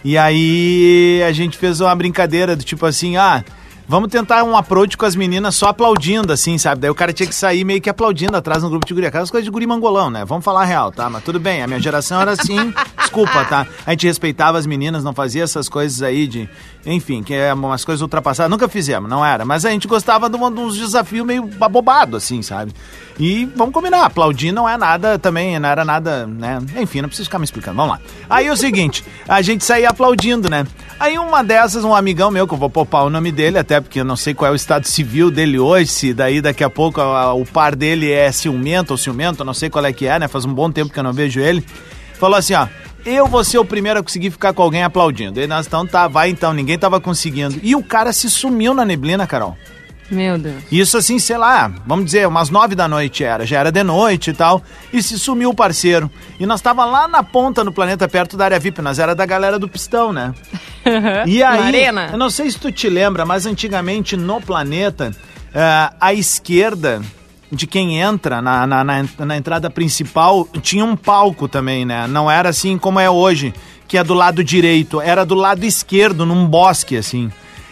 e 0.03 0.17
aí 0.17 1.21
a 1.27 1.31
gente 1.31 1.57
fez 1.57 1.81
uma 1.81 1.93
brincadeira 1.95 2.55
do 2.55 2.63
tipo 2.63 2.85
assim, 2.85 3.17
ah, 3.17 3.43
vamos 3.87 4.09
tentar 4.09 4.43
um 4.43 4.55
approach 4.55 4.95
com 4.95 5.05
as 5.05 5.15
meninas 5.15 5.55
só 5.55 5.69
aplaudindo, 5.69 6.31
assim, 6.31 6.57
sabe? 6.57 6.81
Daí 6.81 6.89
o 6.89 6.95
cara 6.95 7.11
tinha 7.11 7.27
que 7.27 7.35
sair 7.35 7.63
meio 7.63 7.81
que 7.81 7.89
aplaudindo 7.89 8.37
atrás 8.37 8.61
no 8.63 8.69
grupo 8.69 8.85
de 8.85 8.93
guri, 8.93 9.07
aquelas 9.07 9.31
coisas 9.31 9.45
de 9.45 9.51
guri 9.51 9.65
mangolão, 9.65 10.09
né? 10.09 10.23
Vamos 10.23 10.45
falar 10.45 10.65
real, 10.65 10.91
tá? 10.91 11.09
Mas 11.09 11.23
tudo 11.23 11.39
bem, 11.39 11.63
a 11.63 11.67
minha 11.67 11.79
geração 11.79 12.21
era 12.21 12.31
assim, 12.31 12.73
desculpa, 13.07 13.45
tá? 13.45 13.65
A 13.85 13.91
gente 13.91 14.05
respeitava 14.05 14.57
as 14.57 14.65
meninas, 14.65 15.03
não 15.03 15.13
fazia 15.13 15.43
essas 15.43 15.69
coisas 15.69 16.01
aí 16.01 16.27
de, 16.27 16.47
enfim, 16.85 17.23
que 17.23 17.33
é 17.33 17.53
umas 17.53 17.83
coisas 17.85 18.01
ultrapassadas, 18.01 18.49
nunca 18.51 18.67
fizemos, 18.67 19.09
não 19.09 19.25
era, 19.25 19.45
mas 19.45 19.65
a 19.65 19.69
gente 19.71 19.87
gostava 19.87 20.29
de, 20.29 20.35
uma- 20.35 20.51
de 20.51 20.59
uns 20.59 20.77
desafios 20.77 21.25
meio 21.25 21.49
abobados, 21.61 22.23
assim, 22.23 22.41
sabe? 22.41 22.73
E 23.19 23.45
vamos 23.55 23.73
combinar, 23.73 24.05
aplaudir 24.05 24.51
não 24.51 24.69
é 24.69 24.77
nada 24.77 25.17
também, 25.17 25.57
não 25.57 25.67
era 25.69 25.83
nada, 25.83 26.27
né? 26.27 26.59
Enfim, 26.77 27.01
não 27.01 27.07
preciso 27.09 27.27
ficar 27.27 27.39
me 27.39 27.45
explicando, 27.45 27.77
vamos 27.77 27.93
lá. 27.93 27.99
Aí 28.29 28.45
é 28.45 28.51
o 28.51 28.57
seguinte, 28.57 29.03
a 29.27 29.41
gente 29.41 29.63
saía 29.63 29.89
aplaudindo, 29.89 30.49
né? 30.49 30.67
Aí 30.99 31.17
uma 31.17 31.43
dessas, 31.43 31.83
um 31.83 31.95
amigão 31.95 32.29
meu, 32.29 32.47
que 32.47 32.53
eu 32.53 32.57
vou 32.57 32.69
poupar 32.69 33.05
o 33.05 33.09
nome 33.09 33.31
dele, 33.31 33.57
até 33.57 33.79
porque 33.81 33.99
eu 34.01 34.05
não 34.05 34.15
sei 34.15 34.33
qual 34.33 34.49
é 34.49 34.51
o 34.51 34.55
estado 34.55 34.85
civil 34.85 35.31
dele 35.31 35.57
hoje, 35.57 35.87
se 35.91 36.13
daí 36.13 36.41
daqui 36.41 36.63
a 36.63 36.69
pouco 36.69 37.01
a- 37.01 37.33
o 37.33 37.45
par 37.45 37.75
dele 37.75 38.11
é 38.11 38.31
ciumento 38.31 38.91
ou 38.91 38.97
ciumento, 38.97 39.41
eu 39.41 39.45
não 39.45 39.53
sei 39.53 39.69
qual 39.69 39.83
é 39.85 39.91
que 39.93 40.05
é, 40.05 40.19
né? 40.19 40.27
Faz 40.27 40.45
um 40.45 40.53
bom 40.53 40.69
tempo 40.71 40.91
que 40.93 40.99
eu 40.99 41.03
não 41.03 41.13
vejo 41.13 41.39
ele. 41.39 41.65
Falou 42.19 42.35
assim, 42.35 42.53
ó, 42.55 42.67
eu 43.07 43.27
vou 43.27 43.43
ser 43.43 43.57
o 43.57 43.65
primeiro 43.65 43.99
a 43.99 44.03
conseguir 44.03 44.31
ficar 44.31 44.53
com 44.53 44.61
alguém 44.61 44.83
aplaudindo. 44.83 45.39
Aí 45.39 45.47
nós, 45.47 45.65
então 45.67 45.85
tá, 45.87 46.07
vai 46.07 46.29
então, 46.29 46.53
ninguém 46.53 46.77
tava 46.77 46.99
conseguindo. 46.99 47.59
E 47.63 47.75
o 47.75 47.83
cara 47.83 48.11
se 48.13 48.29
sumiu 48.29 48.73
na 48.73 48.83
neblina, 48.85 49.25
Carol. 49.25 49.57
Meu 50.09 50.37
Deus. 50.37 50.63
Isso 50.71 50.97
assim, 50.97 51.19
sei 51.19 51.37
lá, 51.37 51.69
vamos 51.85 52.05
dizer, 52.05 52.25
umas 52.27 52.49
nove 52.49 52.75
da 52.75 52.87
noite 52.87 53.23
era, 53.25 53.45
já 53.45 53.59
era 53.59 53.71
de 53.71 53.83
noite 53.83 54.29
e 54.29 54.33
tal, 54.33 54.63
e 54.93 55.03
se 55.03 55.19
sumiu 55.19 55.49
o 55.49 55.53
parceiro. 55.53 56.09
E 56.39 56.45
nós 56.45 56.61
tava 56.61 56.85
lá 56.85 57.07
na 57.09 57.23
ponta 57.23 57.61
no 57.63 57.73
planeta, 57.73 58.07
perto 58.07 58.37
da 58.37 58.45
área 58.45 58.59
VIP, 58.59 58.81
nós 58.81 58.99
era 58.99 59.13
da 59.13 59.25
galera 59.25 59.59
do 59.59 59.67
pistão, 59.67 60.13
né? 60.13 60.33
E 61.25 61.43
aí, 61.43 61.59
Na 61.59 61.65
arena. 61.65 62.09
eu 62.13 62.17
não 62.17 62.29
sei 62.29 62.49
se 62.49 62.57
tu 62.57 62.71
te 62.71 62.89
lembra, 62.89 63.25
mas 63.25 63.45
antigamente 63.45 64.15
no 64.15 64.39
planeta, 64.39 65.11
eh, 65.53 65.89
à 65.99 66.13
esquerda 66.13 67.01
de 67.51 67.65
quem 67.65 67.99
entra 67.99 68.41
na, 68.41 68.67
na, 68.67 68.83
na, 68.83 69.05
na 69.19 69.37
entrada 69.37 69.69
principal, 69.69 70.47
tinha 70.61 70.83
um 70.83 70.95
palco 70.95 71.47
também, 71.47 71.85
né? 71.85 72.07
Não 72.07 72.29
era 72.29 72.49
assim 72.49 72.77
como 72.77 72.99
é 72.99 73.09
hoje, 73.09 73.53
que 73.87 73.97
é 73.97 74.03
do 74.03 74.13
lado 74.13 74.43
direito, 74.43 74.99
era 74.99 75.25
do 75.25 75.35
lado 75.35 75.63
esquerdo, 75.63 76.25
num 76.25 76.45
bosque, 76.45 76.97
assim. 76.97 77.31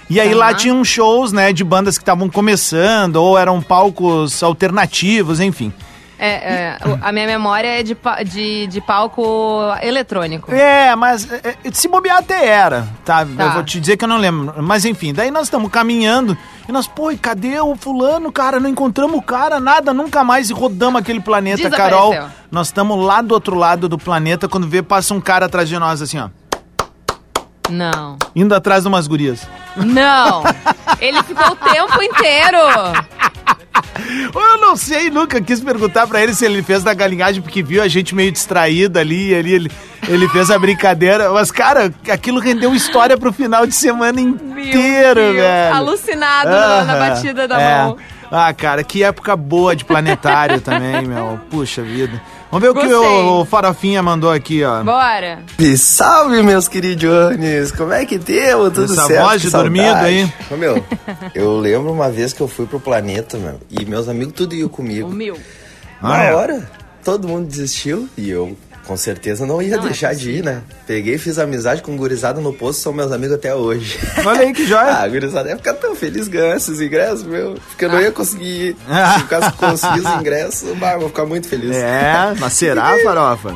E 0.09 0.19
aí 0.19 0.33
lá 0.33 0.49
Aham. 0.49 0.55
tinham 0.55 0.85
shows, 0.85 1.31
né, 1.31 1.51
de 1.51 1.63
bandas 1.63 1.97
que 1.97 2.03
estavam 2.03 2.29
começando, 2.29 3.15
ou 3.15 3.38
eram 3.38 3.61
palcos 3.61 4.41
alternativos, 4.43 5.39
enfim. 5.39 5.73
É, 6.17 6.30
é, 6.30 6.78
a 7.01 7.12
minha 7.12 7.28
memória 7.28 7.67
é 7.67 7.84
de, 7.84 7.97
de, 8.25 8.67
de 8.67 8.82
palco 8.82 9.60
eletrônico. 9.82 10.54
É, 10.54 10.95
mas 10.95 11.30
é, 11.32 11.56
é, 11.63 11.71
se 11.71 11.88
bobear 11.88 12.17
até 12.17 12.47
era, 12.47 12.88
tá? 13.04 13.25
Tá. 13.25 13.43
Eu 13.43 13.51
vou 13.51 13.63
te 13.63 13.80
dizer 13.80 13.97
que 13.97 14.06
eu 14.06 14.10
não 14.10 14.17
lembro. 14.17 14.62
Mas 14.63 14.86
enfim, 14.86 15.13
daí 15.13 15.30
nós 15.30 15.43
estamos 15.43 15.69
caminhando 15.69 16.38
e 16.67 16.71
nós, 16.71 16.88
pô, 16.88 17.12
e 17.12 17.17
cadê 17.17 17.60
o 17.60 17.75
fulano, 17.75 18.32
cara? 18.32 18.60
Não 18.60 18.69
encontramos 18.69 19.17
o 19.17 19.21
cara, 19.21 19.60
nada, 19.60 19.93
nunca 19.93 20.23
mais 20.23 20.49
e 20.49 20.54
rodamos 20.54 21.01
aquele 21.01 21.19
planeta. 21.19 21.69
Carol. 21.69 22.13
Nós 22.49 22.67
estamos 22.67 23.04
lá 23.04 23.21
do 23.21 23.34
outro 23.34 23.56
lado 23.56 23.89
do 23.89 23.97
planeta 23.97 24.47
quando 24.47 24.67
vê, 24.67 24.82
passa 24.82 25.13
um 25.13 25.19
cara 25.19 25.45
atrás 25.45 25.67
de 25.67 25.78
nós, 25.78 26.01
assim, 26.01 26.19
ó. 26.19 26.30
Não. 27.69 28.17
Indo 28.36 28.54
atrás 28.54 28.84
de 28.84 28.88
umas 28.88 29.08
gurias. 29.08 29.47
Não. 29.75 30.43
Ele 30.99 31.21
ficou 31.23 31.51
o 31.51 31.56
tempo 31.56 32.01
inteiro. 32.01 32.58
Eu 34.34 34.58
não 34.58 34.75
sei, 34.75 35.10
nunca 35.10 35.41
quis 35.41 35.62
perguntar 35.62 36.08
pra 36.08 36.21
ele 36.21 36.34
se 36.34 36.45
ele 36.45 36.62
fez 36.62 36.84
da 36.84 36.93
galinhagem 36.93 37.41
porque 37.41 37.63
viu 37.63 37.82
a 37.82 37.88
gente 37.88 38.13
meio 38.13 38.32
distraída 38.32 38.99
ali, 38.99 39.34
ali 39.34 39.54
ele, 39.54 39.71
ele 40.08 40.28
fez 40.30 40.51
a 40.51 40.60
brincadeira. 40.60 41.32
Mas, 41.32 41.51
cara, 41.51 41.93
aquilo 42.10 42.39
rendeu 42.39 42.73
história 42.75 43.17
pro 43.17 43.32
final 43.32 43.65
de 43.65 43.73
semana 43.73 44.19
inteiro, 44.19 45.21
Meu 45.21 45.34
Deus, 45.34 45.36
velho. 45.36 45.75
Alucinado 45.75 46.49
na, 46.49 46.95
batida 46.95 47.47
da 47.47 47.62
é. 47.62 47.84
mão. 47.84 47.97
Ah, 48.32 48.54
cara, 48.54 48.84
que 48.84 49.04
época 49.04 49.36
boa 49.36 49.75
de 49.75 49.86
planetário 49.86 50.60
também, 50.62 51.04
meu. 51.04 51.39
Puxa 51.49 51.82
vida. 51.82 52.21
Vamos 52.55 52.61
ver 52.61 52.69
o 52.69 52.73
que 52.73 52.87
Gostei. 52.87 53.19
o 53.25 53.43
Farofinha 53.43 54.01
mandou 54.01 54.31
aqui, 54.31 54.63
ó. 54.63 54.81
Bora. 54.81 55.39
E 55.59 55.77
salve, 55.77 56.41
meus 56.41 56.69
queridones! 56.69 57.69
Como 57.73 57.91
é 57.91 58.05
que 58.05 58.17
temos? 58.17 58.71
Tudo 58.71 58.93
Essa 58.93 59.07
certo? 59.07 59.25
voz 59.27 59.41
de 59.41 59.49
dormido 59.49 59.83
saudade. 59.87 60.05
aí. 60.07 60.33
Ô, 60.49 60.55
meu, 60.55 60.85
eu 61.35 61.57
lembro 61.59 61.91
uma 61.91 62.09
vez 62.09 62.31
que 62.31 62.39
eu 62.39 62.47
fui 62.47 62.65
pro 62.65 62.79
planeta, 62.79 63.37
meu, 63.37 63.59
e 63.69 63.83
meus 63.83 64.07
amigos 64.07 64.33
tudo 64.33 64.55
iam 64.55 64.67
O 64.67 64.69
comigo. 64.69 65.09
meu. 65.09 65.37
Na 66.01 66.13
Ah, 66.15 66.23
é? 66.23 66.33
hora, 66.33 66.71
todo 67.03 67.27
mundo 67.27 67.45
desistiu 67.45 68.07
e 68.17 68.29
eu, 68.29 68.55
com 68.86 68.95
certeza, 68.95 69.45
não 69.45 69.62
ia 69.62 69.78
Não 69.78 69.84
é 69.84 69.88
deixar 69.88 70.13
de 70.13 70.30
ir, 70.32 70.43
né? 70.43 70.62
Peguei, 70.86 71.17
fiz 71.17 71.38
amizade 71.39 71.82
com 71.82 71.95
gurizada 71.98 72.39
no 72.39 72.54
posto, 72.54 72.82
são 72.82 72.93
meus 72.93 73.12
amigos 73.12 73.36
até 73.36 73.54
hoje. 73.54 74.00
Olha 74.26 74.41
aí 74.41 74.54
que 74.54 74.65
joia. 74.65 74.93
ah, 75.02 75.08
gurizada 75.08 75.50
ia 75.50 75.58
ficar 75.58 75.74
tão 75.74 75.95
feliz 75.95 76.28
ganhando 76.28 76.58
esses 76.58 76.80
ingressos, 76.80 77.24
meu. 77.24 77.56
Porque 77.69 77.86
eu 77.86 77.89
não 77.89 78.00
ia 78.00 78.12
conseguir 78.12 78.45
ir. 78.45 78.78
Ah. 78.89 79.10
Se 79.12 79.15
eu 79.15 79.19
ficasse 79.21 79.52
conseguir 79.58 80.00
os 80.02 80.10
ingressos, 80.21 80.78
bah, 80.78 80.93
eu 80.93 81.00
vou 81.00 81.10
ficar 81.10 81.26
muito 81.26 81.48
feliz. 81.48 81.76
É, 81.76 82.34
mas 82.39 82.54
será, 82.54 82.95
Farofa? 83.04 83.54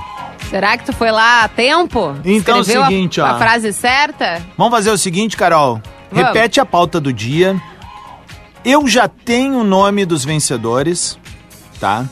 Será 0.49 0.75
que 0.77 0.85
tu 0.85 0.93
foi 0.93 1.11
lá 1.11 1.43
a 1.43 1.47
tempo? 1.47 2.15
Então 2.25 2.55
é 2.55 2.57
o 2.57 2.61
Escreveu 2.61 2.83
a- 2.83 2.87
seguinte, 2.87 3.21
ó. 3.21 3.25
A 3.25 3.37
frase 3.37 3.71
certa? 3.71 4.41
Vamos 4.57 4.73
fazer 4.73 4.89
o 4.89 4.97
seguinte, 4.97 5.37
Carol. 5.37 5.79
Vamos. 6.11 6.27
Repete 6.27 6.59
a 6.59 6.65
pauta 6.65 6.99
do 6.99 7.13
dia. 7.13 7.55
Eu 8.65 8.87
já 8.87 9.07
tenho 9.07 9.59
o 9.59 9.63
nome 9.63 10.05
dos 10.05 10.25
vencedores, 10.25 11.17
tá? 11.79 12.05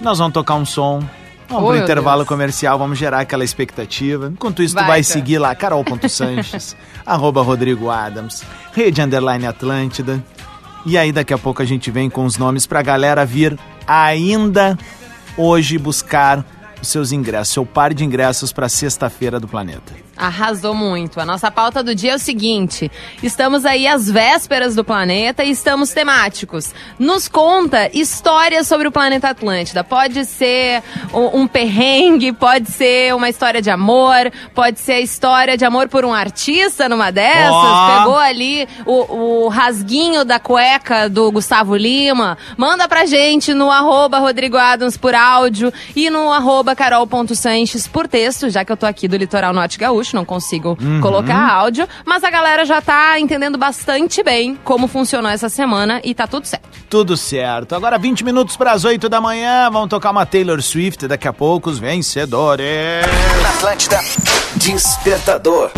Nós 0.00 0.18
vamos 0.18 0.32
tocar 0.34 0.54
um 0.56 0.66
som. 0.66 1.02
Vamos 1.48 1.64
Oh, 1.64 1.72
pro 1.72 1.76
intervalo 1.82 2.18
Deus. 2.18 2.28
comercial, 2.28 2.78
vamos 2.78 2.98
gerar 2.98 3.20
aquela 3.20 3.42
expectativa. 3.44 4.28
Enquanto 4.32 4.62
isso, 4.62 4.74
tu 4.74 4.78
Vai, 4.80 4.86
vai 4.86 5.02
cara. 5.02 5.12
seguir 5.12 5.38
lá, 5.38 5.54
carol.sanches, 5.54 6.76
arroba 7.06 7.42
Rodrigo 7.42 7.88
Adams, 7.90 8.42
rede 8.72 9.00
underline 9.00 9.46
Atlântida. 9.46 10.22
E 10.84 10.96
aí, 10.98 11.10
daqui 11.10 11.32
a 11.34 11.38
pouco 11.38 11.60
a 11.62 11.64
gente 11.64 11.90
vem 11.90 12.08
com 12.10 12.24
os 12.24 12.36
nomes 12.38 12.66
pra 12.66 12.82
galera 12.82 13.24
vir 13.24 13.58
ainda 13.86 14.78
hoje 15.36 15.78
buscar 15.78 16.44
os 16.80 16.88
seus 16.88 17.12
ingressos, 17.12 17.52
seu 17.54 17.64
par 17.66 17.92
de 17.94 18.04
ingressos 18.04 18.52
pra 18.52 18.68
sexta-feira 18.68 19.40
do 19.40 19.48
planeta. 19.48 19.92
Arrasou 20.18 20.74
muito. 20.74 21.20
A 21.20 21.24
nossa 21.24 21.50
pauta 21.50 21.82
do 21.82 21.94
dia 21.94 22.12
é 22.12 22.14
o 22.16 22.18
seguinte: 22.18 22.90
estamos 23.22 23.64
aí 23.64 23.86
às 23.86 24.10
vésperas 24.10 24.74
do 24.74 24.84
planeta 24.84 25.44
e 25.44 25.50
estamos 25.50 25.90
temáticos. 25.90 26.74
Nos 26.98 27.28
conta 27.28 27.88
histórias 27.92 28.66
sobre 28.66 28.88
o 28.88 28.92
planeta 28.92 29.28
Atlântida. 29.28 29.84
Pode 29.84 30.24
ser 30.24 30.82
um, 31.12 31.46
perrengue, 31.46 32.32
pode 32.32 32.70
ser 32.70 33.14
uma 33.14 33.28
história 33.28 33.62
de 33.62 33.70
amor, 33.70 34.32
pode 34.54 34.80
ser 34.80 34.92
a 34.92 35.00
história 35.00 35.56
de 35.56 35.64
amor 35.64 35.88
por 35.88 36.04
um 36.04 36.12
artista 36.12 36.88
numa 36.88 37.10
dessas. 37.12 37.52
Ó. 37.52 37.98
Pegou 37.98 38.18
ali 38.18 38.68
o, 38.84 39.44
o 39.44 39.48
rasguinho 39.48 40.24
da 40.24 40.40
cueca 40.40 41.08
do 41.08 41.30
Gustavo 41.30 41.76
Lima. 41.76 42.36
Manda 42.56 42.88
pra 42.88 43.06
gente 43.06 43.54
no 43.54 43.70
arroba 43.70 44.18
Rodrigo 44.18 44.56
Adams 44.56 44.96
por 44.96 45.14
áudio 45.14 45.72
e 45.94 46.10
no 46.10 46.32
arroba 46.32 46.74
carol.sanches 46.74 47.86
por 47.86 48.08
texto, 48.08 48.50
já 48.50 48.64
que 48.64 48.72
eu 48.72 48.76
tô 48.76 48.86
aqui 48.86 49.06
do 49.06 49.16
Litoral 49.16 49.52
Norte 49.52 49.78
Gaúcho, 49.78 50.07
não 50.14 50.24
consigo 50.24 50.76
colocar 51.00 51.50
áudio. 51.52 51.88
Mas 52.04 52.24
a 52.24 52.30
galera 52.30 52.64
já 52.64 52.80
tá 52.80 53.18
entendendo 53.18 53.58
bastante 53.58 54.22
bem 54.22 54.58
como 54.64 54.88
funcionou 54.88 55.30
essa 55.30 55.48
semana 55.48 56.00
e 56.04 56.14
tá 56.14 56.26
tudo 56.26 56.46
certo. 56.46 56.68
Tudo 56.88 57.16
certo. 57.16 57.74
Agora 57.74 57.98
20 57.98 58.24
minutos 58.24 58.56
para 58.56 58.72
as 58.72 58.84
8 58.84 59.08
da 59.08 59.20
manhã, 59.20 59.70
vamos 59.70 59.88
tocar 59.88 60.10
uma 60.10 60.24
Taylor 60.24 60.60
Swift, 60.62 61.06
daqui 61.06 61.28
a 61.28 61.32
pouco 61.32 61.70
os 61.70 61.78
vencedores. 61.78 63.06
Na 63.42 63.48
Atlântida, 63.50 64.00
Despertador. 64.56 65.70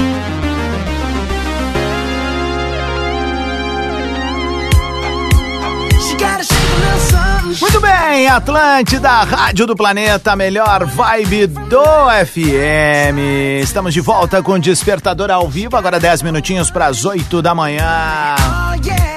Muito 7.58 7.80
bem, 7.80 8.28
Atlântida, 8.28 9.10
Rádio 9.24 9.66
do 9.66 9.74
Planeta, 9.74 10.36
melhor 10.36 10.84
vibe 10.84 11.48
do 11.48 11.82
FM. 12.24 13.62
Estamos 13.62 13.92
de 13.92 14.00
volta 14.00 14.40
com 14.42 14.58
Despertador 14.58 15.30
ao 15.30 15.48
vivo, 15.48 15.76
agora 15.76 15.98
10 15.98 16.22
minutinhos 16.22 16.70
para 16.70 16.86
as 16.86 17.04
8 17.04 17.42
da 17.42 17.54
manhã. 17.54 18.36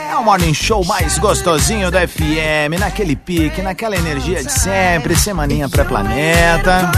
É 0.10 0.16
o 0.16 0.24
morning 0.24 0.54
show 0.54 0.84
mais 0.84 1.20
gostosinho 1.20 1.92
do 1.92 1.98
FM, 1.98 2.80
naquele 2.80 3.16
pique, 3.16 3.62
naquela 3.62 3.96
energia 3.96 4.44
de 4.44 4.52
sempre, 4.52 5.16
semaninha 5.16 5.70
pré-planeta, 5.70 6.92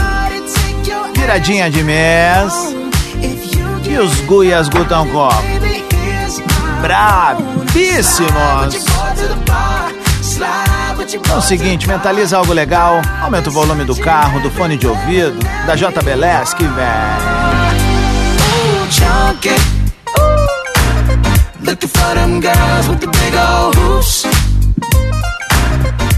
viradinha 1.14 1.70
de 1.70 1.82
mês. 1.82 2.52
E 3.88 3.98
os 3.98 4.20
Gu 4.22 4.44
e 4.44 4.54
as 4.54 4.68
como? 4.68 5.34
É 11.14 11.36
o 11.36 11.40
seguinte, 11.40 11.86
mentaliza 11.86 12.36
algo 12.36 12.52
legal, 12.52 13.00
aumenta 13.22 13.48
o 13.48 13.52
volume 13.52 13.84
do 13.84 13.94
carro, 13.94 14.40
do 14.40 14.50
fone 14.50 14.76
de 14.76 14.88
ouvido, 14.88 15.38
da 15.64 15.76
JBLS 15.76 16.56
que 16.56 16.64
vem. 16.64 16.84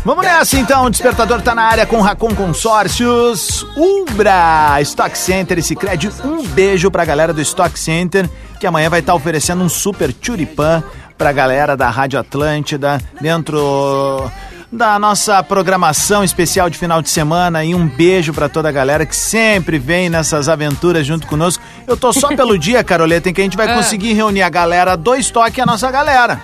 Vamos 0.07 0.25
nessa 0.25 0.57
então, 0.57 0.87
o 0.87 0.91
despertador 0.91 1.43
tá 1.43 1.55
na 1.55 1.65
área 1.65 1.85
com 1.85 2.01
Racon 2.01 2.35
Consórcios, 2.35 3.67
Umbra, 3.77 4.81
Stock 4.81 5.19
Center 5.19 5.59
e 5.59 5.63
Cicred. 5.63 6.11
Um 6.25 6.47
beijo 6.47 6.91
pra 6.91 7.05
galera 7.05 7.35
do 7.35 7.43
Stock 7.43 7.79
Center, 7.79 8.27
que 8.59 8.67
amanhã 8.67 8.89
vai 8.89 9.01
estar 9.01 9.15
oferecendo 9.15 9.63
um 9.63 9.69
super 9.69 10.15
churipan 10.19 10.83
pra 11.19 11.31
galera 11.31 11.77
da 11.77 11.91
Rádio 11.91 12.19
Atlântida, 12.19 12.99
dentro 13.21 14.31
da 14.71 14.99
nossa 14.99 15.43
programação 15.43 16.23
especial 16.23 16.69
de 16.69 16.77
final 16.77 17.01
de 17.01 17.09
semana 17.09 17.65
e 17.65 17.75
um 17.75 17.87
beijo 17.89 18.35
pra 18.35 18.49
toda 18.49 18.69
a 18.69 18.73
galera 18.73 19.07
que 19.07 19.17
sempre 19.17 19.79
vem 19.79 20.11
nessas 20.11 20.49
aventuras 20.49 21.07
junto 21.07 21.27
conosco. 21.27 21.63
Eu 21.87 21.97
tô 21.97 22.13
só 22.13 22.29
pelo 22.29 22.57
dia, 22.61 22.85
Caroleta, 22.85 23.31
em 23.31 23.33
que 23.33 23.41
a 23.41 23.45
gente 23.45 23.57
vai 23.57 23.71
Ah. 23.71 23.75
conseguir 23.77 24.13
reunir 24.13 24.43
a 24.43 24.49
galera 24.51 24.95
do 24.97 25.15
estoque 25.15 25.59
e 25.59 25.63
a 25.63 25.67
nossa 25.67 25.91
galera. 25.91 26.41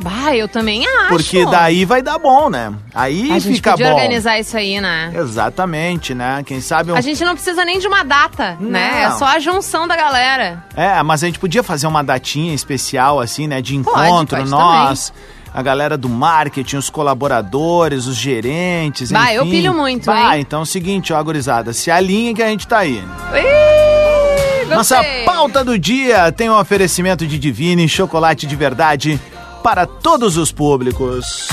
Bah, 0.00 0.34
eu 0.36 0.48
também 0.48 0.84
acho. 0.86 1.08
Porque 1.08 1.46
daí 1.46 1.84
vai 1.84 2.02
dar 2.02 2.18
bom, 2.18 2.50
né? 2.50 2.74
Aí 2.94 3.30
a 3.30 3.38
gente 3.38 3.54
fica 3.56 3.70
podia 3.72 3.88
bom. 3.88 3.94
organizar 3.94 4.38
isso 4.38 4.56
aí, 4.56 4.80
né? 4.80 5.12
Exatamente, 5.14 6.14
né? 6.14 6.42
Quem 6.44 6.60
sabe 6.60 6.92
um... 6.92 6.96
A 6.96 7.00
gente 7.00 7.24
não 7.24 7.34
precisa 7.34 7.64
nem 7.64 7.78
de 7.78 7.86
uma 7.86 8.02
data, 8.02 8.56
né? 8.60 9.02
É 9.04 9.08
Não. 9.08 9.18
só 9.18 9.26
a 9.26 9.38
junção 9.38 9.86
da 9.86 9.96
galera. 9.96 10.64
É, 10.76 11.00
mas 11.02 11.22
a 11.22 11.26
gente 11.26 11.38
podia 11.38 11.62
fazer 11.62 11.86
uma 11.86 12.02
datinha 12.02 12.52
especial, 12.54 13.20
assim, 13.20 13.46
né? 13.46 13.62
De 13.62 13.78
Pode, 13.78 14.06
encontro, 14.08 14.36
pode 14.38 14.50
nós, 14.50 15.12
a 15.54 15.62
galera 15.62 15.96
do 15.96 16.08
marketing, 16.08 16.76
os 16.76 16.90
colaboradores, 16.90 18.06
os 18.06 18.16
gerentes, 18.16 19.12
Bah, 19.12 19.26
enfim. 19.26 19.34
eu 19.36 19.44
pilho 19.46 19.72
muito, 19.72 20.06
Bah, 20.06 20.34
hein? 20.36 20.40
então 20.42 20.58
é 20.60 20.62
o 20.64 20.66
seguinte, 20.66 21.12
ó, 21.12 21.22
gurizada, 21.22 21.72
se 21.72 21.90
alinha 21.92 22.34
que 22.34 22.42
a 22.42 22.48
gente 22.48 22.66
tá 22.66 22.78
aí. 22.78 22.96
Ih, 22.98 24.66
Nossa 24.66 25.00
pauta 25.24 25.62
do 25.64 25.78
dia 25.78 26.32
tem 26.32 26.50
um 26.50 26.58
oferecimento 26.58 27.24
de 27.26 27.38
Divine, 27.38 27.88
chocolate 27.88 28.46
de 28.48 28.56
verdade 28.56 29.20
para 29.62 29.86
todos 29.86 30.36
os 30.36 30.50
públicos. 30.50 31.46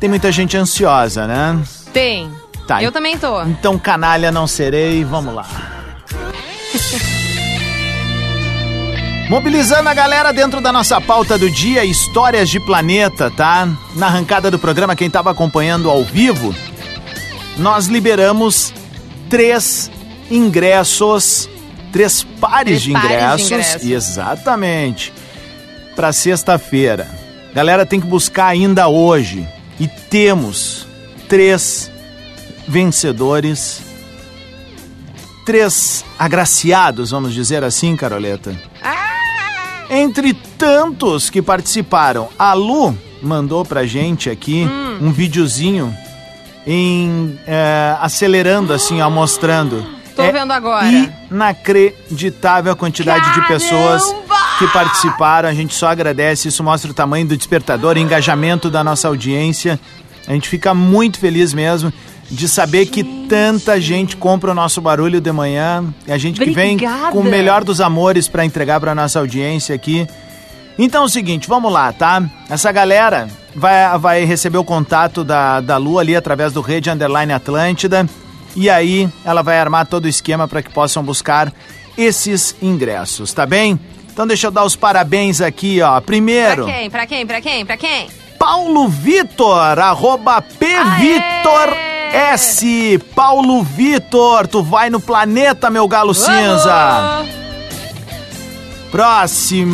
Tem 0.00 0.08
muita 0.10 0.32
gente 0.32 0.56
ansiosa, 0.56 1.26
né? 1.28 1.62
Tem. 1.92 2.28
Tá, 2.66 2.82
Eu 2.82 2.90
também 2.90 3.16
tô. 3.16 3.40
Então, 3.42 3.78
canalha 3.78 4.32
não 4.32 4.46
serei, 4.48 5.04
vamos 5.04 5.32
lá. 5.34 5.46
Mobilizando 9.32 9.88
a 9.88 9.94
galera 9.94 10.30
dentro 10.30 10.60
da 10.60 10.70
nossa 10.70 11.00
pauta 11.00 11.38
do 11.38 11.50
dia, 11.50 11.86
histórias 11.86 12.50
de 12.50 12.60
planeta, 12.60 13.30
tá? 13.30 13.66
Na 13.96 14.08
arrancada 14.08 14.50
do 14.50 14.58
programa, 14.58 14.94
quem 14.94 15.06
estava 15.06 15.30
acompanhando 15.30 15.88
ao 15.88 16.04
vivo, 16.04 16.54
nós 17.56 17.86
liberamos 17.86 18.74
três 19.30 19.90
ingressos, 20.30 21.48
três 21.90 22.22
pares, 22.22 22.82
Três 22.82 22.82
de, 22.82 22.92
pares 22.92 23.08
de 23.08 23.14
ingressos, 23.14 23.50
ingressos. 23.50 23.86
exatamente, 23.90 25.14
para 25.96 26.12
sexta-feira. 26.12 27.08
Galera, 27.54 27.86
tem 27.86 27.98
que 27.98 28.06
buscar 28.06 28.48
ainda 28.48 28.86
hoje. 28.88 29.48
E 29.80 29.88
temos 29.88 30.86
três 31.26 31.90
vencedores, 32.68 33.80
três 35.46 36.04
agraciados, 36.18 37.12
vamos 37.12 37.32
dizer 37.32 37.64
assim, 37.64 37.96
Caroleta. 37.96 38.54
Entre 39.94 40.32
tantos 40.32 41.28
que 41.28 41.42
participaram, 41.42 42.30
a 42.38 42.54
Lu 42.54 42.96
mandou 43.22 43.62
pra 43.62 43.84
gente 43.84 44.30
aqui 44.30 44.64
Hum. 44.64 45.08
um 45.08 45.12
videozinho 45.12 45.94
em 46.66 47.38
é, 47.46 47.94
acelerando 48.00 48.72
assim, 48.72 49.02
ó, 49.02 49.10
mostrando. 49.10 49.84
Tô 50.16 50.22
É 50.22 50.32
vendo 50.32 50.50
agora. 50.50 50.86
Inacreditável 51.30 52.72
a 52.72 52.76
quantidade 52.76 53.34
de 53.34 53.46
pessoas 53.46 54.02
Caramba! 54.02 54.34
que 54.58 54.66
participaram. 54.68 55.48
A 55.50 55.54
gente 55.54 55.74
só 55.74 55.88
agradece. 55.88 56.48
Isso 56.48 56.62
mostra 56.64 56.90
o 56.90 56.94
tamanho 56.94 57.26
do 57.26 57.36
despertador, 57.36 57.96
o 57.96 57.98
engajamento 57.98 58.70
da 58.70 58.82
nossa 58.82 59.08
audiência. 59.08 59.78
A 60.26 60.32
gente 60.32 60.48
fica 60.48 60.72
muito 60.72 61.18
feliz 61.18 61.52
mesmo 61.52 61.92
de 62.30 62.48
saber 62.48 62.86
que 62.86 63.04
tanta 63.28 63.80
gente 63.80 64.16
compra 64.16 64.50
o 64.50 64.54
nosso 64.54 64.80
barulho 64.80 65.20
de 65.20 65.32
manhã. 65.32 65.84
E 66.06 66.12
a 66.12 66.18
gente 66.18 66.40
que 66.40 66.50
vem 66.50 66.74
Obrigada. 66.74 67.12
com 67.12 67.20
o 67.20 67.24
melhor 67.24 67.62
dos 67.64 67.80
amores 67.80 68.28
para 68.28 68.44
entregar 68.44 68.80
para 68.80 68.94
nossa 68.94 69.18
audiência 69.18 69.74
aqui. 69.74 70.06
Então 70.78 71.02
é 71.02 71.06
o 71.06 71.08
seguinte, 71.08 71.46
vamos 71.48 71.70
lá, 71.70 71.92
tá? 71.92 72.22
Essa 72.48 72.72
galera 72.72 73.28
vai, 73.54 73.98
vai 73.98 74.24
receber 74.24 74.56
o 74.56 74.64
contato 74.64 75.22
da, 75.22 75.60
da 75.60 75.76
Lu 75.76 75.98
ali 75.98 76.16
através 76.16 76.52
do 76.52 76.62
Rede 76.62 76.88
Underline 76.90 77.32
Atlântida. 77.32 78.08
E 78.56 78.70
aí 78.70 79.08
ela 79.24 79.42
vai 79.42 79.58
armar 79.58 79.86
todo 79.86 80.06
o 80.06 80.08
esquema 80.08 80.48
para 80.48 80.62
que 80.62 80.70
possam 80.70 81.02
buscar 81.02 81.52
esses 81.96 82.56
ingressos, 82.62 83.32
tá 83.34 83.44
bem? 83.44 83.78
Então 84.10 84.26
deixa 84.26 84.46
eu 84.46 84.50
dar 84.50 84.64
os 84.64 84.74
parabéns 84.76 85.40
aqui, 85.42 85.80
ó. 85.82 86.00
Primeiro, 86.00 86.64
Pra 86.64 86.72
quem? 86.74 86.90
Pra 86.90 87.06
quem? 87.06 87.26
Pra 87.26 87.40
quem? 87.40 87.66
Pra 87.66 87.76
quem? 87.76 88.08
Paulo 88.38 88.88
Vitor, 88.88 89.78
arroba 89.78 90.42
PVitorS. 92.12 93.02
Paulo 93.14 93.62
Vitor, 93.62 94.46
tu 94.46 94.62
vai 94.62 94.90
no 94.90 95.00
planeta, 95.00 95.70
meu 95.70 95.88
galo 95.88 96.14
cinza. 96.14 97.24
Próxima. 98.90 99.72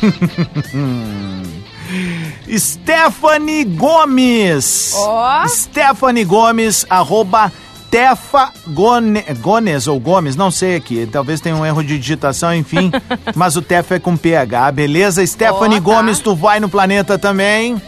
Stephanie 2.56 3.64
Gomes. 3.64 4.92
Ó. 4.96 5.46
Stephanie 5.46 6.24
Gomes, 6.24 6.86
arroba 6.88 7.52
Tefa 7.90 8.50
Gone- 8.68 9.24
Gones 9.40 9.86
ou 9.86 10.00
Gomes, 10.00 10.34
não 10.36 10.50
sei 10.50 10.76
aqui. 10.76 11.06
Talvez 11.10 11.40
tenha 11.40 11.54
um 11.54 11.64
erro 11.64 11.82
de 11.82 11.98
digitação, 11.98 12.54
enfim. 12.54 12.90
mas 13.36 13.56
o 13.56 13.62
Tefa 13.62 13.96
é 13.96 13.98
com 13.98 14.16
PH, 14.16 14.72
beleza? 14.72 15.24
Stephanie 15.26 15.78
Ó, 15.78 15.80
tá. 15.80 15.84
Gomes, 15.84 16.18
tu 16.18 16.34
vai 16.34 16.58
no 16.58 16.68
planeta 16.68 17.18
também. 17.18 17.80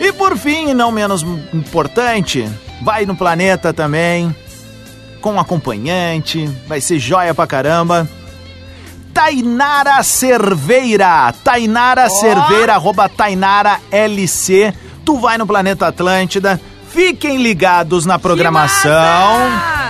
E 0.00 0.12
por 0.12 0.36
fim, 0.36 0.70
e 0.70 0.74
não 0.74 0.90
menos 0.90 1.22
importante, 1.52 2.48
vai 2.82 3.06
no 3.06 3.16
planeta 3.16 3.72
também. 3.72 4.34
Com 5.20 5.40
acompanhante, 5.40 6.46
vai 6.66 6.80
ser 6.80 6.98
joia 6.98 7.34
pra 7.34 7.46
caramba. 7.46 8.08
Tainara 9.14 10.02
Cerveira. 10.02 11.32
Tainara 11.44 12.10
Cerveira, 12.10 12.74
arroba 12.74 13.08
Tainara 13.08 13.78
LC. 13.90 14.74
Tu 15.04 15.18
vai 15.18 15.38
no 15.38 15.46
Planeta 15.46 15.86
Atlântida. 15.86 16.60
Fiquem 16.90 17.42
ligados 17.42 18.04
na 18.04 18.18
programação. 18.18 18.92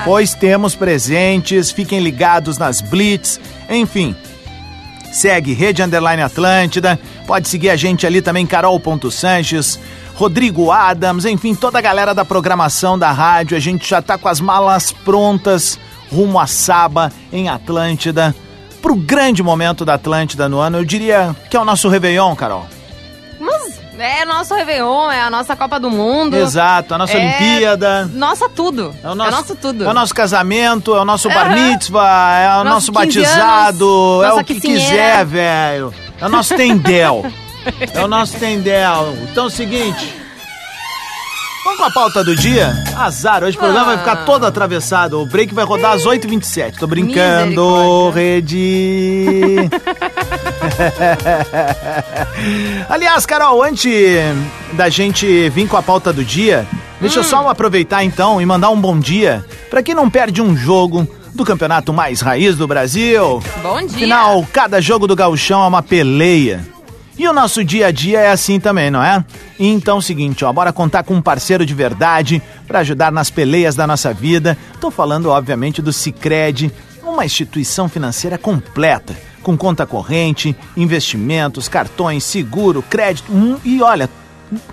Pois 0.04 0.34
temos 0.34 0.74
presentes, 0.74 1.70
fiquem 1.70 2.00
ligados 2.00 2.58
nas 2.58 2.80
blitz, 2.82 3.40
enfim. 3.68 4.14
Segue 5.14 5.52
Rede 5.52 5.80
Underline 5.80 6.22
Atlântida, 6.22 6.98
pode 7.24 7.48
seguir 7.48 7.70
a 7.70 7.76
gente 7.76 8.04
ali 8.04 8.20
também, 8.20 8.44
Carol.Sanches, 8.44 9.78
Rodrigo 10.16 10.72
Adams, 10.72 11.24
enfim, 11.24 11.54
toda 11.54 11.78
a 11.78 11.80
galera 11.80 12.12
da 12.12 12.24
programação 12.24 12.98
da 12.98 13.12
rádio. 13.12 13.56
A 13.56 13.60
gente 13.60 13.88
já 13.88 14.02
tá 14.02 14.18
com 14.18 14.28
as 14.28 14.40
malas 14.40 14.90
prontas 14.90 15.78
rumo 16.10 16.36
a 16.38 16.48
Saba, 16.48 17.12
em 17.32 17.48
Atlântida, 17.48 18.34
pro 18.82 18.96
grande 18.96 19.40
momento 19.40 19.84
da 19.84 19.94
Atlântida 19.94 20.48
no 20.48 20.58
ano. 20.58 20.78
Eu 20.78 20.84
diria 20.84 21.34
que 21.48 21.56
é 21.56 21.60
o 21.60 21.64
nosso 21.64 21.88
Réveillon, 21.88 22.34
Carol. 22.34 22.73
Mas 23.96 24.20
é 24.20 24.24
nosso 24.24 24.54
Réveillon, 24.54 25.10
é 25.10 25.20
a 25.20 25.30
nossa 25.30 25.54
Copa 25.54 25.78
do 25.78 25.90
Mundo. 25.90 26.36
Exato, 26.36 26.94
a 26.94 26.98
nossa 26.98 27.12
É 27.12 27.16
Olimpíada. 27.16 28.10
Nossa 28.12 28.48
tudo. 28.48 28.94
É 29.02 29.08
o, 29.08 29.14
nosso, 29.14 29.54
tudo. 29.54 29.84
É 29.84 29.88
o 29.88 29.94
nosso 29.94 30.14
casamento, 30.14 30.94
é 30.94 31.00
o 31.00 31.04
nosso 31.04 31.28
bar 31.28 31.52
mitzvah, 31.52 32.38
é 32.38 32.48
o 32.60 32.64
nosso, 32.64 32.92
Nosso 32.92 32.92
15 32.92 33.20
batizado, 33.20 34.20
anos, 34.20 34.38
é 34.38 34.40
o 34.40 34.44
que 34.44 34.60
quiser, 34.60 35.24
velho. 35.24 35.94
É 36.20 36.26
o 36.26 36.28
nosso 36.28 36.56
tendel. 36.56 37.24
é 37.94 38.00
o 38.02 38.08
nosso 38.08 38.36
tendel. 38.38 39.14
Então 39.30 39.44
é 39.44 39.46
o 39.46 39.50
seguinte. 39.50 40.23
Vamos 41.64 41.78
com 41.78 41.84
a 41.86 41.90
pauta 41.90 42.22
do 42.22 42.36
dia? 42.36 42.74
Azar, 42.96 43.42
hoje 43.42 43.56
o 43.56 43.60
programa 43.60 43.86
vai 43.86 43.94
Ah. 43.94 43.98
ficar 43.98 44.16
todo 44.26 44.44
atravessado. 44.44 45.18
O 45.20 45.24
break 45.26 45.54
vai 45.54 45.64
rodar 45.64 45.92
às 45.92 46.04
8h27. 46.04 46.78
Tô 46.78 46.86
brincando. 46.86 48.10
Rede. 48.10 49.56
Aliás, 52.88 53.24
Carol, 53.24 53.62
antes 53.62 53.90
da 54.74 54.88
gente 54.90 55.48
vir 55.50 55.66
com 55.66 55.76
a 55.78 55.82
pauta 55.82 56.12
do 56.12 56.22
dia, 56.24 56.66
deixa 57.00 57.20
eu 57.20 57.22
Hum. 57.22 57.26
só 57.26 57.48
aproveitar 57.48 58.04
então 58.04 58.40
e 58.42 58.46
mandar 58.46 58.68
um 58.70 58.80
bom 58.80 58.98
dia 58.98 59.44
pra 59.70 59.82
quem 59.82 59.94
não 59.94 60.10
perde 60.10 60.42
um 60.42 60.54
jogo 60.56 61.06
do 61.34 61.44
campeonato 61.44 61.92
mais 61.92 62.20
raiz 62.20 62.56
do 62.56 62.66
Brasil. 62.66 63.42
Bom 63.62 63.78
dia. 63.78 63.96
Afinal, 63.96 64.46
cada 64.52 64.80
jogo 64.80 65.06
do 65.06 65.16
gauchão 65.16 65.62
é 65.64 65.66
uma 65.66 65.82
peleia. 65.82 66.60
E 67.16 67.28
o 67.28 67.32
nosso 67.32 67.64
dia 67.64 67.86
a 67.86 67.90
dia 67.92 68.20
é 68.20 68.30
assim 68.30 68.58
também, 68.58 68.90
não 68.90 69.02
é? 69.02 69.24
Então, 69.58 70.00
seguinte, 70.00 70.44
ó, 70.44 70.52
bora 70.52 70.72
contar 70.72 71.04
com 71.04 71.14
um 71.14 71.22
parceiro 71.22 71.64
de 71.64 71.72
verdade 71.72 72.42
pra 72.66 72.80
ajudar 72.80 73.12
nas 73.12 73.30
peleias 73.30 73.76
da 73.76 73.86
nossa 73.86 74.12
vida. 74.12 74.58
Tô 74.80 74.90
falando, 74.90 75.30
obviamente, 75.30 75.80
do 75.80 75.92
Cicred, 75.92 76.72
uma 77.02 77.24
instituição 77.24 77.88
financeira 77.88 78.36
completa, 78.36 79.16
com 79.42 79.56
conta 79.56 79.86
corrente, 79.86 80.56
investimentos, 80.76 81.68
cartões, 81.68 82.24
seguro, 82.24 82.82
crédito, 82.82 83.32
hum, 83.32 83.58
e 83.64 83.80
olha, 83.80 84.10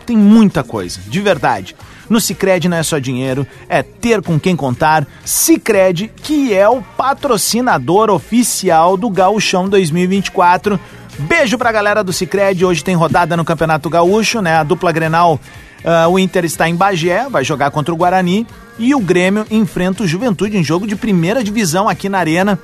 tem 0.06 0.18
muita 0.18 0.64
coisa, 0.64 1.00
de 1.08 1.22
verdade. 1.22 1.76
No 2.10 2.20
Cicred 2.20 2.68
não 2.68 2.76
é 2.76 2.84
só 2.84 2.98
dinheiro, 2.98 3.48
é 3.70 3.82
ter 3.82 4.22
com 4.22 4.40
quem 4.40 4.56
contar. 4.56 5.08
Cicred, 5.24 6.12
que 6.24 6.54
é 6.54 6.68
o 6.68 6.82
patrocinador 6.82 8.10
oficial 8.10 8.98
do 8.98 9.10
Gauchão 9.10 9.70
2024. 9.70 10.80
Beijo 11.20 11.58
pra 11.58 11.72
galera 11.72 12.04
do 12.04 12.14
Cicred. 12.14 12.66
Hoje 12.66 12.84
tem 12.84 12.96
rodada 12.96 13.38
no 13.38 13.46
Campeonato 13.46 13.90
Gaúcho, 13.90 14.42
né? 14.42 14.58
A 14.58 14.64
dupla 14.64 14.92
Grenal, 14.92 15.40
ah, 15.86 16.08
o 16.08 16.18
Inter 16.18 16.46
está 16.46 16.68
em 16.68 16.76
Bagé, 16.76 17.28
vai 17.30 17.44
jogar 17.44 17.72
contra 17.72 17.94
o 17.94 17.98
Guarani. 17.98 18.48
E 18.80 18.96
o 18.96 19.00
Grêmio 19.00 19.46
enfrenta 19.52 20.04
o 20.04 20.08
Juventude 20.08 20.58
em 20.58 20.64
jogo 20.64 20.88
de 20.88 20.96
primeira 20.96 21.44
divisão 21.44 21.88
aqui 21.88 22.10
na 22.10 22.18
Arena. 22.20 22.58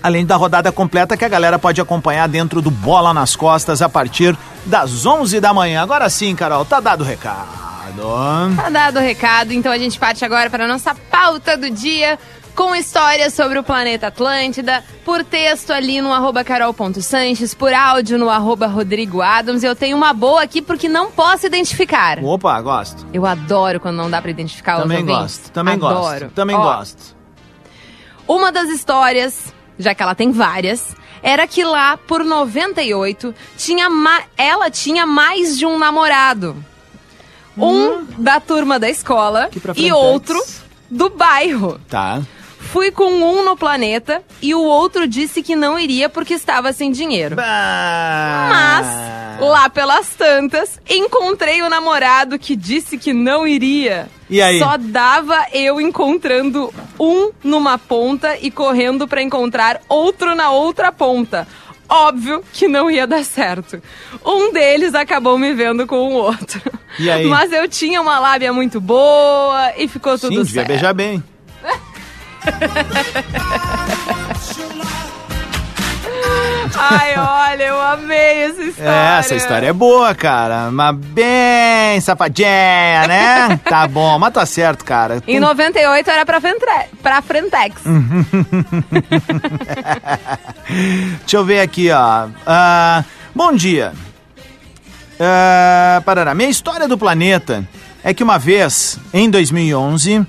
Além 0.00 0.24
da 0.24 0.36
rodada 0.36 0.70
completa 0.70 1.16
que 1.16 1.24
a 1.24 1.28
galera 1.28 1.58
pode 1.58 1.80
acompanhar 1.80 2.28
dentro 2.28 2.62
do 2.62 2.70
Bola 2.70 3.12
nas 3.12 3.34
Costas 3.34 3.82
a 3.82 3.88
partir 3.88 4.36
das 4.64 5.04
11 5.04 5.40
da 5.40 5.52
manhã. 5.52 5.82
Agora 5.82 6.08
sim, 6.08 6.36
Carol, 6.36 6.64
tá 6.64 6.78
dado 6.78 7.00
o 7.00 7.04
recado. 7.04 7.48
Tá 8.54 8.70
dado 8.70 8.98
o 8.98 9.02
recado, 9.02 9.52
então 9.52 9.72
a 9.72 9.78
gente 9.78 9.98
parte 9.98 10.24
agora 10.24 10.48
para 10.50 10.68
nossa 10.68 10.94
pauta 10.94 11.56
do 11.56 11.68
dia 11.70 12.18
com 12.58 12.74
histórias 12.74 13.34
sobre 13.34 13.56
o 13.56 13.62
planeta 13.62 14.08
Atlântida, 14.08 14.82
por 15.04 15.22
texto 15.22 15.70
ali 15.70 16.02
no 16.02 16.12
arroba 16.12 16.42
carol.sanches, 16.42 17.54
por 17.54 17.72
áudio 17.72 18.18
no 18.18 18.28
arroba 18.28 18.66
Rodrigo 18.66 19.22
Adams. 19.22 19.62
Eu 19.62 19.76
tenho 19.76 19.96
uma 19.96 20.12
boa 20.12 20.42
aqui 20.42 20.60
porque 20.60 20.88
não 20.88 21.08
posso 21.08 21.46
identificar. 21.46 22.18
Opa, 22.20 22.60
gosto. 22.60 23.06
Eu 23.12 23.24
adoro 23.24 23.78
quando 23.78 23.98
não 23.98 24.10
dá 24.10 24.20
pra 24.20 24.32
identificar 24.32 24.80
Também 24.80 25.04
os 25.04 25.08
ouvintes. 25.08 25.36
gosto, 25.36 25.52
também 25.52 25.74
adoro. 25.74 25.94
gosto, 25.94 26.28
também 26.30 26.56
Ó, 26.56 26.60
gosto. 26.60 27.16
Uma 28.26 28.50
das 28.50 28.68
histórias, 28.70 29.54
já 29.78 29.94
que 29.94 30.02
ela 30.02 30.16
tem 30.16 30.32
várias, 30.32 30.96
era 31.22 31.46
que 31.46 31.62
lá 31.62 31.96
por 31.96 32.24
98 32.24 33.32
tinha 33.56 33.86
ela 34.36 34.68
tinha 34.68 35.06
mais 35.06 35.56
de 35.56 35.64
um 35.64 35.78
namorado. 35.78 36.56
Um 37.56 38.04
da 38.18 38.40
turma 38.40 38.80
da 38.80 38.90
escola 38.90 39.48
e 39.76 39.92
outro 39.92 40.36
do 40.90 41.08
bairro. 41.08 41.80
Tá. 41.88 42.20
Fui 42.58 42.90
com 42.90 43.10
um 43.10 43.44
no 43.44 43.56
planeta 43.56 44.22
e 44.42 44.54
o 44.54 44.60
outro 44.60 45.06
disse 45.06 45.42
que 45.42 45.56
não 45.56 45.78
iria 45.78 46.08
porque 46.08 46.34
estava 46.34 46.72
sem 46.72 46.90
dinheiro. 46.90 47.36
Mas, 47.36 48.86
lá 49.40 49.70
pelas 49.70 50.08
tantas, 50.10 50.80
encontrei 50.88 51.62
o 51.62 51.70
namorado 51.70 52.38
que 52.38 52.54
disse 52.54 52.98
que 52.98 53.12
não 53.12 53.46
iria. 53.46 54.08
E 54.28 54.42
aí? 54.42 54.58
Só 54.58 54.76
dava 54.76 55.46
eu 55.52 55.80
encontrando 55.80 56.72
um 57.00 57.30
numa 57.42 57.78
ponta 57.78 58.36
e 58.38 58.50
correndo 58.50 59.08
pra 59.08 59.22
encontrar 59.22 59.80
outro 59.88 60.34
na 60.34 60.50
outra 60.50 60.92
ponta. 60.92 61.48
Óbvio 61.88 62.44
que 62.52 62.68
não 62.68 62.90
ia 62.90 63.06
dar 63.06 63.24
certo. 63.24 63.82
Um 64.22 64.52
deles 64.52 64.94
acabou 64.94 65.38
me 65.38 65.54
vendo 65.54 65.86
com 65.86 65.96
o 65.96 66.12
outro. 66.12 66.60
E 66.98 67.10
aí? 67.10 67.26
Mas 67.26 67.50
eu 67.50 67.66
tinha 67.66 68.02
uma 68.02 68.18
lábia 68.18 68.52
muito 68.52 68.78
boa 68.78 69.72
e 69.76 69.88
ficou 69.88 70.18
tudo 70.18 70.44
Sim, 70.44 70.52
certo. 70.52 70.68
beijar 70.68 70.92
bem. 70.92 71.22
Ai, 76.80 77.14
olha, 77.18 77.64
eu 77.64 77.80
amei 77.80 78.44
essa 78.44 78.62
história. 78.62 78.90
É, 78.90 79.18
essa 79.18 79.34
história 79.34 79.66
é 79.68 79.72
boa, 79.72 80.14
cara. 80.14 80.70
Mas 80.70 80.94
bem 80.96 82.00
safadinha, 82.00 83.06
né? 83.08 83.60
tá 83.68 83.86
bom, 83.88 84.16
mas 84.18 84.32
tá 84.32 84.46
certo, 84.46 84.84
cara. 84.84 85.16
Em 85.16 85.20
Tem- 85.20 85.40
98 85.40 86.10
era 86.10 86.24
pra, 86.26 86.40
Frentre... 86.40 86.66
pra 87.02 87.20
Frentex. 87.22 87.82
Deixa 91.20 91.36
eu 91.36 91.44
ver 91.44 91.60
aqui, 91.60 91.90
ó. 91.90 92.28
Ah, 92.46 93.02
bom 93.34 93.52
dia. 93.52 93.92
Ah, 95.18 96.00
parará. 96.04 96.34
Minha 96.34 96.50
história 96.50 96.86
do 96.86 96.96
planeta 96.98 97.66
é 98.04 98.12
que 98.14 98.22
uma 98.22 98.38
vez, 98.38 98.98
em 99.12 99.28
2011, 99.30 100.24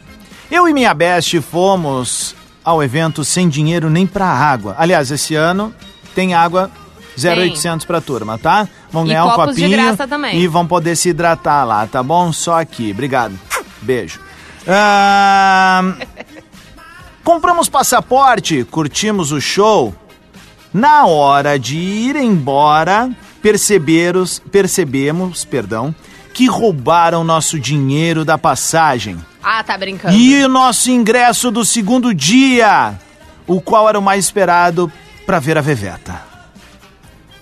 eu 0.52 0.68
e 0.68 0.74
minha 0.74 0.94
best 0.94 1.40
fomos 1.42 2.36
ao 2.64 2.84
evento 2.84 3.24
sem 3.24 3.48
dinheiro 3.50 3.90
nem 3.90 4.06
pra 4.06 4.28
água. 4.28 4.76
Aliás, 4.78 5.12
esse 5.12 5.36
ano 5.36 5.74
tem 6.16 6.34
água 6.34 6.70
0800 7.18 7.86
pra 7.86 8.00
turma, 8.02 8.38
tá? 8.38 8.68
Vão 8.92 9.06
E 9.06 9.10
ganhar 9.10 9.26
um 9.26 9.30
copos 9.32 9.56
de 9.56 9.62
copinho 9.64 9.78
graça 9.78 10.08
também. 10.08 10.38
e 10.40 10.48
vão 10.48 10.66
poder 10.66 10.96
se 10.96 11.10
hidratar 11.10 11.66
lá, 11.66 11.86
tá 11.88 12.02
bom? 12.02 12.32
Só 12.32 12.60
aqui. 12.60 12.92
Obrigado. 12.92 13.38
Beijo. 13.82 14.20
Ah, 14.68 15.94
Compramos 17.24 17.70
passaporte, 17.70 18.64
curtimos 18.64 19.32
o 19.32 19.40
show. 19.42 19.94
Na 20.74 21.06
hora 21.06 21.60
de 21.60 21.78
ir 21.78 22.16
embora, 22.16 23.10
perceberos, 23.42 24.40
percebemos, 24.52 25.44
perdão, 25.46 25.94
que 26.34 26.48
roubaram 26.48 27.24
nosso 27.24 27.60
dinheiro 27.60 28.24
da 28.24 28.38
passagem 28.38 29.18
Ah, 29.42 29.64
tá 29.64 29.78
brincando. 29.78 30.16
e 30.16 30.44
o 30.44 30.50
nosso 30.50 30.92
ingresso 30.92 31.50
do 31.50 31.64
segundo 31.64 32.14
dia, 32.14 33.00
o 33.48 33.62
qual 33.62 33.88
era 33.88 33.98
o 33.98 34.02
mais 34.02 34.26
esperado 34.26 34.92
para 35.26 35.40
ver 35.40 35.58
a 35.58 35.62
Veveta. 35.62 36.22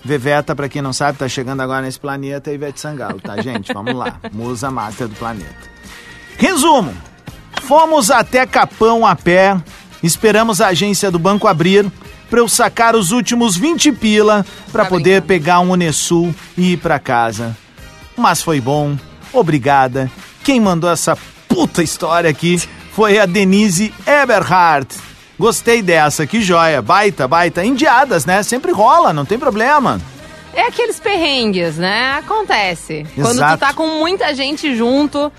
Veveta, 0.04 0.54
pra 0.54 0.68
quem 0.68 0.80
não 0.80 0.92
sabe, 0.92 1.18
tá 1.18 1.28
chegando 1.28 1.60
agora 1.60 1.82
nesse 1.82 1.98
planeta, 1.98 2.50
é 2.50 2.54
Ivete 2.54 2.80
Sangalo, 2.80 3.20
tá, 3.20 3.40
gente? 3.42 3.72
Vamos 3.72 3.94
lá. 3.94 4.16
Musa 4.32 4.70
master 4.70 5.08
do 5.08 5.14
planeta. 5.16 5.56
Resumo: 6.38 6.94
fomos 7.62 8.10
até 8.10 8.46
Capão 8.46 9.04
a 9.04 9.14
pé, 9.16 9.56
esperamos 10.02 10.60
a 10.60 10.68
agência 10.68 11.10
do 11.10 11.18
banco 11.18 11.48
abrir 11.48 11.90
pra 12.30 12.38
eu 12.40 12.48
sacar 12.48 12.94
os 12.94 13.10
últimos 13.10 13.56
20 13.56 13.90
pila 13.92 14.46
pra 14.70 14.84
Tá 14.84 14.88
poder 14.90 15.20
brincando. 15.20 15.26
pegar 15.26 15.60
um 15.60 15.70
Unesul 15.72 16.34
e 16.56 16.72
ir 16.74 16.76
pra 16.76 16.98
casa. 16.98 17.56
Mas 18.16 18.40
foi 18.40 18.60
bom, 18.60 18.96
obrigada. 19.32 20.10
Quem 20.44 20.60
mandou 20.60 20.90
essa 20.90 21.18
puta 21.48 21.82
história 21.82 22.30
aqui 22.30 22.60
foi 22.92 23.18
a 23.18 23.26
Denise 23.26 23.92
Eberhardt. 24.06 24.94
Gostei 25.38 25.82
dessa, 25.82 26.26
que 26.26 26.42
joia, 26.42 26.82
baita, 26.82 27.28
baita. 27.28 27.64
Indiadas, 27.64 28.26
né? 28.26 28.42
Sempre 28.42 28.72
rola, 28.72 29.12
não 29.12 29.24
tem 29.24 29.38
problema. 29.38 30.00
É 30.52 30.62
aqueles 30.62 30.98
perrengues, 30.98 31.76
né? 31.76 32.14
Acontece. 32.18 33.06
Quando 33.14 33.36
tu 33.36 33.44
Exato. 33.44 33.58
tá 33.58 33.72
com 33.72 33.86
muita 34.00 34.34
gente 34.34 34.74
junto, 34.76 35.32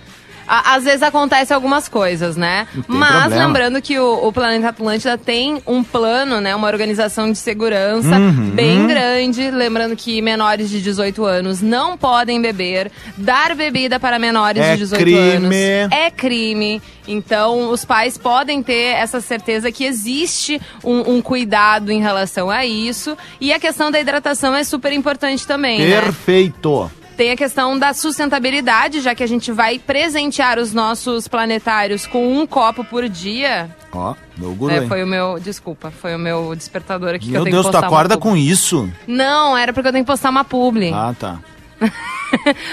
às 0.50 0.84
vezes 0.84 1.04
acontece 1.04 1.54
algumas 1.54 1.88
coisas, 1.88 2.36
né? 2.36 2.68
Mas 2.88 3.22
problema. 3.22 3.46
lembrando 3.46 3.82
que 3.82 4.00
o, 4.00 4.28
o 4.28 4.34
Planeta 4.34 4.70
Atlântida 4.70 5.18
tem 5.18 5.62
um 5.68 5.84
plano, 5.84 6.42
né? 6.42 6.56
Uma 6.56 6.68
organização 6.68 7.32
de 7.32 7.38
segurança 7.38 8.10
Uhum. 8.18 8.50
bem 8.52 8.88
grande. 8.88 9.52
Lembrando 9.52 9.96
que 9.96 10.22
menores 10.22 10.70
de 10.70 10.82
18 10.82 11.24
anos 11.24 11.62
não 11.62 11.96
podem 11.98 12.42
beber. 12.42 12.92
Dar 13.18 13.56
bebida 13.56 14.00
para 14.00 14.18
menores 14.18 14.62
É 14.64 14.72
de 14.74 14.80
18 14.80 15.00
crime. 15.02 15.18
anos 15.20 15.56
é 15.92 16.10
crime. 16.12 16.82
Então, 17.08 17.70
os 17.72 17.84
pais 17.86 18.18
podem 18.18 18.62
ter 18.62 18.94
essa 18.96 19.20
certeza 19.22 19.72
que 19.72 19.84
existe 19.84 20.60
um, 20.84 21.16
um 21.16 21.22
cuidado 21.22 21.92
em 21.92 22.00
relação 22.02 22.50
a 22.50 22.66
isso. 22.66 23.18
E 23.42 23.52
a 23.54 23.60
questão 23.60 23.90
da 23.92 24.00
hidratação 24.00 24.54
é 24.56 24.64
super 24.64 24.92
importante 24.94 25.46
também, 25.48 25.80
né? 25.80 26.02
Tem 27.20 27.32
a 27.32 27.36
questão 27.36 27.78
da 27.78 27.94
sustentabilidade, 27.94 29.02
já 29.02 29.14
que 29.14 29.22
a 29.22 29.28
gente 29.28 29.52
vai 29.52 29.78
presentear 29.78 30.58
os 30.58 30.74
nossos 30.74 31.28
planetários 31.28 32.08
com 32.08 32.40
um 32.40 32.48
copo 32.48 32.82
por 32.86 33.10
dia. 33.10 33.70
Ó, 33.92 34.16
meu 34.38 34.56
guru, 34.56 34.74
É, 34.74 34.88
foi 34.88 35.04
o 35.04 35.08
meu. 35.08 35.38
Desculpa, 35.38 35.92
foi 35.92 36.16
o 36.16 36.18
meu 36.18 36.56
despertador 36.56 37.10
aqui 37.10 37.26
que 37.26 37.32
Meu 37.32 37.42
eu 37.42 37.44
tenho 37.44 37.56
Deus, 37.58 37.66
que 37.66 37.72
tu 37.72 37.74
postar 37.74 37.90
uma 37.90 37.94
acorda 37.94 38.18
publi. 38.18 38.30
com 38.30 38.38
isso? 38.38 38.90
Não, 39.06 39.58
era 39.58 39.74
porque 39.74 39.90
eu 39.90 39.92
tenho 39.92 40.06
que 40.06 40.10
postar 40.10 40.30
uma 40.30 40.46
publi. 40.46 40.94
Ah, 40.94 41.14
tá. 41.20 41.40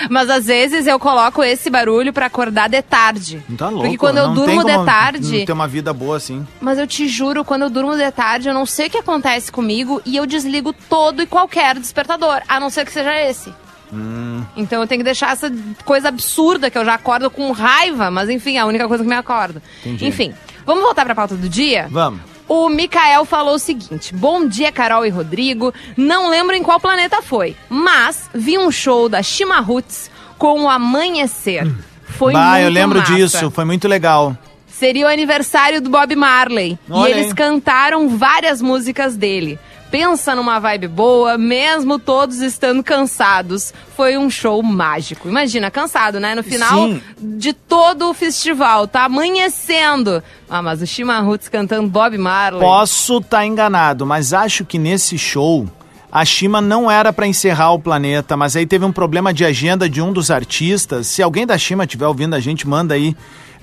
Mas 0.09 0.31
às 0.31 0.47
vezes 0.47 0.87
eu 0.87 1.01
coloco 1.01 1.43
esse 1.43 1.69
barulho 1.69 2.13
pra 2.13 2.27
acordar 2.27 2.69
de 2.69 2.81
tarde. 2.83 3.43
Não 3.49 3.57
tá 3.57 3.69
louco. 3.69 3.83
Porque 3.83 3.99
quando 3.99 4.19
eu 4.19 4.29
durmo 4.33 4.65
tem 4.65 4.79
de 4.79 4.85
tarde. 4.85 5.39
Não 5.39 5.47
ter 5.47 5.53
uma 5.53 5.67
vida 5.67 5.93
boa 5.93 6.19
assim. 6.19 6.47
Mas 6.61 6.79
eu 6.79 6.87
te 6.87 7.09
juro, 7.09 7.45
quando 7.45 7.63
eu 7.63 7.71
durmo 7.71 7.97
de 7.97 8.13
tarde, 8.13 8.47
eu 8.47 8.55
não 8.55 8.65
sei 8.65 8.87
o 8.87 8.91
que 8.91 8.99
acontece 8.99 9.51
comigo 9.51 10.01
e 10.07 10.17
eu 10.17 10.25
desligo 10.25 10.73
todo 10.73 11.21
e 11.21 11.27
qualquer 11.27 11.77
despertador, 11.81 12.43
a 12.47 12.61
não 12.61 12.71
ser 12.71 12.85
que 12.85 12.93
seja 12.93 13.13
esse. 13.29 13.53
Hum. 13.93 14.43
Então 14.57 14.81
eu 14.81 14.87
tenho 14.87 15.01
que 15.01 15.05
deixar 15.05 15.33
essa 15.33 15.53
coisa 15.85 16.09
absurda 16.09 16.71
que 16.71 16.77
eu 16.79 16.85
já 16.85 16.95
acordo 16.95 17.31
com 17.31 17.51
raiva, 17.53 18.11
mas 18.11 18.29
enfim, 18.29 18.57
é 18.57 18.61
a 18.61 18.67
única 18.67 18.89
coisa 18.89 19.05
que 19.05 19.09
me 19.09 19.17
acorda. 19.17 19.63
Entendi. 19.81 20.07
Enfim, 20.07 20.35
vamos 20.65 20.83
voltar 20.83 21.05
pra 21.05 21.15
pauta 21.15 21.35
do 21.37 21.49
dia? 21.49 21.87
Vamos. 21.91 22.21
O 22.49 22.69
Mikael 22.69 23.25
falou 23.25 23.55
o 23.55 23.59
seguinte: 23.59 24.15
Bom 24.15 24.47
dia, 24.47 24.71
Carol 24.71 25.05
e 25.05 25.11
Rodrigo. 25.11 25.73
Não 25.97 26.31
lembro 26.31 26.55
em 26.55 26.63
qual 26.63 26.79
planeta 26.79 27.21
foi, 27.23 27.57
mas 27.69 28.31
vi 28.35 28.57
um 28.57 28.71
show 28.71 29.09
da 29.09 29.23
Shima 29.23 29.61
Roots 29.61 30.11
com 30.39 30.63
o 30.63 30.69
Amanhecer. 30.69 31.67
Foi 32.05 32.33
bah, 32.33 32.53
muito 32.53 32.63
eu 32.63 32.71
lembro 32.71 32.99
massa. 33.01 33.15
disso. 33.15 33.51
Foi 33.51 33.65
muito 33.65 33.89
legal. 33.89 34.37
Seria 34.69 35.07
o 35.07 35.09
aniversário 35.09 35.81
do 35.81 35.89
Bob 35.89 36.15
Marley. 36.15 36.79
Olha 36.89 37.09
e 37.09 37.13
eles 37.13 37.29
aí. 37.29 37.35
cantaram 37.35 38.09
várias 38.11 38.61
músicas 38.61 39.17
dele. 39.17 39.59
Pensa 39.91 40.35
numa 40.35 40.59
vibe 40.59 40.89
boa, 40.89 41.39
mesmo 41.39 41.99
todos 41.99 42.41
estando 42.41 42.83
cansados. 42.83 43.73
Foi 43.97 44.19
um 44.19 44.29
show 44.29 44.63
mágico. 44.63 45.29
Imagina, 45.29 45.71
cansado, 45.71 46.19
né? 46.19 46.35
No 46.35 46.43
final 46.43 46.89
Sim. 46.89 47.03
de 47.19 47.53
todo 47.53 48.11
o 48.11 48.15
festival, 48.15 48.89
tá 48.89 49.05
amanhecendo. 49.05 50.23
Ah, 50.51 50.61
mas 50.61 50.83
o 50.83 50.87
Shima 50.87 51.19
Roots 51.21 51.49
cantando 51.49 51.89
Bob 51.89 52.19
Marley. 52.19 52.61
Posso 52.61 53.19
estar 53.19 53.47
enganado, 53.47 54.05
mas 54.05 54.33
acho 54.33 54.65
que 54.65 54.79
nesse 54.79 55.17
show 55.17 55.67
a 56.11 56.25
Shima 56.25 56.61
não 56.61 56.91
era 56.91 57.13
pra 57.13 57.27
encerrar 57.27 57.73
o 57.73 57.79
planeta, 57.79 58.37
mas 58.37 58.57
aí 58.57 58.67
teve 58.67 58.85
um 58.85 58.93
problema 58.93 59.35
de 59.35 59.45
agenda 59.45 59.89
de 59.89 60.01
um 60.01 60.13
dos 60.13 60.31
artistas. 60.31 61.09
Se 61.09 61.23
alguém 61.23 61.47
da 61.47 61.59
Shima 61.59 61.85
estiver 61.85 62.07
ouvindo 62.07 62.35
a 62.35 62.41
gente, 62.41 62.67
manda 62.67 62.95
aí. 62.95 63.15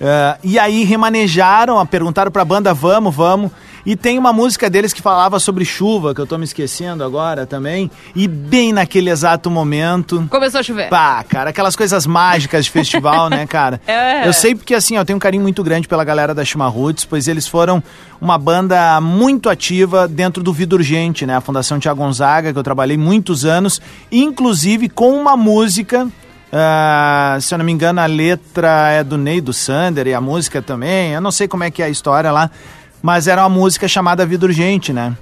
Eh, 0.04 0.38
e 0.44 0.60
aí 0.60 0.84
remanejaram, 0.84 1.84
perguntaram 1.86 2.30
pra 2.30 2.44
banda, 2.44 2.74
vamos, 2.74 3.16
vamos. 3.16 3.52
E 3.86 3.96
tem 3.98 4.18
uma 4.18 4.32
música 4.32 4.70
deles 4.70 4.94
que 4.94 5.02
falava 5.02 5.40
sobre 5.40 5.66
chuva, 5.66 6.14
que 6.14 6.22
eu 6.22 6.28
tô 6.28 6.38
me 6.38 6.46
esquecendo 6.46 7.04
agora 7.04 7.46
também. 7.46 7.90
E 8.16 8.28
bem 8.28 8.72
naquele 8.72 9.10
exato 9.10 9.50
momento. 9.50 10.26
Começou 10.30 10.60
a 10.60 10.64
chover. 10.64 10.90
Pá, 10.90 11.24
cara, 11.24 11.50
aquelas 11.50 11.76
coisas 11.76 12.06
mágicas 12.06 12.66
de 12.66 12.72
festival, 12.72 13.30
né, 13.30 13.46
cara? 13.48 13.82
É. 13.94 14.28
Eu 14.28 14.34
sei 14.34 14.56
porque, 14.56 14.74
assim, 14.74 14.96
eu 14.98 15.06
tenho 15.06 15.18
um 15.18 15.20
carinho 15.20 15.44
muito 15.44 15.64
grande 15.64 15.88
pela 15.88 16.04
galera 16.04 16.34
da 16.34 16.44
Shima 16.44 16.68
Roots, 16.68 17.06
pois 17.06 17.28
eles 17.28 17.48
foram 17.48 17.84
uma 18.20 18.38
banda 18.38 19.00
muito 19.00 19.50
ativa 19.50 20.08
dentro 20.08 20.42
do 20.42 20.52
Vida 20.52 20.76
Urgente, 20.76 21.26
né? 21.26 21.36
A 21.36 21.42
Fundação 21.42 21.80
Tia 21.80 21.94
Gonzaga, 21.94 22.52
que 22.52 22.58
eu 22.58 22.64
trabalhei 22.64 22.98
muitos 22.98 23.46
anos, 23.46 23.82
inclusive 24.12 24.90
com 24.90 25.14
uma 25.14 25.38
música. 25.38 26.08
Ah, 26.56 27.38
se 27.42 27.52
eu 27.54 27.58
não 27.58 27.66
me 27.66 27.72
engano, 27.72 28.00
a 28.00 28.06
letra 28.06 28.92
é 28.92 29.04
do 29.04 29.18
Ney 29.18 29.42
do 29.42 29.52
Sander 29.52 30.06
e 30.06 30.14
a 30.14 30.22
música 30.22 30.62
também. 30.62 31.12
Eu 31.12 31.22
não 31.22 31.32
sei 31.32 31.48
como 31.48 31.64
é 31.64 31.72
que 31.72 31.82
é 31.82 31.86
a 31.86 31.90
história 31.90 32.32
lá, 32.32 32.52
mas 33.02 33.28
era 33.28 33.42
uma 33.42 33.50
música 33.50 33.88
chamada 33.88 34.24
Vida 34.24 34.46
Urgente, 34.46 34.94
né? 34.94 35.18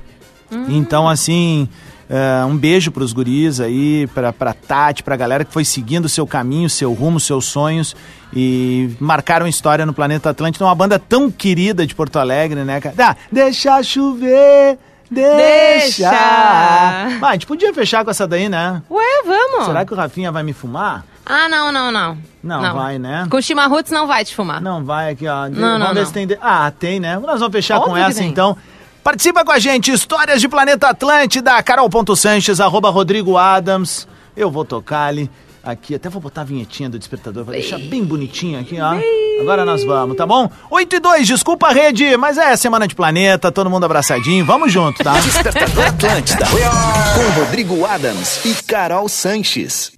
Então, 0.68 1.08
assim, 1.08 1.70
é, 2.10 2.44
um 2.44 2.58
beijo 2.58 2.92
pros 2.92 3.14
guris 3.14 3.62
aí, 3.62 4.06
pra, 4.08 4.34
pra 4.34 4.54
Tati, 4.54 5.02
pra 5.02 5.16
galera 5.16 5.46
que 5.46 5.54
foi 5.54 5.64
seguindo 5.64 6.04
o 6.04 6.10
seu 6.10 6.28
caminho, 6.28 6.70
seu 6.70 6.92
rumo, 6.92 7.22
seus 7.22 7.46
sonhos 7.46 7.96
e 8.34 8.90
marcaram 9.00 9.48
história 9.48 9.86
no 9.86 9.94
Planeta 9.94 10.30
Atlântico. 10.30 10.66
Uma 10.66 10.76
banda 10.76 11.00
tão 11.00 11.32
querida 11.32 11.88
de 11.88 11.96
Porto 11.96 12.20
Alegre, 12.20 12.66
né, 12.66 12.82
cara? 12.82 12.96
Ah, 13.00 13.16
deixa 13.32 13.82
chover, 13.82 14.78
deixa. 15.10 15.38
Deixa. 15.38 16.12
Ah, 16.12 17.20
a 17.22 17.32
gente 17.32 17.48
podia 17.48 17.74
fechar 17.74 18.04
com 18.04 18.12
essa 18.12 18.28
daí, 18.28 18.50
né? 18.50 18.82
Ué, 18.92 19.24
vamos. 19.26 19.68
Será 19.68 19.86
que 19.86 19.94
o 19.94 19.96
Rafinha 19.96 20.34
vai 20.34 20.44
me 20.44 20.52
fumar? 20.52 21.06
Ah, 21.34 21.48
não, 21.48 21.72
não, 21.72 21.90
não. 21.94 22.18
Não, 22.44 22.74
vai, 22.76 23.00
né? 23.00 23.26
Com 23.30 23.38
Roots 23.70 23.90
não 23.90 24.06
vai 24.06 24.26
te 24.26 24.36
fumar. 24.36 24.62
Não 24.62 24.84
vai 24.84 25.12
aqui, 25.12 25.26
ó. 25.26 25.48
Não, 25.48 25.62
vamos 25.62 25.80
não, 25.80 25.94
ver 25.94 26.00
não. 26.02 26.06
se 26.06 26.12
tem. 26.12 26.28
de- 26.28 26.38
Ah, 26.42 26.70
tem, 26.78 27.00
né? 27.00 27.18
Nós 27.20 27.40
vamos 27.40 27.54
fechar 27.54 27.78
Óbvio 27.78 27.92
com 27.94 27.98
essa, 27.98 28.22
então. 28.22 28.58
Participa 29.02 29.46
com 29.46 29.52
a 29.52 29.58
gente, 29.58 29.94
Histórias 29.94 30.42
de 30.42 30.50
Planeta 30.50 30.90
Atlântida, 30.90 31.64
carol.sanches, 31.64 32.60
arroba 32.60 32.90
Rodrigo 32.90 33.38
Adams. 33.38 34.06
Eu 34.36 34.52
vou 34.52 34.66
tocar 34.66 35.06
ali 35.06 35.32
aqui, 35.64 35.96
até 35.96 36.10
vou 36.10 36.22
botar 36.22 36.42
a 36.42 36.44
vinhetinha 36.44 36.90
do 36.90 37.00
despertador, 37.00 37.46
vou 37.46 37.54
deixar 37.54 37.80
bem 37.80 38.04
bonitinho 38.04 38.60
aqui, 38.60 38.78
ó. 38.82 38.96
Agora 39.42 39.64
nós 39.64 39.86
vamos, 39.86 40.18
tá 40.18 40.28
bom? 40.28 40.52
8 40.70 40.98
e 40.98 41.00
2, 41.00 41.26
desculpa 41.28 41.68
a 41.68 41.72
rede, 41.72 42.18
mas 42.18 42.38
é 42.38 42.56
semana 42.58 42.88
de 42.88 42.94
planeta, 42.94 43.52
todo 43.52 43.70
mundo 43.70 43.86
abraçadinho, 43.86 44.44
vamos 44.46 44.72
junto, 44.72 45.02
tá? 45.02 45.14
Despertador 45.14 45.86
Atlântida. 45.88 46.46
Com 47.16 47.40
Rodrigo 47.40 47.86
Adams 47.86 48.44
e 48.46 48.54
Carol 48.64 49.08
Sanches. 49.08 49.92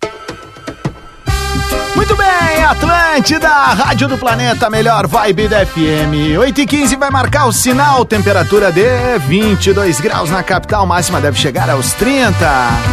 Muito 1.96 2.16
bem, 2.16 2.64
Atlântida, 2.64 3.48
Rádio 3.50 4.08
do 4.08 4.18
Planeta, 4.18 4.70
melhor 4.70 5.08
vibe 5.08 5.48
da 5.48 5.66
FM. 5.66 6.38
8 6.40 6.62
e 6.62 6.66
15 6.66 6.96
vai 6.96 7.10
marcar 7.10 7.46
o 7.46 7.54
sinal, 7.54 8.04
temperatura 8.04 8.72
de 8.72 8.84
22 9.28 10.00
graus 10.02 10.30
na 10.30 10.44
capital, 10.44 10.86
máxima 10.86 11.22
deve 11.22 11.38
chegar 11.38 11.70
aos 11.70 11.94
30. 11.94 12.36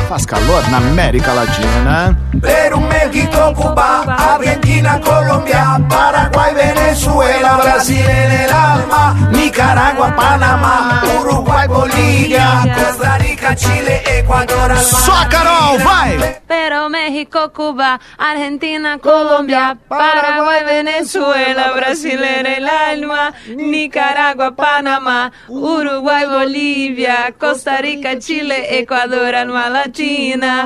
Faz 0.09 0.25
calor 0.25 0.69
na 0.71 0.77
América 0.77 1.33
Latina. 1.33 2.17
Perú, 2.41 2.81
México, 2.81 3.55
Cuba, 3.57 4.05
Argentina, 4.07 5.01
Colombia, 5.01 5.81
Paraguay, 5.89 6.55
Venezuela, 6.55 7.57
Brasil 7.57 7.99
en 8.09 8.33
el 8.45 8.53
alma, 8.53 9.17
Nicaragua, 9.33 10.13
Panamá, 10.13 11.03
Uruguay, 11.21 11.67
Bolivia, 11.67 12.63
Costa 12.75 13.19
Rica, 13.19 13.57
Chile, 13.57 14.03
Ecuador, 14.19 14.77
Só 14.77 15.27
Carol, 15.29 15.79
vai! 15.79 16.41
Pero 16.47 16.89
México, 16.89 17.51
Cuba, 17.51 17.99
Argentina, 18.19 18.70
Colombia, 19.01 19.77
Paraguay, 19.89 20.65
Venezuela, 20.65 21.73
Brasil 21.73 22.23
en 22.23 22.47
el 22.47 22.69
alma, 22.69 23.33
Nicaragua, 23.49 24.53
Panamá, 24.55 25.33
Uruguay, 25.49 26.27
Bolívia, 26.27 27.35
Costa 27.39 27.79
Rica, 27.79 28.21
Chile, 28.21 28.79
Ecuador, 28.79 29.35
alma 29.35 29.69
latina. 29.69 30.65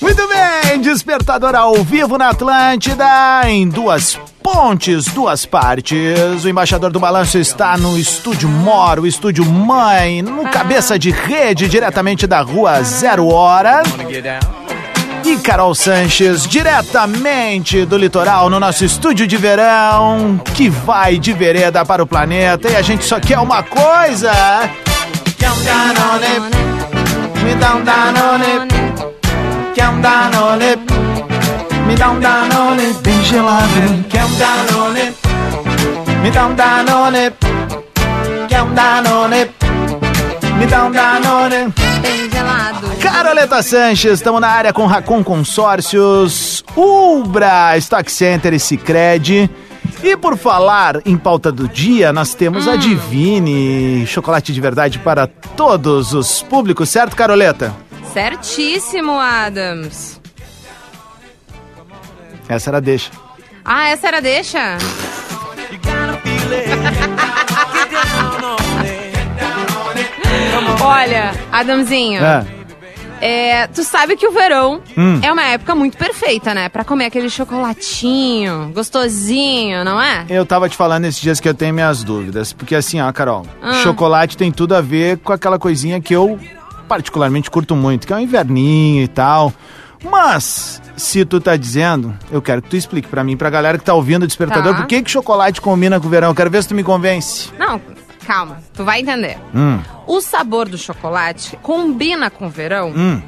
Muito 0.00 0.28
bem, 0.28 0.80
despertador 0.80 1.54
ao 1.54 1.74
vivo 1.84 2.18
na 2.18 2.30
Atlântida, 2.30 3.42
em 3.46 3.68
duas 3.68 4.18
pontes, 4.42 5.06
duas 5.06 5.46
partes. 5.46 6.44
O 6.44 6.48
embaixador 6.48 6.90
do 6.90 7.00
balanço 7.00 7.38
está 7.38 7.76
no 7.76 7.98
estúdio 7.98 8.48
Moro, 8.48 9.06
estúdio 9.06 9.44
Mãe, 9.44 10.22
no 10.22 10.44
cabeça 10.48 10.98
de 10.98 11.10
rede, 11.10 11.68
diretamente 11.68 12.26
da 12.26 12.40
rua 12.40 12.82
Zero 12.82 13.28
Hora. 13.28 13.82
E 15.24 15.36
Carol 15.38 15.74
Sanches, 15.74 16.46
diretamente 16.46 17.84
do 17.84 17.96
litoral, 17.96 18.48
no 18.48 18.58
nosso 18.58 18.84
estúdio 18.84 19.26
de 19.26 19.36
verão, 19.36 20.40
que 20.54 20.68
vai 20.68 21.18
de 21.18 21.32
vereda 21.32 21.84
para 21.84 22.02
o 22.02 22.06
planeta. 22.06 22.68
E 22.70 22.76
a 22.76 22.82
gente 22.82 23.04
só 23.04 23.20
quer 23.20 23.38
uma 23.38 23.62
coisa: 23.62 24.32
me 27.44 27.54
dá 27.54 27.74
um 27.74 27.84
Danone. 27.84 28.68
Quer 29.74 29.88
um 29.88 30.00
Danone? 30.00 31.09
Me 31.90 31.96
dá 31.96 32.10
um 32.12 32.20
Danone 32.20 32.92
bem 33.02 33.20
gelado. 33.24 34.04
Quer 34.08 34.24
um 34.24 34.36
Danone? 34.36 35.12
Me 36.22 36.30
dá 36.30 36.46
um 36.46 36.54
Danone. 36.54 37.32
Quer 38.48 38.62
um 38.62 38.72
Danone? 38.74 39.50
Me 40.56 40.66
dá 40.66 40.84
um 40.84 40.92
Danone. 40.92 41.74
Bem 42.00 42.30
gelado. 42.30 42.86
Caroleta 43.02 43.60
Sanches, 43.60 44.12
estamos 44.12 44.40
na 44.40 44.46
área 44.46 44.72
com 44.72 44.86
Racon 44.86 45.24
Consórcios, 45.24 46.62
Ubra, 46.76 47.76
Stock 47.78 48.10
Center 48.12 48.54
e 48.54 48.60
Cicred. 48.60 49.50
E 50.00 50.16
por 50.16 50.38
falar 50.38 51.00
em 51.04 51.16
pauta 51.16 51.50
do 51.50 51.66
dia, 51.66 52.12
nós 52.12 52.34
temos 52.34 52.68
Hum. 52.68 52.70
a 52.70 52.76
Divine, 52.76 54.06
chocolate 54.06 54.52
de 54.52 54.60
verdade 54.60 55.00
para 55.00 55.26
todos 55.26 56.14
os 56.14 56.40
públicos, 56.40 56.88
certo, 56.88 57.16
Caroleta? 57.16 57.74
Certíssimo, 58.12 59.18
Adams. 59.18 60.19
Essa 62.50 62.70
era 62.70 62.80
deixa. 62.80 63.10
Ah, 63.64 63.88
essa 63.88 64.08
era 64.08 64.20
deixa? 64.20 64.76
Olha, 70.82 71.32
Adamzinho, 71.52 72.20
É. 72.22 72.46
é, 73.20 73.66
tu 73.66 73.82
sabe 73.84 74.16
que 74.16 74.26
o 74.26 74.32
verão 74.32 74.80
Hum. 74.96 75.20
é 75.22 75.30
uma 75.32 75.42
época 75.44 75.74
muito 75.74 75.96
perfeita, 75.96 76.54
né? 76.54 76.68
Pra 76.68 76.84
comer 76.84 77.06
aquele 77.06 77.28
chocolatinho 77.28 78.70
gostosinho, 78.74 79.84
não 79.84 80.00
é? 80.00 80.24
Eu 80.28 80.44
tava 80.46 80.68
te 80.68 80.76
falando 80.76 81.04
esses 81.04 81.20
dias 81.20 81.40
que 81.40 81.48
eu 81.48 81.54
tenho 81.54 81.74
minhas 81.74 82.02
dúvidas. 82.02 82.52
Porque 82.52 82.74
assim, 82.74 83.00
ó, 83.00 83.12
Carol, 83.12 83.44
Ah. 83.62 83.74
chocolate 83.82 84.36
tem 84.36 84.50
tudo 84.50 84.74
a 84.74 84.80
ver 84.80 85.18
com 85.18 85.32
aquela 85.32 85.58
coisinha 85.58 86.00
que 86.00 86.14
eu 86.14 86.38
particularmente 86.88 87.50
curto 87.50 87.76
muito, 87.76 88.06
que 88.06 88.12
é 88.12 88.16
o 88.16 88.20
inverninho 88.20 89.02
e 89.04 89.08
tal. 89.08 89.52
Mas, 90.02 90.80
se 90.96 91.24
tu 91.24 91.40
tá 91.40 91.56
dizendo, 91.56 92.16
eu 92.30 92.40
quero 92.40 92.62
que 92.62 92.68
tu 92.70 92.76
explique 92.76 93.08
pra 93.08 93.22
mim, 93.22 93.36
pra 93.36 93.50
galera 93.50 93.78
que 93.78 93.84
tá 93.84 93.92
ouvindo 93.94 94.22
o 94.22 94.26
despertador, 94.26 94.72
Tá. 94.72 94.78
por 94.80 94.86
que 94.86 95.02
que 95.02 95.10
chocolate 95.10 95.60
combina 95.60 96.00
com 96.00 96.06
o 96.06 96.10
verão? 96.10 96.28
Eu 96.28 96.34
quero 96.34 96.50
ver 96.50 96.62
se 96.62 96.68
tu 96.68 96.74
me 96.74 96.82
convence. 96.82 97.50
Não, 97.58 97.80
calma, 98.26 98.62
tu 98.72 98.84
vai 98.84 99.00
entender. 99.00 99.38
Hum, 99.54 99.78
O 100.06 100.20
sabor 100.20 100.68
do 100.68 100.78
chocolate 100.78 101.56
combina 101.62 102.30
com 102.30 102.46
o 102.46 102.50
verão. 102.50 102.90
hum. 102.96 103.20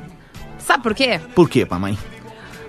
Sabe 0.58 0.82
por 0.82 0.94
quê? 0.94 1.20
Por 1.34 1.48
quê, 1.48 1.66
mamãe? 1.68 1.98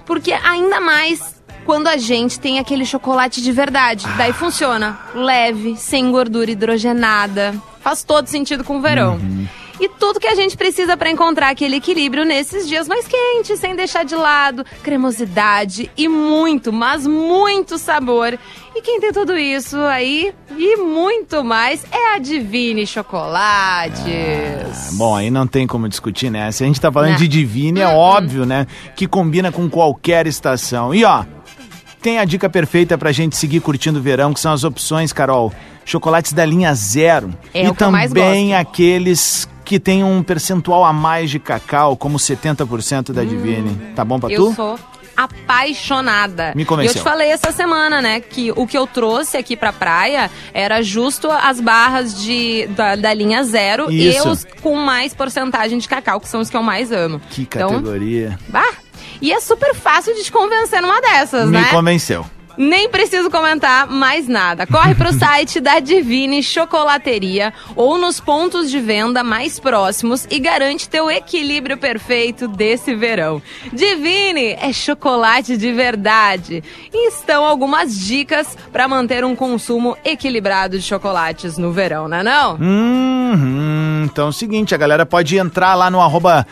Porque 0.05 0.33
ainda 0.33 0.81
mais 0.81 1.41
quando 1.63 1.87
a 1.87 1.95
gente 1.95 2.39
tem 2.39 2.59
aquele 2.59 2.85
chocolate 2.85 3.41
de 3.41 3.51
verdade. 3.51 4.05
Daí 4.17 4.33
funciona. 4.33 4.97
Leve, 5.15 5.77
sem 5.77 6.11
gordura 6.11 6.51
hidrogenada. 6.51 7.53
Faz 7.81 8.03
todo 8.03 8.27
sentido 8.27 8.63
com 8.63 8.77
o 8.79 8.81
verão. 8.81 9.19
E 9.79 9.89
tudo 9.89 10.19
que 10.19 10.27
a 10.27 10.35
gente 10.35 10.55
precisa 10.55 10.95
para 10.95 11.09
encontrar 11.09 11.49
aquele 11.49 11.77
equilíbrio 11.77 12.23
nesses 12.23 12.67
dias 12.67 12.87
mais 12.87 13.07
quentes, 13.07 13.59
sem 13.59 13.75
deixar 13.75 14.03
de 14.05 14.15
lado 14.15 14.63
cremosidade 14.83 15.89
e 15.97 16.07
muito, 16.07 16.71
mas 16.71 17.05
muito 17.07 17.77
sabor. 17.77 18.37
E 18.75 18.81
quem 18.81 18.99
tem 18.99 19.11
tudo 19.11 19.37
isso 19.37 19.77
aí 19.77 20.33
e 20.57 20.77
muito 20.77 21.43
mais 21.43 21.83
é 21.91 22.15
a 22.15 22.19
Divine 22.19 22.85
Chocolates. 22.87 24.03
Bom, 24.93 25.15
aí 25.15 25.29
não 25.29 25.45
tem 25.47 25.67
como 25.67 25.87
discutir, 25.89 26.29
né? 26.29 26.51
Se 26.51 26.63
a 26.63 26.67
gente 26.67 26.79
tá 26.79 26.91
falando 26.91 27.11
Né. 27.11 27.17
de 27.17 27.27
Divine, 27.27 27.81
é 27.81 27.87
óbvio, 27.87 28.45
né? 28.45 28.67
Que 28.95 29.07
combina 29.07 29.51
com 29.51 29.69
qualquer 29.69 30.27
estação. 30.27 30.93
E 30.93 31.03
ó, 31.03 31.23
tem 32.01 32.19
a 32.19 32.25
dica 32.25 32.49
perfeita 32.49 32.97
pra 32.97 33.11
gente 33.11 33.35
seguir 33.35 33.59
curtindo 33.59 33.99
o 33.99 34.01
verão, 34.01 34.33
que 34.33 34.39
são 34.39 34.53
as 34.53 34.63
opções, 34.63 35.11
Carol. 35.13 35.51
Chocolates 35.85 36.31
da 36.31 36.45
linha 36.45 36.73
zero. 36.73 37.33
É 37.53 37.65
e 37.65 37.73
também 37.73 38.55
aqueles 38.55 39.47
que 39.63 39.79
têm 39.79 40.03
um 40.03 40.21
percentual 40.23 40.83
a 40.85 40.91
mais 40.93 41.29
de 41.29 41.39
cacau, 41.39 41.95
como 41.97 42.17
70% 42.17 43.11
da 43.13 43.23
Divine. 43.23 43.93
Tá 43.95 44.03
bom 44.05 44.19
pra 44.19 44.31
Eu 44.31 44.47
tu? 44.49 44.53
sou 44.55 44.79
apaixonada. 45.15 46.53
Me 46.55 46.63
E 46.63 46.65
convenceu. 46.65 46.95
eu 46.99 47.03
te 47.03 47.03
falei 47.03 47.29
essa 47.29 47.51
semana, 47.51 48.01
né, 48.01 48.19
que 48.19 48.51
o 48.55 48.65
que 48.65 48.77
eu 48.77 48.87
trouxe 48.87 49.37
aqui 49.37 49.55
pra 49.55 49.71
praia 49.71 50.29
era 50.53 50.81
justo 50.81 51.29
as 51.29 51.59
barras 51.59 52.19
de, 52.21 52.67
da, 52.75 52.95
da 52.95 53.13
linha 53.13 53.43
zero 53.43 53.91
Isso. 53.91 54.27
e 54.27 54.31
os 54.31 54.45
com 54.61 54.75
mais 54.75 55.13
porcentagem 55.13 55.77
de 55.77 55.87
cacau, 55.87 56.19
que 56.19 56.27
são 56.27 56.41
os 56.41 56.49
que 56.49 56.57
eu 56.57 56.63
mais 56.63 56.91
amo. 56.91 57.21
Que 57.29 57.43
Então, 57.43 57.69
categoria. 57.69 58.37
bah, 58.49 58.73
e 59.21 59.31
é 59.31 59.39
super 59.39 59.73
fácil 59.75 60.13
de 60.15 60.23
te 60.23 60.31
convencer 60.31 60.81
numa 60.81 60.99
dessas, 60.99 61.45
Me 61.45 61.57
né? 61.59 61.67
convenceu. 61.71 62.25
Nem 62.57 62.89
preciso 62.89 63.29
comentar 63.29 63.87
mais 63.87 64.27
nada. 64.27 64.67
Corre 64.67 64.93
pro 64.95 65.11
site 65.13 65.59
da 65.59 65.79
Divine 65.79 66.43
Chocolateria 66.43 67.53
ou 67.75 67.97
nos 67.97 68.19
pontos 68.19 68.69
de 68.69 68.79
venda 68.79 69.23
mais 69.23 69.59
próximos 69.59 70.27
e 70.29 70.39
garante 70.39 70.89
teu 70.89 71.09
equilíbrio 71.09 71.77
perfeito 71.77 72.47
desse 72.47 72.93
verão. 72.93 73.41
Divine 73.71 74.57
é 74.59 74.71
chocolate 74.71 75.57
de 75.57 75.71
verdade. 75.71 76.63
E 76.93 77.07
estão 77.07 77.43
algumas 77.45 77.97
dicas 77.97 78.57
para 78.71 78.87
manter 78.87 79.23
um 79.25 79.35
consumo 79.35 79.97
equilibrado 80.05 80.77
de 80.77 80.83
chocolates 80.83 81.57
no 81.57 81.71
verão, 81.71 82.07
não 82.07 82.17
é 82.17 82.23
não? 82.23 82.55
Uhum. 82.55 84.03
Então 84.05 84.27
é 84.27 84.29
o 84.29 84.33
seguinte, 84.33 84.75
a 84.75 84.77
galera 84.77 85.05
pode 85.05 85.37
entrar 85.37 85.75
lá 85.75 85.89
no 85.89 85.99
arroba 85.99 86.45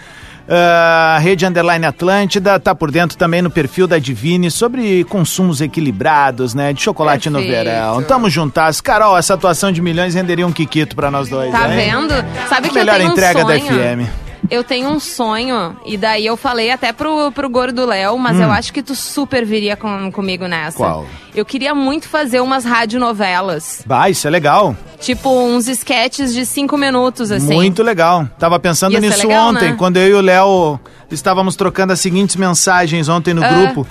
ah, 0.54 1.18
Rede 1.22 1.46
Underline 1.46 1.86
Atlântida, 1.86 2.60
tá 2.60 2.76
por 2.76 2.92
dentro 2.92 3.18
também 3.18 3.42
no 3.42 3.50
perfil 3.50 3.88
da 3.88 3.98
Divine 3.98 4.52
sobre 4.52 5.04
consumos 5.06 5.62
equilibrados, 5.62 6.54
né? 6.54 6.74
De 6.74 6.82
chocolate 6.82 7.30
no 7.30 7.40
Perfeito. 7.40 7.64
verão. 7.64 8.04
Tamo 8.04 8.30
juntas. 8.30 8.82
Carol, 8.82 9.18
essa 9.18 9.34
atuação 9.36 9.72
de 9.72 9.82
milhões 9.82 10.14
renderia 10.14 10.46
um 10.46 10.52
quiquito 10.52 10.96
pra 10.96 11.10
nós 11.10 11.30
dois, 11.30 11.52
Tá 11.52 11.68
vendo? 11.68 12.14
Sabe 12.50 12.68
que 12.70 12.76
Melhor 12.76 12.96
eu 12.96 13.00
tenho 13.00 13.12
entrega 13.12 13.44
um 13.44 13.48
da 13.48 13.58
sonho. 13.60 14.08
FM. 14.08 14.31
Eu 14.50 14.64
tenho 14.64 14.90
um 14.90 15.00
sonho, 15.00 15.78
e 15.86 15.96
daí 15.98 16.26
eu 16.26 16.36
falei 16.36 16.72
até 16.72 16.92
pro, 16.92 17.32
pro 17.32 17.50
gordo 17.50 17.86
Léo, 17.86 18.18
mas 18.18 18.40
eu 18.40 18.52
acho 18.52 18.74
que 18.74 18.82
tu 18.82 18.96
super 18.96 19.46
viria 19.46 19.76
com, 19.78 20.12
comigo 20.12 20.48
nessa. 20.48 20.78
Hum. 20.78 20.82
Qual? 20.82 21.06
Eu 21.34 21.46
queria 21.46 21.74
muito 21.76 22.10
fazer 22.10 22.42
umas 22.42 22.66
radionovelas. 22.66 23.84
Bah, 23.86 24.10
isso 24.10 24.28
é 24.28 24.32
legal. 24.32 24.76
Tipo, 25.00 25.30
uns 25.30 25.68
sketches 25.68 26.34
de 26.34 26.46
cinco 26.46 26.78
minutos, 26.78 27.32
assim. 27.32 27.54
Muito 27.54 27.82
legal. 27.84 28.28
Tava 28.40 28.60
pensando 28.60 28.94
Ia 28.94 29.00
nisso 29.00 29.26
legal, 29.28 29.50
ontem, 29.50 29.70
né? 29.72 29.76
quando 29.78 29.98
eu 29.98 30.08
e 30.08 30.14
o 30.14 30.22
Léo 30.22 30.80
estávamos 31.10 31.56
trocando 31.56 31.94
as 31.94 32.00
seguintes 32.02 32.36
mensagens 32.36 33.08
ontem 33.08 33.34
no 33.34 33.44
Ah. 33.44 33.48
grupo. 33.50 33.88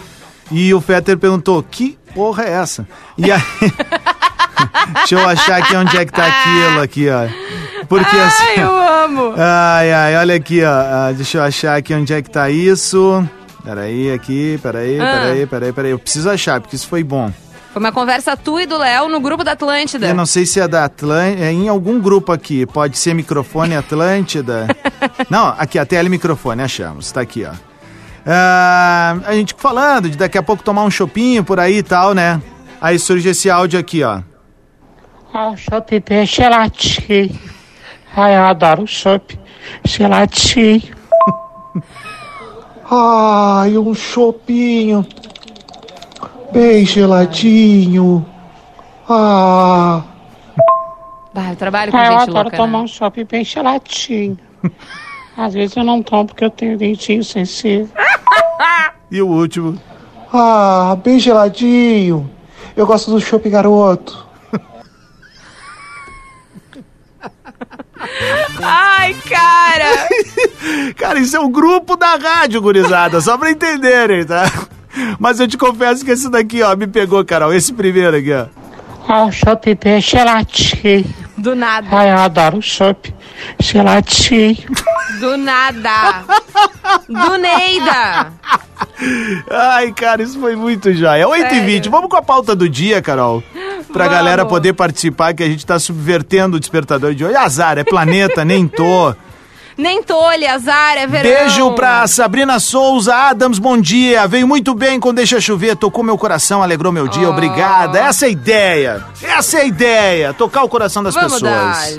E 0.51 0.75
o 0.75 0.81
Fetter 0.81 1.17
perguntou: 1.17 1.63
que 1.63 1.97
porra 2.15 2.43
é 2.45 2.51
essa? 2.53 2.87
E 3.17 3.31
aí. 3.31 3.41
Deixa 4.95 5.15
eu 5.15 5.27
achar 5.29 5.59
aqui 5.63 5.75
onde 5.77 5.97
é 5.97 6.05
que 6.05 6.13
tá 6.13 6.27
aquilo 6.27 6.83
aqui, 6.83 7.09
ó. 7.09 7.27
Porque 7.89 8.16
assim. 8.16 8.45
Ai, 8.59 8.64
eu 8.64 8.76
amo! 9.05 9.35
Ai, 9.39 9.93
ai, 9.93 10.16
olha 10.16 10.35
aqui, 10.35 10.62
ó. 10.62 10.68
Ah, 10.70 11.12
deixa 11.14 11.39
eu 11.39 11.43
achar 11.43 11.76
aqui 11.76 11.95
onde 11.95 12.12
é 12.12 12.20
que 12.22 12.31
tá 12.31 12.51
isso. 12.51 13.26
Peraí, 13.64 14.12
aqui, 14.12 14.59
peraí, 14.62 14.99
Ah. 15.01 15.05
peraí, 15.20 15.47
peraí, 15.47 15.72
peraí. 15.72 15.91
Eu 15.91 15.99
preciso 15.99 16.31
achar, 16.31 16.61
porque 16.61 16.76
isso 16.76 16.87
foi 16.89 17.03
bom. 17.03 17.31
Foi 17.72 17.81
uma 17.81 17.93
conversa 17.93 18.37
tu 18.37 18.59
e 18.59 18.66
do 18.66 18.76
Léo 18.78 19.09
no 19.09 19.20
grupo 19.20 19.45
da 19.45 19.53
Atlântida. 19.53 20.07
Eu 20.09 20.14
não 20.14 20.26
sei 20.26 20.45
se 20.45 20.59
é 20.61 20.66
da 20.66 20.85
Atlântida, 20.87 21.45
é 21.45 21.53
em 21.53 21.68
algum 21.68 22.01
grupo 22.01 22.33
aqui. 22.33 22.66
Pode 22.66 22.99
ser 22.99 23.14
microfone 23.14 23.76
Atlântida. 23.76 24.66
não, 25.31 25.49
aqui, 25.57 25.78
a 25.78 25.87
telemicrofone, 25.87 26.62
achamos. 26.62 27.12
Tá 27.12 27.20
aqui, 27.20 27.45
ó. 27.45 27.53
Ah, 28.26 29.16
a 29.26 29.33
gente 29.35 29.55
falando 29.57 30.11
de 30.11 30.16
daqui 30.16 30.37
a 30.37 30.43
pouco 30.43 30.62
tomar 30.62 30.83
um 30.85 30.91
chopinho 30.91 31.43
por 31.45 31.59
aí 31.61 31.78
e 31.78 31.83
tal, 31.83 32.12
né? 32.14 32.41
Aí 32.81 32.99
surge 32.99 33.28
esse 33.28 33.49
áudio 33.49 33.78
aqui, 33.78 34.03
ó. 34.03 34.20
Ah, 35.33 35.51
o 35.51 35.57
chopp 35.57 36.03
é 36.11 36.26
gelatinho. 36.26 37.39
Ai, 38.17 38.37
eu 38.37 38.43
adoro 38.45 38.83
o 38.83 38.87
chopp. 38.87 39.39
Gelatinho. 39.85 40.83
Ai, 42.91 43.77
um 43.79 43.95
chopinho. 43.95 45.07
Bem 46.53 46.85
geladinho. 46.85 48.27
Ah. 49.09 50.03
Bah, 51.33 51.51
eu 51.51 51.57
trabalho 51.57 51.93
com 51.93 51.99
Ah, 51.99 52.07
eu 52.07 52.13
gente 52.13 52.23
adoro 52.23 52.43
louca, 52.45 52.57
tomar 52.57 52.79
né? 52.79 52.85
um 52.85 52.89
chopp 52.89 53.23
bem 53.25 53.45
gelatinho. 53.45 54.39
Às 55.37 55.55
vezes 55.55 55.77
eu 55.77 55.85
não 55.85 56.03
tomo 56.03 56.27
porque 56.27 56.45
eu 56.45 56.51
tenho 56.51 56.77
dentinho 56.77 57.23
sensível. 57.25 57.89
E 59.13 59.21
o 59.21 59.27
último. 59.27 59.77
Ah, 60.33 60.97
bem 61.03 61.19
geladinho. 61.19 62.31
Eu 62.77 62.87
gosto 62.87 63.11
do 63.11 63.21
chopp 63.21 63.49
garoto. 63.51 64.25
Ai, 68.63 69.15
cara! 69.29 70.09
Cara, 70.97 71.19
isso 71.19 71.37
é 71.37 71.41
o 71.41 71.49
grupo 71.49 71.97
da 71.97 72.17
rádio, 72.17 72.61
gurizada, 72.61 73.21
só 73.21 73.37
pra 73.39 73.51
entenderem, 73.51 74.25
tá? 74.25 74.51
Mas 75.19 75.39
eu 75.41 75.47
te 75.49 75.57
confesso 75.57 76.05
que 76.05 76.11
esse 76.11 76.29
daqui, 76.31 76.63
ó, 76.63 76.75
me 76.77 76.87
pegou, 76.87 77.25
Carol. 77.25 77.53
Esse 77.55 77.73
primeiro 77.73 78.17
aqui, 78.17 78.33
ó. 78.33 78.47
Ah, 79.09 79.25
o 79.25 79.33
chopp 79.33 79.77
é 79.85 80.01
gelatinho. 80.01 81.05
Do 81.37 81.55
nada, 81.55 81.89
Ai, 81.91 82.11
eu 82.13 82.19
adoro 82.19 82.59
o 82.59 82.63
chopp. 82.63 83.15
Gelatinho. 83.59 84.57
do 85.21 85.37
nada! 85.39 86.25
Do 87.09 87.39
Neida! 87.39 88.33
Ai, 89.51 89.93
cara, 89.93 90.23
isso 90.23 90.39
foi 90.39 90.55
muito 90.55 90.93
jóia. 90.93 91.27
8h20, 91.27 91.51
Sério? 91.67 91.91
vamos 91.91 92.11
com 92.11 92.17
a 92.17 92.23
pauta 92.23 92.55
do 92.55 92.69
dia, 92.69 93.01
Carol. 93.01 93.43
Pra 93.93 94.05
Vamos. 94.05 94.18
galera 94.18 94.45
poder 94.47 94.72
participar, 94.72 95.35
que 95.35 95.43
a 95.43 95.47
gente 95.49 95.64
tá 95.66 95.78
subvertendo 95.78 96.57
o 96.57 96.61
despertador 96.61 97.14
de 97.14 97.24
hoje. 97.24 97.37
Azar, 97.37 97.78
é 97.78 97.85
planeta, 97.85 98.45
nem 98.45 98.66
tô. 98.68 99.14
Nem 99.76 100.03
tolhe, 100.03 100.47
azar, 100.47 100.99
é 100.99 101.07
verão. 101.07 101.22
Beijo 101.31 101.72
pra 101.72 102.07
Sabrina 102.07 102.61
Souza 102.61 103.14
Adams, 103.14 103.59
bom 103.59 103.81
dia. 103.81 104.26
Veio 104.28 104.47
muito 104.47 104.74
bem 104.74 105.01
com 105.01 105.14
Deixa 105.14 105.41
Chover, 105.41 105.74
tocou 105.74 106.05
meu 106.05 106.18
coração, 106.18 106.62
alegrou 106.62 106.93
meu 106.93 107.09
dia, 107.09 107.26
Oh. 107.26 107.33
obrigada. 107.33 107.99
Essa 107.99 108.26
é 108.26 108.28
a 108.28 108.31
ideia. 108.31 109.05
Essa 109.22 109.59
é 109.59 109.61
a 109.62 109.64
ideia, 109.64 110.35
tocar 110.35 110.64
o 110.64 110.68
coração 110.68 111.03
das 111.03 111.14
Vamos 111.14 111.33
pessoas. 111.35 111.97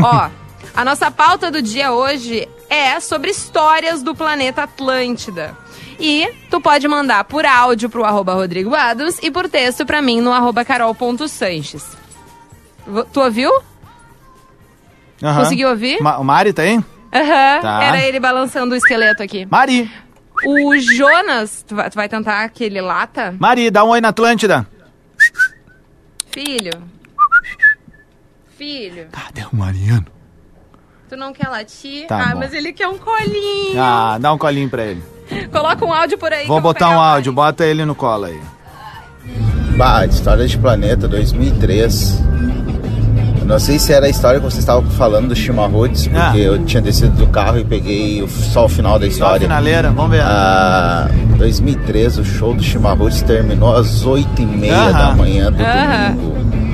Ó, 0.00 0.28
a 0.74 0.84
nossa 0.84 1.10
pauta 1.10 1.50
do 1.50 1.60
dia 1.60 1.92
hoje 1.92 2.48
é 2.70 2.98
sobre 3.00 3.32
histórias 3.32 4.02
do 4.02 4.14
planeta 4.14 4.62
Atlântida. 4.62 5.54
E 6.00 6.32
tu 6.50 6.60
pode 6.60 6.86
mandar 6.86 7.24
por 7.24 7.44
áudio 7.44 7.90
pro 7.90 8.04
arroba 8.04 8.34
Rodrigo 8.34 8.74
Adams 8.74 9.18
e 9.22 9.30
por 9.30 9.48
texto 9.48 9.84
pra 9.84 10.00
mim 10.00 10.20
no 10.20 10.32
arroba 10.32 10.64
carol.sanches. 10.64 11.84
Tu 13.12 13.20
ouviu? 13.20 13.50
Aham. 15.22 15.42
Conseguiu 15.42 15.68
ouvir? 15.70 16.00
Ma 16.00 16.18
o 16.18 16.24
Mari 16.24 16.52
tá 16.52 16.62
aí? 16.62 16.76
Aham, 17.12 17.60
Tá. 17.62 17.82
era 17.82 17.98
ele 18.04 18.20
balançando 18.20 18.74
o 18.74 18.76
esqueleto 18.76 19.22
aqui. 19.22 19.46
Mari, 19.50 19.90
O 20.46 20.76
Jonas, 20.78 21.64
tu 21.66 21.74
vai, 21.74 21.90
tu 21.90 21.94
vai 21.96 22.08
tentar 22.08 22.44
aquele 22.44 22.80
lata? 22.80 23.34
Mari, 23.40 23.70
dá 23.70 23.82
um 23.82 23.88
oi 23.88 24.00
na 24.00 24.08
Atlântida. 24.08 24.64
Filho. 26.30 26.70
Filho, 28.56 29.08
Cadê 29.12 29.42
o 29.52 29.56
Mariano? 29.56 30.06
Tu 31.08 31.16
não 31.16 31.32
quer 31.32 31.48
latir? 31.48 32.06
Tá 32.06 32.28
ah, 32.30 32.32
bom. 32.34 32.38
mas 32.40 32.52
ele 32.52 32.72
quer 32.72 32.86
um 32.88 32.98
colinho. 32.98 33.78
Ah, 33.80 34.18
dá 34.20 34.32
um 34.32 34.38
colinho 34.38 34.68
pra 34.68 34.84
ele. 34.84 35.02
Coloca 35.52 35.84
um 35.84 35.92
áudio 35.92 36.18
por 36.18 36.32
aí. 36.32 36.46
Vou 36.46 36.60
botar 36.60 36.88
um 36.90 37.00
áudio, 37.00 37.32
colinho. 37.32 37.46
bota 37.52 37.64
ele 37.64 37.84
no 37.84 37.94
colo 37.94 38.24
aí. 38.26 38.40
Bah, 39.76 40.04
História 40.06 40.46
de 40.46 40.56
Planeta 40.58 41.06
2003. 41.06 42.20
Eu 43.40 43.44
não 43.46 43.58
sei 43.58 43.78
se 43.78 43.92
era 43.92 44.06
a 44.06 44.08
história 44.08 44.38
que 44.40 44.44
vocês 44.44 44.58
estavam 44.58 44.88
falando 44.90 45.28
do 45.28 45.36
Chimarruts, 45.36 46.06
porque 46.06 46.18
Ah. 46.20 46.36
eu 46.36 46.64
tinha 46.64 46.82
descido 46.82 47.12
do 47.16 47.26
carro 47.28 47.58
e 47.58 47.64
peguei 47.64 48.22
o- 48.22 48.28
só 48.28 48.66
o 48.66 48.68
final 48.68 48.98
da 48.98 49.04
Só 49.06 49.06
a 49.06 49.08
história. 49.08 49.40
finaleira, 49.40 49.90
vamos 49.90 50.10
ver. 50.10 50.22
Ah, 50.22 51.08
2013, 51.38 52.20
o 52.20 52.24
show 52.24 52.52
do 52.52 52.62
Chimarruts 52.62 53.22
terminou 53.22 53.74
às 53.74 54.04
8h30 54.04 54.74
Aham. 54.74 54.92
da 54.92 55.14
manhã 55.14 55.52
do 55.52 55.62
Aham. 55.62 56.10
domingo. 56.14 56.67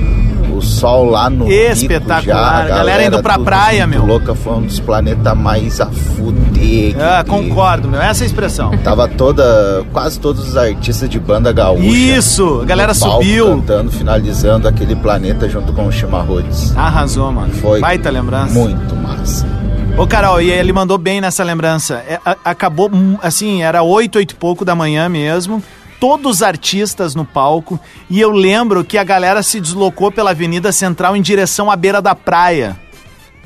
Sol 0.64 1.04
lá 1.10 1.28
no 1.30 1.50
Espetacular. 1.50 2.20
pico 2.22 2.30
já, 2.32 2.64
a 2.64 2.68
Galera 2.78 3.04
indo 3.06 3.22
pra 3.22 3.38
praia, 3.38 3.86
meu. 3.86 4.04
Louca, 4.04 4.34
foi 4.34 4.54
um 4.54 4.62
dos 4.62 4.80
planetas 4.80 5.36
mais 5.36 5.80
a 5.80 5.86
fuder. 5.86 6.96
Ah, 7.00 7.24
concordo, 7.26 7.88
meu. 7.88 8.00
Essa 8.00 8.22
é 8.22 8.24
a 8.24 8.26
expressão. 8.26 8.76
Tava 8.78 9.06
toda, 9.08 9.84
quase 9.92 10.18
todos 10.18 10.48
os 10.48 10.56
artistas 10.56 11.08
de 11.08 11.18
banda 11.20 11.52
gaúcha. 11.52 11.84
Isso, 11.84 12.60
a 12.62 12.64
galera 12.64 12.94
palco 12.94 13.22
subiu. 13.22 13.46
Cantando, 13.48 13.90
finalizando 13.92 14.66
aquele 14.68 14.96
planeta 14.96 15.48
junto 15.48 15.72
com 15.72 15.86
o 15.86 15.92
Chimarrotes. 15.92 16.76
Arrasou, 16.76 17.30
mano. 17.32 17.52
Foi 17.54 17.80
Baita 17.80 18.10
lembrança. 18.10 18.54
muito 18.58 18.94
massa. 18.96 19.46
Ô, 19.96 20.06
Carol, 20.06 20.40
e 20.40 20.50
ele 20.50 20.72
mandou 20.72 20.98
bem 20.98 21.20
nessa 21.20 21.44
lembrança. 21.44 22.02
É, 22.08 22.18
a- 22.24 22.36
acabou, 22.44 22.90
hum, 22.92 23.16
assim, 23.22 23.62
era 23.62 23.82
oito, 23.82 24.16
oito 24.18 24.32
e 24.32 24.34
pouco 24.34 24.64
da 24.64 24.74
manhã 24.74 25.08
mesmo. 25.08 25.62
Todos 26.00 26.36
os 26.36 26.42
artistas 26.42 27.14
no 27.14 27.24
palco. 27.24 27.78
E 28.10 28.20
eu 28.20 28.30
lembro 28.30 28.84
que 28.84 28.98
a 28.98 29.04
galera 29.04 29.42
se 29.42 29.60
deslocou 29.60 30.10
pela 30.12 30.30
Avenida 30.30 30.72
Central 30.72 31.16
em 31.16 31.22
direção 31.22 31.70
à 31.70 31.76
beira 31.76 32.02
da 32.02 32.14
praia. 32.14 32.78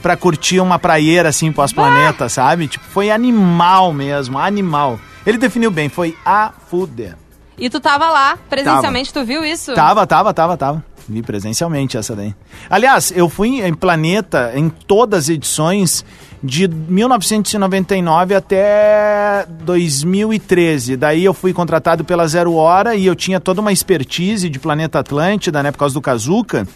Pra 0.03 0.17
curtir 0.17 0.61
uma 0.61 0.79
praieira, 0.79 1.29
assim, 1.29 1.51
pós-planeta, 1.51 2.29
sabe? 2.29 2.69
Tipo, 2.69 2.85
foi 2.85 3.11
animal 3.11 3.93
mesmo, 3.93 4.39
animal. 4.39 4.99
Ele 5.27 5.39
definiu 5.39 5.71
bem, 5.71 5.89
foi 5.89 6.17
a 6.25 6.53
fuder. 6.71 7.17
E 7.59 7.69
tu 7.69 7.81
tava 7.81 8.09
lá, 8.09 8.39
presencialmente, 8.49 9.13
tu 9.13 9.25
viu 9.25 9.45
isso? 9.45 9.75
Tava, 9.75 10.07
tava, 10.07 10.33
tava, 10.33 10.57
tava. 10.57 10.85
Vi 11.09 11.23
presencialmente 11.23 11.97
essa 11.97 12.15
daí. 12.15 12.35
Aliás, 12.69 13.13
eu 13.17 13.29
fui 13.29 13.61
em 13.61 13.75
Planeta 13.75 14.53
em 14.55 14.69
todas 14.69 15.25
as 15.25 15.29
edições 15.31 16.05
de 16.43 16.69
1999 16.69 18.35
até 18.35 19.47
2013. 19.65 20.97
Daí 20.97 21.25
eu 21.25 21.35
fui 21.35 21.53
contratado 21.53 22.05
pela 22.05 22.27
Zero 22.27 22.55
Hora 22.55 22.95
e 22.95 23.07
eu 23.07 23.17
tinha 23.17 23.41
toda 23.41 23.61
uma 23.61 23.73
expertise 23.73 24.49
de 24.49 24.59
Planeta 24.59 24.99
Atlântida, 24.99 25.63
né, 25.63 25.73
por 25.73 25.79
causa 25.79 25.95
do 25.95 26.01
Kazuca. 26.01 26.67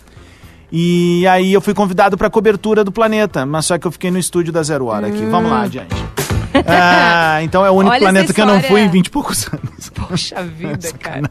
E 0.71 1.27
aí 1.27 1.53
eu 1.53 1.61
fui 1.61 1.75
convidado 1.75 2.17
para 2.17 2.31
cobertura 2.31 2.83
do 2.83 2.91
Planeta, 2.91 3.45
mas 3.45 3.67
só 3.67 3.77
que 3.77 3.87
eu 3.87 3.93
fiquei 3.93 4.11
no 4.11 4.19
estúdio 4.19 4.53
da 4.53 4.63
Zero 4.63 4.87
Hora 4.87 5.09
aqui. 5.09 5.25
Vamos 5.27 5.51
lá, 5.51 5.63
adiante. 5.63 5.95
Ah, 6.67 7.43
então 7.43 7.65
é 7.65 7.71
o 7.71 7.75
único 7.77 7.93
Olha 7.95 8.01
planeta 8.01 8.33
que 8.33 8.41
eu 8.41 8.47
não 8.47 8.61
fui 8.63 8.81
em 8.81 8.89
20 8.89 9.07
e 9.07 9.11
poucos 9.11 9.47
anos. 9.53 9.91
Poxa 9.91 10.43
vida, 10.43 10.93
cara. 10.99 11.31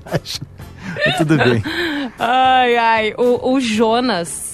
Tudo 1.18 1.38
bem. 1.38 1.64
Ai, 2.20 2.78
ai. 2.78 3.14
O, 3.18 3.54
o 3.54 3.60
Jonas, 3.60 4.51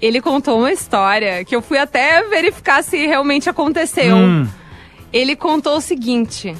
ele 0.00 0.20
contou 0.20 0.58
uma 0.58 0.72
história 0.72 1.44
que 1.44 1.54
eu 1.54 1.62
fui 1.62 1.78
até 1.78 2.22
verificar 2.24 2.82
se 2.82 3.06
realmente 3.06 3.48
aconteceu. 3.48 4.16
Hum. 4.16 4.46
Ele 5.12 5.34
contou 5.34 5.76
o 5.76 5.80
seguinte. 5.80 6.54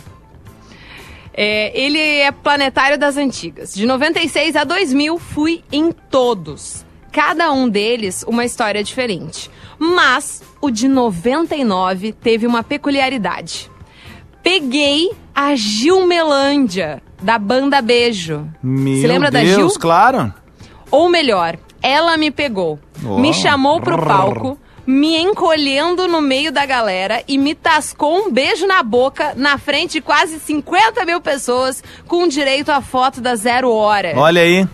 É, 1.35 1.79
ele 1.79 1.99
é 1.99 2.33
planetário 2.33 2.99
das 2.99 3.17
antigas. 3.17 3.75
De 3.75 3.85
96 3.85 4.57
a 4.57 4.65
2000, 4.65 5.19
fui 5.19 5.63
em 5.71 5.93
todos. 5.93 6.85
Cada 7.13 7.53
um 7.53 7.69
deles 7.69 8.25
uma 8.27 8.45
história 8.45 8.83
diferente. 8.83 9.51
Mas 9.79 10.43
o 10.61 10.71
de 10.71 10.89
99 10.89 12.13
teve 12.13 12.47
uma 12.47 12.63
peculiaridade. 12.63 13.71
Peguei 14.43 15.11
a 15.35 15.55
Gilmelândia, 15.55 17.03
da 17.21 17.39
banda 17.39 17.83
Beijo. 17.83 18.49
Meu 18.63 19.01
Se 19.01 19.07
lembra 19.07 19.31
Deus, 19.31 19.49
da 19.51 19.55
Gil? 19.55 19.69
claro. 19.79 20.33
Ou 20.91 21.11
melhor, 21.11 21.59
ela 21.83 22.17
me 22.17 22.31
pegou, 22.31 22.79
me 23.01 23.33
chamou 23.33 23.81
pro 23.81 23.99
palco, 23.99 24.59
me 24.87 25.17
encolhendo 25.17 26.07
no 26.07 26.21
meio 26.21 26.53
da 26.53 26.65
galera 26.65 27.23
e 27.27 27.37
me 27.37 27.55
tascou 27.55 28.17
um 28.17 28.31
beijo 28.31 28.67
na 28.67 28.83
boca 28.83 29.33
na 29.37 29.59
frente 29.59 29.95
de 29.95 30.01
quase 30.01 30.39
50 30.39 31.05
mil 31.05 31.21
pessoas 31.21 31.83
com 32.07 32.29
direito 32.29 32.71
à 32.71 32.81
foto 32.81 33.21
da 33.21 33.35
zero 33.35 33.71
hora. 33.73 34.13
Olha 34.17 34.43
aí. 34.43 34.67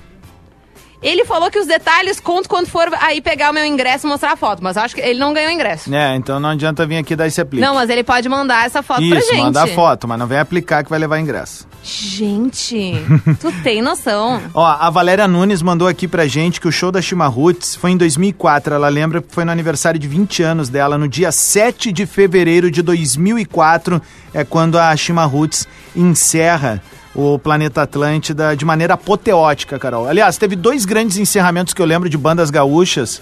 Ele 1.02 1.24
falou 1.24 1.50
que 1.50 1.58
os 1.58 1.66
detalhes 1.66 2.20
conto 2.20 2.48
quando 2.48 2.66
for 2.68 2.88
aí 3.00 3.20
pegar 3.20 3.50
o 3.50 3.54
meu 3.54 3.64
ingresso 3.66 4.06
e 4.06 4.08
mostrar 4.08 4.32
a 4.32 4.36
foto, 4.36 4.62
mas 4.62 4.76
acho 4.76 4.94
que 4.94 5.00
ele 5.00 5.18
não 5.18 5.32
ganhou 5.32 5.50
ingresso. 5.50 5.92
É, 5.92 6.14
então 6.14 6.38
não 6.38 6.50
adianta 6.50 6.86
vir 6.86 6.96
aqui 6.98 7.16
dar 7.16 7.26
esse 7.26 7.40
aplique. 7.40 7.64
Não, 7.64 7.74
mas 7.74 7.90
ele 7.90 8.04
pode 8.04 8.28
mandar 8.28 8.64
essa 8.66 8.82
foto 8.82 9.06
pra 9.08 9.18
Isso, 9.18 9.28
gente. 9.30 9.42
mandar 9.42 9.66
foto, 9.68 10.06
mas 10.06 10.18
não 10.18 10.26
vem 10.26 10.38
aplicar 10.38 10.84
que 10.84 10.90
vai 10.90 10.98
levar 10.98 11.18
ingresso. 11.18 11.66
Gente, 11.82 12.94
tu 13.40 13.50
tem 13.64 13.82
noção. 13.82 14.40
Ó, 14.54 14.64
a 14.64 14.88
Valéria 14.90 15.26
Nunes 15.26 15.60
mandou 15.62 15.88
aqui 15.88 16.06
pra 16.06 16.26
gente 16.28 16.60
que 16.60 16.68
o 16.68 16.72
show 16.72 16.92
da 16.92 17.02
Chimarruts 17.02 17.74
foi 17.74 17.90
em 17.90 17.96
2004. 17.96 18.74
Ela 18.74 18.88
lembra 18.88 19.20
que 19.20 19.34
foi 19.34 19.44
no 19.44 19.50
aniversário 19.50 19.98
de 19.98 20.06
20 20.06 20.44
anos 20.44 20.68
dela, 20.68 20.96
no 20.96 21.08
dia 21.08 21.32
7 21.32 21.90
de 21.90 22.06
fevereiro 22.06 22.70
de 22.70 22.82
2004, 22.82 24.00
é 24.32 24.44
quando 24.44 24.78
a 24.78 24.94
Chimarruts 24.96 25.66
encerra 25.96 26.80
o 27.14 27.38
Planeta 27.38 27.82
Atlântida 27.82 28.56
de 28.56 28.64
maneira 28.64 28.94
apoteótica, 28.94 29.78
Carol. 29.78 30.08
Aliás, 30.08 30.38
teve 30.38 30.56
dois 30.56 30.84
grandes 30.84 31.16
encerramentos 31.18 31.74
que 31.74 31.82
eu 31.82 31.86
lembro 31.86 32.08
de 32.08 32.16
bandas 32.16 32.50
gaúchas. 32.50 33.20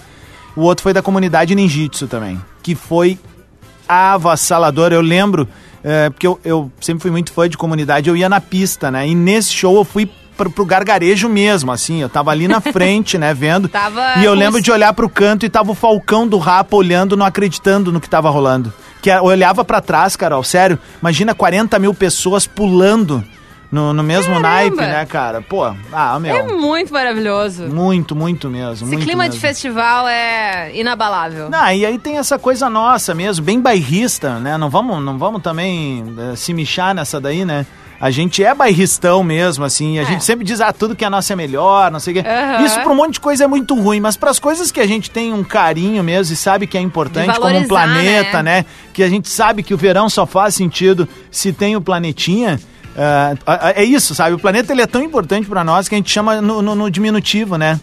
O 0.54 0.62
outro 0.62 0.82
foi 0.82 0.92
da 0.92 1.02
comunidade 1.02 1.54
ninjitsu 1.54 2.06
também, 2.06 2.40
que 2.62 2.74
foi 2.74 3.18
avassalador. 3.88 4.92
Eu 4.92 5.00
lembro, 5.00 5.48
é, 5.82 6.10
porque 6.10 6.26
eu, 6.26 6.40
eu 6.44 6.70
sempre 6.80 7.02
fui 7.02 7.10
muito 7.10 7.32
fã 7.32 7.48
de 7.48 7.56
comunidade, 7.56 8.08
eu 8.08 8.16
ia 8.16 8.28
na 8.28 8.40
pista, 8.40 8.90
né? 8.90 9.08
E 9.08 9.14
nesse 9.14 9.52
show 9.52 9.76
eu 9.76 9.84
fui 9.84 10.08
pro, 10.36 10.50
pro 10.50 10.64
gargarejo 10.64 11.28
mesmo, 11.28 11.72
assim. 11.72 12.00
Eu 12.00 12.08
tava 12.08 12.30
ali 12.30 12.46
na 12.46 12.60
frente, 12.72 13.18
né, 13.18 13.34
vendo. 13.34 13.68
Tava 13.68 14.18
e 14.18 14.24
eu 14.24 14.34
lembro 14.34 14.60
de 14.60 14.70
olhar 14.70 14.92
pro 14.92 15.08
canto 15.08 15.44
e 15.44 15.50
tava 15.50 15.72
o 15.72 15.74
Falcão 15.74 16.26
do 16.26 16.38
Rapa 16.38 16.76
olhando, 16.76 17.16
não 17.16 17.26
acreditando 17.26 17.92
no 17.92 18.00
que 18.00 18.08
tava 18.08 18.30
rolando. 18.30 18.72
Que 19.02 19.10
eu 19.10 19.24
olhava 19.24 19.64
pra 19.64 19.80
trás, 19.80 20.14
Carol, 20.14 20.44
sério. 20.44 20.78
Imagina 21.00 21.34
40 21.34 21.78
mil 21.78 21.94
pessoas 21.94 22.46
pulando 22.46 23.24
no, 23.70 23.92
no 23.92 24.02
mesmo 24.02 24.26
Caramba. 24.34 24.48
naipe, 24.48 24.76
né, 24.76 25.06
cara? 25.06 25.40
Pô, 25.40 25.64
ah, 25.92 26.18
meu. 26.18 26.34
É 26.34 26.42
muito 26.42 26.92
maravilhoso. 26.92 27.68
Muito, 27.68 28.16
muito 28.16 28.48
mesmo. 28.50 28.72
Esse 28.72 28.84
muito 28.84 29.04
clima 29.04 29.24
de 29.24 29.30
mesmo. 29.30 29.40
festival 29.40 30.08
é 30.08 30.72
inabalável. 30.74 31.48
Não, 31.48 31.70
e 31.72 31.86
aí 31.86 31.98
tem 31.98 32.18
essa 32.18 32.38
coisa 32.38 32.68
nossa 32.68 33.14
mesmo, 33.14 33.44
bem 33.44 33.60
bairrista, 33.60 34.38
né? 34.40 34.58
Não 34.58 34.68
vamos, 34.68 35.02
não 35.02 35.16
vamos 35.18 35.40
também 35.42 36.04
eh, 36.32 36.36
se 36.36 36.52
michar 36.52 36.94
nessa 36.94 37.20
daí, 37.20 37.44
né? 37.44 37.64
A 38.02 38.10
gente 38.10 38.42
é 38.42 38.54
bairristão 38.54 39.22
mesmo, 39.22 39.62
assim, 39.62 39.98
a 39.98 40.02
É. 40.02 40.04
gente 40.06 40.24
sempre 40.24 40.42
diz, 40.42 40.58
ah, 40.62 40.72
tudo 40.72 40.96
que 40.96 41.04
é 41.04 41.10
nosso 41.10 41.30
é 41.32 41.36
melhor, 41.36 41.90
não 41.90 42.00
sei 42.00 42.14
o 42.14 42.22
quê. 42.22 42.26
Aham. 42.26 42.64
Isso 42.64 42.80
pra 42.80 42.90
um 42.90 42.94
monte 42.94 43.12
de 43.14 43.20
coisa 43.20 43.44
é 43.44 43.46
muito 43.46 43.74
ruim, 43.78 44.00
mas 44.00 44.16
pras 44.16 44.38
coisas 44.38 44.72
que 44.72 44.80
a 44.80 44.86
gente 44.86 45.10
tem 45.10 45.34
um 45.34 45.44
carinho 45.44 46.02
mesmo 46.02 46.32
e 46.32 46.36
sabe 46.36 46.66
que 46.66 46.78
é 46.78 46.80
importante, 46.80 47.30
De 47.30 47.38
como 47.38 47.54
um 47.58 47.68
planeta, 47.68 48.42
né? 48.42 48.60
né? 48.60 48.66
Que 48.94 49.02
a 49.02 49.08
gente 49.10 49.28
sabe 49.28 49.62
que 49.62 49.74
o 49.74 49.76
verão 49.76 50.08
só 50.08 50.24
faz 50.24 50.54
sentido 50.54 51.06
se 51.30 51.52
tem 51.52 51.76
o 51.76 51.80
planetinha. 51.82 52.58
Ah, 53.00 53.34
ah, 53.46 53.72
é 53.76 53.84
isso, 53.84 54.14
sabe? 54.14 54.34
O 54.34 54.38
planeta 54.38 54.72
ele 54.72 54.82
é 54.82 54.86
tão 54.86 55.02
importante 55.02 55.48
pra 55.48 55.64
nós 55.64 55.88
que 55.88 55.94
a 55.94 55.98
gente 55.98 56.10
chama 56.10 56.40
no, 56.40 56.60
no- 56.62 56.74
no 56.74 56.90
diminutivo, 56.90 57.56
né? 57.56 57.80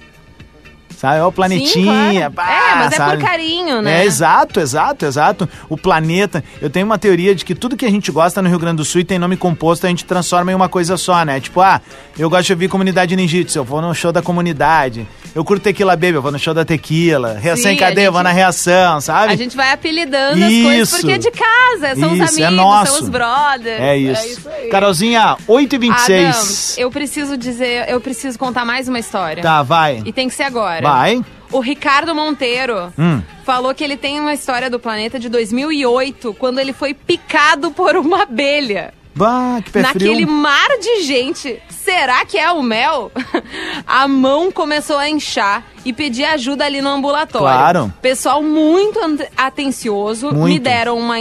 Sabe? 0.96 1.22
Ó, 1.22 1.28
o 1.28 1.32
planetinha. 1.32 2.32
claro. 2.32 2.34
pá, 2.34 2.50
É, 2.50 2.76
mas 2.76 2.86
é 2.86 2.90
por 2.90 2.96
sabe? 2.96 3.24
carinho, 3.24 3.82
né? 3.82 4.02
É, 4.02 4.06
exato, 4.06 4.60
exato, 4.60 5.06
exato. 5.06 5.50
O 5.70 5.78
planeta. 5.78 6.44
Eu 6.62 6.70
tenho 6.70 6.86
uma 6.86 6.98
teoria 6.98 7.36
de 7.36 7.46
que 7.46 7.54
tudo 7.54 7.78
que 7.78 7.86
a 7.86 7.90
gente 7.90 8.12
gosta 8.12 8.42
no 8.42 8.50
Rio 8.50 8.58
Grande 8.58 8.78
do 8.78 8.86
Sul 8.86 9.02
e 9.02 9.04
tem 9.04 9.20
nome 9.20 9.38
composto, 9.38 9.86
a 9.86 9.90
gente 9.90 10.06
transforma 10.06 10.52
em 10.52 10.56
uma 10.56 10.68
coisa 10.68 10.98
só, 10.98 11.24
né? 11.24 11.40
Tipo, 11.40 11.62
ah, 11.62 11.82
eu 12.18 12.30
gosto 12.30 12.48
de 12.48 12.54
ouvir 12.54 12.68
comunidade 12.68 13.16
ninjitsu, 13.16 13.60
eu 13.60 13.64
vou 13.64 13.82
no 13.82 13.94
show 13.94 14.12
da 14.12 14.22
comunidade. 14.22 15.08
Eu 15.36 15.46
curto 15.46 15.62
Tequila 15.62 15.96
Baby, 15.96 16.14
eu 16.16 16.22
vou 16.22 16.32
no 16.32 16.40
show 16.40 16.54
da 16.54 16.66
Tequila. 16.66 17.38
Reação 17.38 17.66
Sim, 17.66 17.76
em 17.76 17.78
cadeia, 17.78 18.06
eu 18.08 18.12
vou 18.12 18.24
na 18.24 18.32
reação, 18.32 19.00
sabe? 19.00 19.34
A 19.34 19.36
gente 19.36 19.56
vai 19.56 19.72
apelidando 19.72 20.44
as 20.44 20.52
coisas 20.52 20.90
Isso. 20.90 20.96
porque 20.98 21.12
é 21.12 21.18
de 21.20 21.30
casa, 21.30 21.96
são 22.00 22.12
os 22.14 22.20
Isso, 22.20 22.42
é 22.42 22.46
amigos, 22.46 22.66
nosso. 22.66 22.92
são 22.94 23.04
os 23.04 23.10
brothers. 23.10 23.80
É 23.80 23.96
isso. 23.98 24.50
aí. 24.50 24.70
Carolzinha, 24.70 25.38
8h26. 25.48 26.30
Adam, 26.30 26.42
eu 26.78 26.90
preciso 26.90 27.38
dizer, 27.38 27.88
eu 27.88 28.02
preciso 28.02 28.40
contar 28.40 28.66
mais 28.66 28.88
uma 28.88 28.98
história. 28.98 29.44
Tá, 29.44 29.62
vai. 29.62 30.02
E 30.04 30.12
tem 30.12 30.28
que 30.28 30.34
ser 30.34 30.44
agora. 30.44 30.77
Vai. 30.84 31.24
O 31.52 31.60
Ricardo 31.60 32.14
Monteiro 32.14 32.92
Hum. 33.00 33.22
falou 33.46 33.74
que 33.74 33.84
ele 33.84 33.96
tem 33.98 34.20
uma 34.20 34.34
história 34.34 34.70
do 34.70 34.80
planeta 34.80 35.18
de 35.20 35.30
2008, 35.30 36.34
quando 36.34 36.60
ele 36.60 36.74
foi 36.74 36.94
picado 36.94 37.72
por 37.72 37.96
uma 37.96 38.24
abelha. 38.24 38.94
Bah, 39.16 39.60
que 39.66 39.72
pé 39.72 39.82
Naquele 39.82 40.26
frio. 40.26 40.30
mar 40.30 40.68
de 40.80 41.02
gente, 41.02 41.60
será 41.70 42.24
que 42.24 42.38
é 42.38 42.52
o 42.52 42.62
mel? 42.62 43.12
A 43.88 44.08
mão 44.08 44.52
começou 44.52 44.96
a 44.98 45.10
inchar 45.10 45.64
e 45.84 45.92
pedir 45.92 46.24
ajuda 46.26 46.66
ali 46.66 46.82
no 46.82 46.90
ambulatório. 46.90 47.48
Claro. 47.48 47.94
Pessoal 48.00 48.44
muito 48.44 49.00
atencioso, 49.36 50.28
me 50.32 50.38
Muito. 50.38 50.62
deram 50.64 51.00
uma, 51.00 51.16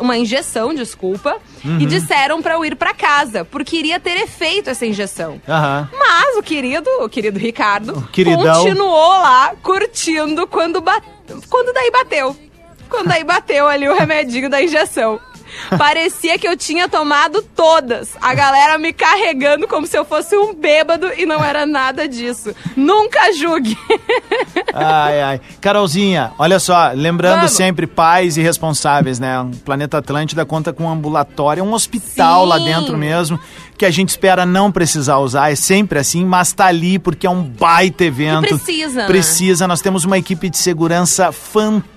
uma 0.00 0.16
injeção, 0.18 0.74
desculpa, 0.74 1.36
Uhum. 1.66 1.80
e 1.80 1.86
disseram 1.86 2.40
pra 2.40 2.54
eu 2.54 2.64
ir 2.64 2.76
pra 2.76 2.94
casa, 2.94 3.44
porque 3.44 3.76
iria 3.76 3.98
ter 3.98 4.16
efeito 4.18 4.70
essa 4.70 4.86
injeção. 4.86 5.40
Aham. 5.48 5.88
Mas 5.98 6.36
o 6.36 6.42
querido, 6.42 6.88
o 7.00 7.08
querido 7.08 7.38
Ricardo, 7.38 8.06
queridão. 8.12 8.62
continuou 8.64 9.08
lá 9.18 9.52
curtindo 9.62 10.46
quando, 10.46 10.80
ba- 10.80 11.02
quando 11.50 11.72
daí 11.72 11.90
bateu. 11.90 12.36
Quando 12.88 13.08
daí 13.08 13.24
bateu 13.24 13.66
ali 13.66 13.88
o 13.88 13.94
remedinho 13.94 14.48
da 14.48 14.62
injeção. 14.62 15.18
Parecia 15.76 16.38
que 16.38 16.46
eu 16.46 16.56
tinha 16.56 16.88
tomado 16.88 17.42
todas. 17.42 18.16
A 18.20 18.34
galera 18.34 18.78
me 18.78 18.92
carregando 18.92 19.66
como 19.66 19.86
se 19.86 19.96
eu 19.96 20.04
fosse 20.04 20.36
um 20.36 20.54
bêbado 20.54 21.10
e 21.16 21.26
não 21.26 21.42
era 21.44 21.66
nada 21.66 22.08
disso. 22.08 22.54
Nunca 22.76 23.32
julgue. 23.32 23.76
Ai, 24.72 25.22
ai. 25.22 25.40
Carolzinha, 25.60 26.32
olha 26.38 26.58
só, 26.58 26.90
lembrando 26.94 27.36
Vamos. 27.36 27.52
sempre 27.52 27.86
pais 27.86 28.36
e 28.36 28.42
responsáveis, 28.42 29.18
né? 29.18 29.40
O 29.40 29.50
Planeta 29.64 29.98
Atlântida 29.98 30.44
conta 30.44 30.72
com 30.72 30.84
um 30.84 30.90
ambulatório, 30.90 31.64
um 31.64 31.72
hospital 31.72 32.42
Sim. 32.42 32.48
lá 32.48 32.58
dentro 32.58 32.96
mesmo, 32.96 33.38
que 33.76 33.84
a 33.84 33.90
gente 33.90 34.10
espera 34.10 34.46
não 34.46 34.70
precisar 34.70 35.18
usar, 35.18 35.50
é 35.50 35.54
sempre 35.54 35.98
assim, 35.98 36.24
mas 36.24 36.52
tá 36.52 36.66
ali 36.66 36.98
porque 36.98 37.26
é 37.26 37.30
um 37.30 37.42
baita 37.42 38.04
evento. 38.04 38.48
precisa, 38.48 39.02
né? 39.02 39.06
Precisa, 39.06 39.66
nós 39.66 39.80
temos 39.80 40.04
uma 40.04 40.18
equipe 40.18 40.48
de 40.48 40.58
segurança 40.58 41.32
fantástica. 41.32 41.95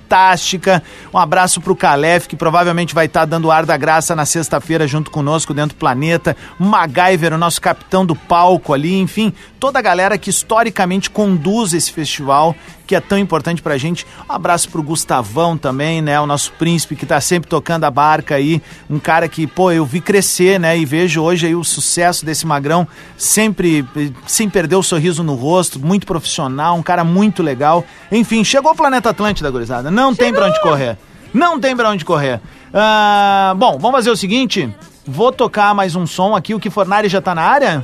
Um 1.14 1.18
abraço 1.18 1.62
pro 1.62 1.76
Calef, 1.76 2.28
que 2.28 2.36
provavelmente 2.36 2.96
vai 2.96 3.06
estar 3.06 3.26
dando 3.26 3.52
ar 3.52 3.66
da 3.66 3.78
graça 3.78 4.16
na 4.16 4.26
sexta-feira 4.26 4.88
junto 4.88 5.12
conosco 5.12 5.54
dentro 5.54 5.76
do 5.76 5.80
Planeta. 5.80 6.36
MacGyver, 6.58 7.34
o 7.34 7.38
nosso 7.38 7.62
capitão 7.62 8.06
do 8.06 8.16
palco 8.16 8.74
ali, 8.74 8.98
enfim, 9.00 9.34
toda 9.60 9.80
a 9.80 9.82
galera 9.82 10.18
que 10.18 10.30
historicamente 10.30 11.10
conduz 11.10 11.74
esse 11.74 11.92
festival, 11.92 12.56
que 12.90 12.96
é 12.96 13.00
tão 13.00 13.20
importante 13.20 13.62
pra 13.62 13.78
gente. 13.78 14.04
Um 14.28 14.34
abraço 14.34 14.68
pro 14.68 14.82
Gustavão 14.82 15.56
também, 15.56 16.02
né? 16.02 16.20
O 16.20 16.26
nosso 16.26 16.52
príncipe 16.54 16.96
que 16.96 17.06
tá 17.06 17.22
sempre 17.22 17.48
tocando 17.48 17.84
a 17.84 17.92
barca 17.92 18.34
aí. 18.34 18.60
Um 18.90 18.98
cara 18.98 19.30
que, 19.30 19.46
pô, 19.46 19.72
eu 19.72 19.86
vi 19.86 20.02
crescer, 20.02 20.60
né? 20.60 20.76
E 20.76 20.86
vejo 20.86 21.22
hoje 21.22 21.46
aí 21.46 21.54
o 21.54 21.64
sucesso 21.64 22.26
desse 22.26 22.48
magrão, 22.48 22.88
sempre 23.16 23.86
sem 24.26 24.50
perder 24.50 24.76
o 24.76 24.82
sorriso 24.82 25.22
no 25.22 25.36
rosto, 25.36 25.80
muito 25.80 26.08
profissional, 26.08 26.76
um 26.78 26.82
cara 26.82 27.04
muito 27.04 27.44
legal. 27.44 27.86
Enfim, 28.12 28.44
chegou 28.44 28.72
o 28.72 28.76
Planeta 28.76 29.12
Atlântida, 29.12 29.52
gurizada. 29.52 29.92
Não 29.92 30.16
tem 30.16 30.34
pra 30.34 30.48
onde 30.48 30.60
correr. 30.60 30.98
Não 31.32 31.60
tem 31.60 31.76
pra 31.76 31.92
onde 31.92 32.04
correr. 32.04 32.42
Ah, 32.74 33.54
bom, 33.56 33.78
vamos 33.78 33.98
fazer 33.98 34.10
o 34.10 34.18
seguinte. 34.18 34.68
Vou 35.06 35.32
tocar 35.32 35.76
mais 35.76 35.96
um 35.96 36.08
som 36.08 36.36
aqui. 36.36 36.56
O 36.56 36.60
Kifornari 36.60 37.08
já 37.08 37.22
tá 37.22 37.36
na 37.36 37.44
área? 37.44 37.84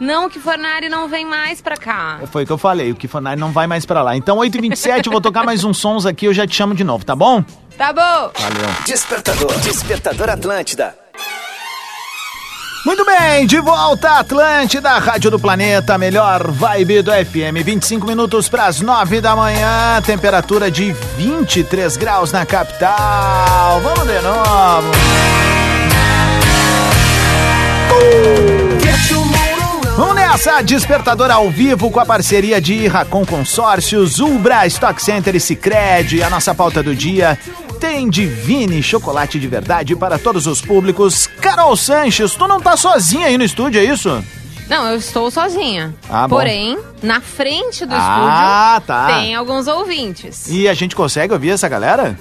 Não, 0.00 0.28
que 0.30 0.38
Fornari 0.38 0.88
não 0.88 1.08
vem 1.08 1.24
mais 1.24 1.60
pra 1.60 1.76
cá. 1.76 2.20
Foi 2.30 2.44
o 2.44 2.46
que 2.46 2.52
eu 2.52 2.58
falei, 2.58 2.92
o 2.92 2.94
Kifonari 2.94 3.40
não 3.40 3.50
vai 3.50 3.66
mais 3.66 3.84
pra 3.84 4.02
lá. 4.02 4.16
Então, 4.16 4.36
8h27, 4.36 5.06
eu 5.06 5.12
vou 5.12 5.20
tocar 5.20 5.44
mais 5.44 5.64
uns 5.64 5.78
sons 5.78 6.06
aqui, 6.06 6.26
eu 6.26 6.34
já 6.34 6.46
te 6.46 6.54
chamo 6.54 6.74
de 6.74 6.84
novo, 6.84 7.04
tá 7.04 7.16
bom? 7.16 7.44
Tá 7.76 7.92
bom. 7.92 8.30
Valeu. 8.38 8.68
Despertador. 8.86 9.58
Despertador 9.60 10.30
Atlântida. 10.30 10.94
Muito 12.86 13.04
bem, 13.04 13.44
de 13.46 13.60
volta 13.60 14.08
à 14.08 14.18
Atlântida, 14.20 14.98
Rádio 14.98 15.32
do 15.32 15.38
Planeta, 15.38 15.98
melhor 15.98 16.50
vibe 16.50 17.02
do 17.02 17.10
FM. 17.10 17.62
25 17.64 18.06
minutos 18.06 18.48
para 18.48 18.66
as 18.66 18.80
9 18.80 19.20
da 19.20 19.34
manhã, 19.34 20.00
temperatura 20.00 20.70
de 20.70 20.92
23 21.16 21.96
graus 21.96 22.30
na 22.32 22.46
capital. 22.46 23.80
Vamos 23.80 24.06
de 24.06 24.20
novo. 24.22 24.92
Vamos 29.98 30.14
nessa, 30.14 30.62
despertador 30.62 31.28
ao 31.28 31.50
vivo 31.50 31.90
com 31.90 31.98
a 31.98 32.06
parceria 32.06 32.60
de 32.60 32.86
Racon 32.86 33.26
Consórcios, 33.26 34.20
Ubra, 34.20 34.64
Stock 34.68 35.02
Center 35.02 35.34
e 35.34 35.40
Cicred. 35.40 36.22
A 36.22 36.30
nossa 36.30 36.54
pauta 36.54 36.84
do 36.84 36.94
dia 36.94 37.36
tem 37.80 38.08
Divine, 38.08 38.80
chocolate 38.80 39.40
de 39.40 39.48
verdade 39.48 39.96
para 39.96 40.16
todos 40.16 40.46
os 40.46 40.60
públicos. 40.60 41.26
Carol 41.40 41.76
Sanches, 41.76 42.32
tu 42.34 42.46
não 42.46 42.60
tá 42.60 42.76
sozinha 42.76 43.26
aí 43.26 43.36
no 43.36 43.42
estúdio, 43.42 43.80
é 43.80 43.84
isso? 43.86 44.24
Não, 44.68 44.86
eu 44.86 44.98
estou 44.98 45.32
sozinha. 45.32 45.92
Ah. 46.08 46.28
Porém, 46.28 46.78
na 47.02 47.20
frente 47.20 47.84
do 47.84 47.92
Ah, 47.92 48.76
estúdio 48.76 48.86
tá. 48.86 49.06
tem 49.18 49.34
alguns 49.34 49.66
ouvintes. 49.66 50.46
E 50.48 50.68
a 50.68 50.74
gente 50.74 50.94
consegue 50.94 51.32
ouvir 51.32 51.50
essa 51.50 51.68
galera? 51.68 52.16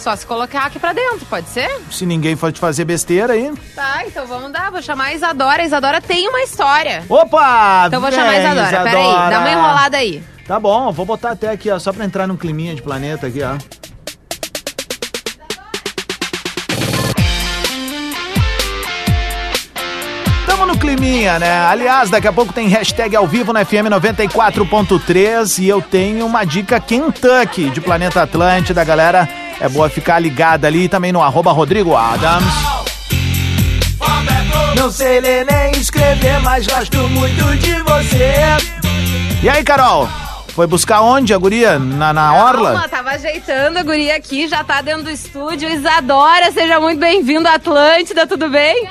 Só 0.00 0.16
se 0.16 0.24
colocar 0.24 0.64
aqui 0.64 0.78
pra 0.78 0.94
dentro, 0.94 1.26
pode 1.26 1.46
ser? 1.50 1.70
Se 1.90 2.06
ninguém 2.06 2.34
for 2.34 2.50
te 2.50 2.58
fazer 2.58 2.86
besteira 2.86 3.34
aí. 3.34 3.52
Tá, 3.74 4.02
então 4.06 4.26
vamos 4.26 4.50
dar. 4.50 4.70
Vou 4.70 4.80
chamar 4.80 5.04
a 5.08 5.14
Isadora. 5.14 5.60
A 5.60 5.66
Isadora 5.66 6.00
tem 6.00 6.26
uma 6.26 6.40
história. 6.40 7.04
Opa! 7.06 7.84
Então 7.86 8.00
vou 8.00 8.10
chamar 8.10 8.30
a 8.30 8.38
Isadora. 8.38 8.82
Peraí, 8.82 9.30
dá 9.30 9.40
uma 9.40 9.50
enrolada 9.50 9.96
aí. 9.98 10.22
Tá 10.46 10.58
bom, 10.58 10.90
vou 10.90 11.04
botar 11.04 11.32
até 11.32 11.50
aqui, 11.50 11.70
ó, 11.70 11.78
só 11.78 11.92
pra 11.92 12.06
entrar 12.06 12.26
num 12.26 12.36
climinha 12.36 12.74
de 12.74 12.80
planeta 12.80 13.26
aqui, 13.26 13.40
ó. 13.42 13.58
Tamo 20.46 20.64
no 20.64 20.78
climinha, 20.78 21.38
né? 21.38 21.66
Aliás, 21.66 22.08
daqui 22.08 22.26
a 22.26 22.32
pouco 22.32 22.54
tem 22.54 22.68
hashtag 22.68 23.14
ao 23.14 23.26
vivo 23.26 23.52
na 23.52 23.66
FM 23.66 23.90
94.3 23.90 25.58
e 25.58 25.68
eu 25.68 25.82
tenho 25.82 26.24
uma 26.24 26.44
dica 26.44 26.80
Kentucky 26.80 27.68
de 27.68 27.82
Planeta 27.82 28.22
Atlântida, 28.22 28.82
galera. 28.82 29.28
É 29.60 29.68
boa 29.68 29.90
ficar 29.90 30.18
ligada 30.18 30.66
ali 30.66 30.88
também 30.88 31.12
no 31.12 31.22
arroba 31.22 31.52
Rodrigo 31.52 31.94
Adams. 31.94 32.44
Não 34.74 34.90
sei 34.90 35.20
ler 35.20 35.44
nem 35.44 35.72
escrever, 35.72 36.40
mas 36.40 36.66
gosto 36.66 36.96
muito 37.08 37.56
de 37.58 37.74
você. 37.82 38.34
E 39.42 39.48
aí, 39.48 39.62
Carol? 39.62 40.08
Foi 40.54 40.66
buscar 40.66 41.02
onde 41.02 41.34
a 41.34 41.38
guria? 41.38 41.78
Na, 41.78 42.12
na 42.12 42.34
orla? 42.34 42.72
Calma, 42.72 42.88
tava 42.88 43.10
ajeitando 43.10 43.78
a 43.78 43.82
guria 43.82 44.16
aqui, 44.16 44.48
já 44.48 44.64
tá 44.64 44.80
dentro 44.80 45.04
do 45.04 45.10
estúdio. 45.10 45.68
Isadora, 45.68 46.50
seja 46.52 46.80
muito 46.80 46.98
bem-vindo 46.98 47.46
à 47.46 47.54
Atlântida, 47.54 48.26
tudo 48.26 48.48
bem? 48.48 48.88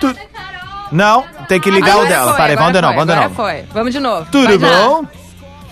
Não, 0.91 1.25
tem 1.47 1.59
que 1.59 1.69
ligar 1.69 1.91
Agora 1.91 2.05
o 2.05 2.09
dela. 2.09 2.27
foi, 2.31 2.41
Peraí, 2.41 2.55
vamos 2.55 2.71
de 2.71 2.77
agora 2.77 2.93
novo, 2.95 3.05
vamos 3.07 3.13
de 3.13 3.15
foi, 3.15 3.23
novo. 3.29 3.41
Agora 3.41 3.63
foi, 3.63 3.73
vamos 3.73 3.93
de 3.93 3.99
novo. 3.99 4.27
Tudo 4.31 4.59
bom? 4.59 5.05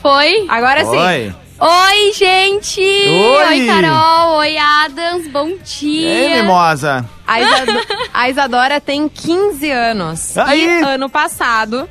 Foi? 0.02 0.45
Agora 0.50 0.86
sim. 0.86 1.34
Oi. 1.60 1.68
Oi, 2.08 2.14
gente! 2.14 2.80
Oi. 2.82 3.66
Carol! 3.66 4.38
Oi, 4.38 4.58
Adams! 4.58 5.28
Bom 5.30 5.49
E 5.49 5.58
dia! 5.60 6.10
aí, 6.36 6.41
mimosa? 6.41 7.05
A, 7.26 7.41
Isado- 7.41 7.88
a 8.14 8.30
Isadora 8.30 8.80
tem 8.82 9.10
15 9.10 9.70
anos. 9.72 10.38
Aí. 10.38 10.64
E 10.66 10.82
ano 10.84 11.10
passado, 11.10 11.89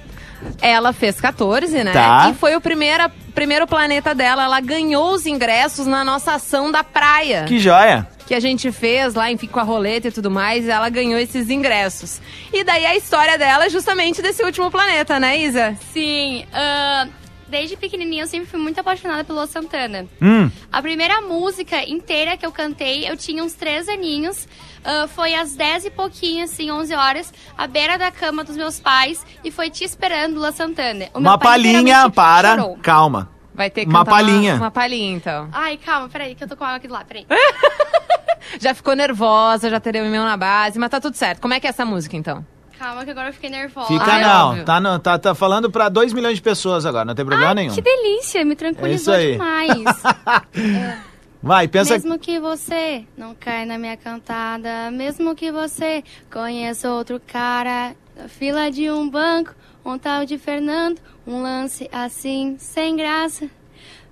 ela 0.60 0.92
fez 0.92 1.20
14, 1.20 1.82
né? 1.84 1.92
Tá. 1.92 2.28
E 2.30 2.34
foi 2.34 2.54
o 2.56 2.60
primeiro, 2.60 3.10
primeiro 3.34 3.66
planeta 3.66 4.14
dela. 4.14 4.44
Ela 4.44 4.60
ganhou 4.60 5.10
os 5.12 5.26
ingressos 5.26 5.86
na 5.86 6.04
nossa 6.04 6.34
ação 6.34 6.70
da 6.70 6.82
praia. 6.84 7.44
Que 7.46 7.58
joia. 7.58 8.06
que 8.26 8.34
a 8.34 8.40
gente 8.40 8.70
fez 8.72 9.14
lá, 9.14 9.30
enfim, 9.30 9.46
com 9.46 9.60
a 9.60 9.62
roleta 9.64 10.08
e 10.08 10.10
tudo 10.12 10.30
mais, 10.30 10.68
ela 10.68 10.88
ganhou 10.88 11.18
esses 11.18 11.48
ingressos. 11.50 12.20
E 12.52 12.64
daí 12.64 12.84
a 12.86 12.96
história 12.96 13.36
dela 13.38 13.66
é 13.66 13.70
justamente 13.70 14.20
desse 14.22 14.42
último 14.42 14.70
planeta, 14.70 15.20
né, 15.20 15.38
Isa? 15.38 15.76
Sim, 15.92 16.44
ah, 16.52 17.06
desde 17.48 17.76
pequenininha 17.76 18.24
eu 18.24 18.26
sempre 18.26 18.46
fui 18.46 18.58
muito 18.60 18.78
apaixonada 18.80 19.24
pelo 19.24 19.38
Luan 19.38 19.46
Santana. 19.46 20.06
Hum, 20.20 20.50
A 20.72 20.82
primeira 20.82 21.20
música 21.22 21.82
inteira 21.88 22.36
que 22.36 22.44
eu 22.46 22.52
cantei, 22.52 23.08
eu 23.08 23.16
tinha 23.16 23.42
uns 23.42 23.54
três 23.54 23.88
aninhos. 23.88 24.46
ah, 24.84 25.06
foi 25.08 25.34
às 25.34 25.54
10 25.54 25.86
e 25.86 25.90
pouquinho, 25.90 26.44
assim, 26.44 26.70
11 26.70 26.94
horas, 26.94 27.32
à 27.56 27.66
beira 27.66 27.96
da 27.98 28.10
cama 28.10 28.44
dos 28.44 28.56
meus 28.56 28.78
pais. 28.80 29.24
E 29.42 29.50
foi 29.50 29.68
Te 29.70 29.84
Esperando, 29.84 30.36
Lua 30.36 30.52
Santana. 30.52 31.06
O 31.14 31.20
meu 31.20 31.30
uma 31.30 31.38
pai 31.38 31.48
palhinha 31.52 32.08
para. 32.10 32.56
chorou. 32.56 32.78
Calma. 32.82 33.30
Vai 33.54 33.70
ter 33.70 33.84
que 33.84 33.90
Uma 33.90 34.04
palhinha. 34.04 34.52
Uma, 34.54 34.64
uma 34.64 34.70
palhinha, 34.70 35.16
então. 35.16 35.48
Ai, 35.50 35.76
calma, 35.78 36.08
peraí, 36.10 36.34
que 36.34 36.44
eu 36.44 36.48
tô 36.48 36.56
com 36.56 36.64
água 36.64 36.76
aqui 36.76 36.86
do 36.86 36.92
lado, 36.94 37.06
peraí. 37.06 37.26
Já 38.60 38.74
ficou 38.74 38.94
nervosa, 38.94 39.68
já 39.68 39.80
terminou 39.80 40.24
na 40.24 40.36
base, 40.36 40.78
mas 40.78 40.88
tá 40.88 41.00
tudo 41.00 41.16
certo. 41.16 41.40
Como 41.40 41.52
é 41.52 41.58
que 41.58 41.66
é 41.66 41.70
essa 41.70 41.84
música, 41.84 42.16
então? 42.16 42.46
Calma, 42.78 43.04
que 43.04 43.10
agora 43.10 43.28
eu 43.28 43.32
fiquei 43.32 43.48
nervosa. 43.50 43.88
Fica 43.88 44.04
Ai, 44.04 44.22
não. 44.22 44.64
Tá, 44.64 44.80
no- 44.80 44.98
tá, 44.98 45.18
tá 45.18 45.34
falando 45.34 45.70
pra 45.70 45.88
2 45.88 46.12
milhões 46.12 46.36
de 46.36 46.42
pessoas 46.42 46.84
agora, 46.84 47.04
não 47.04 47.14
tem 47.14 47.24
problema 47.24 47.54
nenhum. 47.54 47.74
Que 47.74 47.80
delícia, 47.80 48.44
me 48.44 48.50
É 48.50 48.52
isso 48.52 48.56
tranquilizou 48.58 49.14
aí. 49.14 49.32
demais. 49.32 49.84
Vai, 51.42 51.68
pensa. 51.68 51.92
Mesmo 51.94 52.18
que 52.18 52.40
você 52.40 53.04
não 53.16 53.34
caia 53.34 53.64
na 53.66 53.78
minha 53.78 53.96
cantada, 53.96 54.90
mesmo 54.90 55.34
que 55.34 55.52
você 55.52 56.02
conheça 56.32 56.90
outro 56.90 57.20
cara, 57.24 57.94
na 58.16 58.28
fila 58.28 58.70
de 58.70 58.90
um 58.90 59.08
banco, 59.08 59.54
um 59.84 59.96
tal 59.96 60.24
de 60.24 60.38
Fernando, 60.38 60.98
um 61.26 61.40
lance 61.42 61.88
assim, 61.92 62.56
sem 62.58 62.96
graça. 62.96 63.48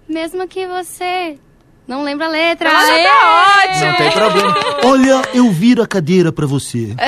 Mesmo 0.09 0.47
que 0.47 0.67
você 0.67 1.39
não 1.87 2.03
lembra 2.03 2.27
a 2.27 2.29
letra. 2.31 2.73
Nossa, 2.73 2.93
Aê! 2.93 3.05
tá 3.05 3.65
ótimo! 3.67 3.85
Não 3.87 3.95
tem 3.97 4.11
problema. 4.11 4.55
Olha, 4.85 5.23
eu 5.35 5.51
viro 5.51 5.83
a 5.83 5.87
cadeira 5.87 6.33
pra 6.33 6.47
você. 6.47 6.95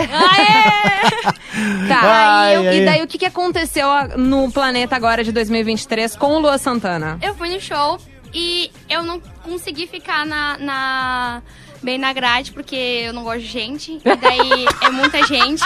Tá, 1.89 2.01
Ai, 2.03 2.53
e, 2.53 2.55
eu- 2.57 2.69
ai. 2.71 2.77
e 2.83 2.85
daí 2.85 3.03
o 3.03 3.07
que, 3.07 3.17
que 3.17 3.25
aconteceu 3.25 3.87
no 4.19 4.51
planeta 4.53 4.95
agora 4.95 5.25
de 5.25 5.33
2023 5.33 6.15
com 6.17 6.35
o 6.37 6.39
Lua 6.39 6.59
Santana? 6.59 7.19
Eu 7.23 7.35
fui 7.35 7.49
no 7.49 7.59
show 7.61 7.99
e 8.35 8.71
eu 8.91 9.03
não 9.03 9.19
consegui 9.43 9.87
ficar 9.87 10.27
na, 10.27 10.59
na, 10.59 11.43
bem 11.83 11.99
na 11.99 12.13
grade, 12.13 12.53
porque 12.53 12.75
eu 12.77 13.13
não 13.13 13.23
gosto 13.25 13.41
de 13.41 13.47
gente. 13.47 14.01
E 14.05 14.17
daí 14.17 14.67
é 14.83 14.91
muita 14.91 15.23
gente. 15.27 15.65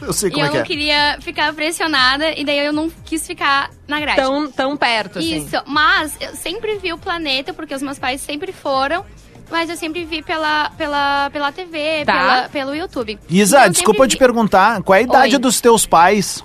Eu 0.00 0.12
sei 0.12 0.28
E 0.28 0.32
como 0.32 0.44
eu 0.44 0.46
é 0.46 0.50
que 0.50 0.56
não 0.56 0.62
é. 0.62 0.66
queria 0.66 1.18
ficar 1.20 1.52
pressionada, 1.52 2.30
e 2.38 2.44
daí 2.44 2.58
eu 2.66 2.72
não 2.72 2.90
quis 3.04 3.26
ficar 3.26 3.70
na 3.86 3.98
grade. 4.00 4.20
Tão, 4.20 4.50
tão 4.50 4.76
perto, 4.76 5.18
assim. 5.18 5.44
Isso, 5.44 5.56
mas 5.66 6.16
eu 6.20 6.34
sempre 6.36 6.76
vi 6.78 6.92
o 6.92 6.98
planeta, 6.98 7.52
porque 7.52 7.74
os 7.74 7.82
meus 7.82 7.98
pais 7.98 8.20
sempre 8.20 8.52
foram. 8.52 9.04
Mas 9.50 9.70
eu 9.70 9.76
sempre 9.76 10.04
vi 10.04 10.20
pela, 10.22 10.68
pela, 10.76 11.30
pela 11.30 11.50
TV, 11.50 12.04
Tá. 12.04 12.12
pela, 12.12 12.48
pelo 12.50 12.74
YouTube. 12.74 13.18
Isa, 13.30 13.60
Então, 13.60 13.70
desculpa 13.70 14.00
sempre 14.02 14.08
te 14.10 14.12
vi- 14.12 14.18
perguntar, 14.18 14.82
qual 14.82 14.94
é 14.94 14.98
a 14.98 15.02
idade 15.02 15.36
Oi. 15.36 15.40
dos 15.40 15.58
teus 15.58 15.86
pais? 15.86 16.44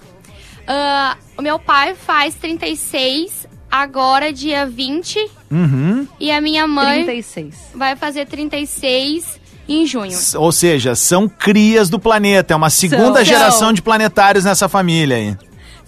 Ah, 0.66 1.18
o 1.38 1.41
meu 1.41 1.60
pai 1.60 1.95
faz 1.95 2.34
36, 2.36 3.45
agora 3.74 4.32
dia 4.32 4.67
20. 4.67 5.30
Uhum. 5.49 6.07
E 6.19 6.32
a 6.32 6.39
minha 6.39 6.67
mãe 6.67 7.03
36. 7.05 7.55
vai 7.74 7.95
fazer 7.95 8.28
36 8.28 9.39
em 9.67 9.86
junho. 9.88 10.11
S- 10.11 10.38
Ou 10.38 10.51
seja, 10.51 10.93
são 10.95 11.28
crias 11.28 11.89
do 11.89 11.99
planeta. 11.99 12.53
É 12.53 12.55
uma 12.57 12.69
segunda 12.69 13.15
São. 13.15 13.26
geração 13.26 13.74
de 13.74 13.82
planetários 13.82 14.45
nessa 14.45 14.69
família 14.69 15.17
aí. 15.17 15.38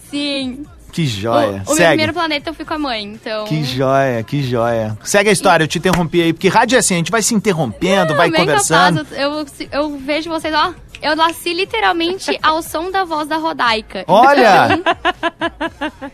Sim. 0.09 0.65
Que 0.91 1.05
joia. 1.05 1.61
O, 1.67 1.73
o 1.73 1.75
meu 1.75 1.87
primeiro 1.87 2.13
planeta 2.13 2.49
eu 2.49 2.53
fui 2.53 2.63
com 2.63 2.73
a 2.73 2.79
mãe, 2.79 3.03
então... 3.03 3.43
Que 3.45 3.65
joia, 3.65 4.23
que 4.23 4.41
joia. 4.41 4.97
Segue 5.03 5.29
a 5.29 5.33
história, 5.33 5.65
eu 5.65 5.67
te 5.67 5.77
interrompi 5.77 6.21
aí, 6.21 6.31
porque 6.31 6.47
rádio 6.47 6.77
é 6.77 6.79
assim, 6.79 6.93
a 6.93 6.97
gente 6.97 7.11
vai 7.11 7.21
se 7.21 7.35
interrompendo, 7.35 8.15
vai 8.15 8.31
Bem 8.31 8.39
conversando. 8.39 9.03
capaz, 9.03 9.19
eu, 9.21 9.31
eu, 9.33 9.45
eu 9.73 9.97
vejo 9.97 10.29
vocês, 10.29 10.53
ó... 10.55 10.73
Eu 11.05 11.15
nasci 11.15 11.53
literalmente 11.53 12.37
ao 12.41 12.61
som 12.61 12.89
da 12.89 13.03
voz 13.03 13.27
da 13.27 13.37
Rodaica. 13.37 14.03
Olha! 14.07 14.69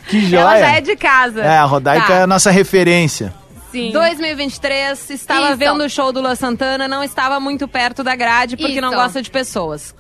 Que 0.10 0.20
joia. 0.28 0.40
Ela 0.42 0.60
já 0.60 0.72
é 0.78 0.82
de 0.82 0.96
casa. 0.96 1.42
É, 1.42 1.58
a 1.58 1.64
Rodaica 1.66 2.08
Tá. 2.08 2.14
é 2.16 2.22
a 2.24 2.28
nossa 2.28 2.52
referência. 2.52 3.34
Sim. 3.72 3.92
2023, 3.92 5.10
estava 5.12 5.48
Isso. 5.50 5.58
vendo 5.58 5.82
o 5.84 5.90
show 5.90 6.12
do 6.12 6.20
Lua 6.20 6.36
Santana, 6.36 6.90
não 6.90 7.02
estava 7.02 7.40
muito 7.40 7.70
perto 7.70 8.04
da 8.04 8.16
grade 8.18 8.58
porque 8.58 8.74
Isso. 8.74 8.82
não 8.82 8.92
gosta 8.92 9.22
de 9.22 9.32
pessoas. 9.32 9.96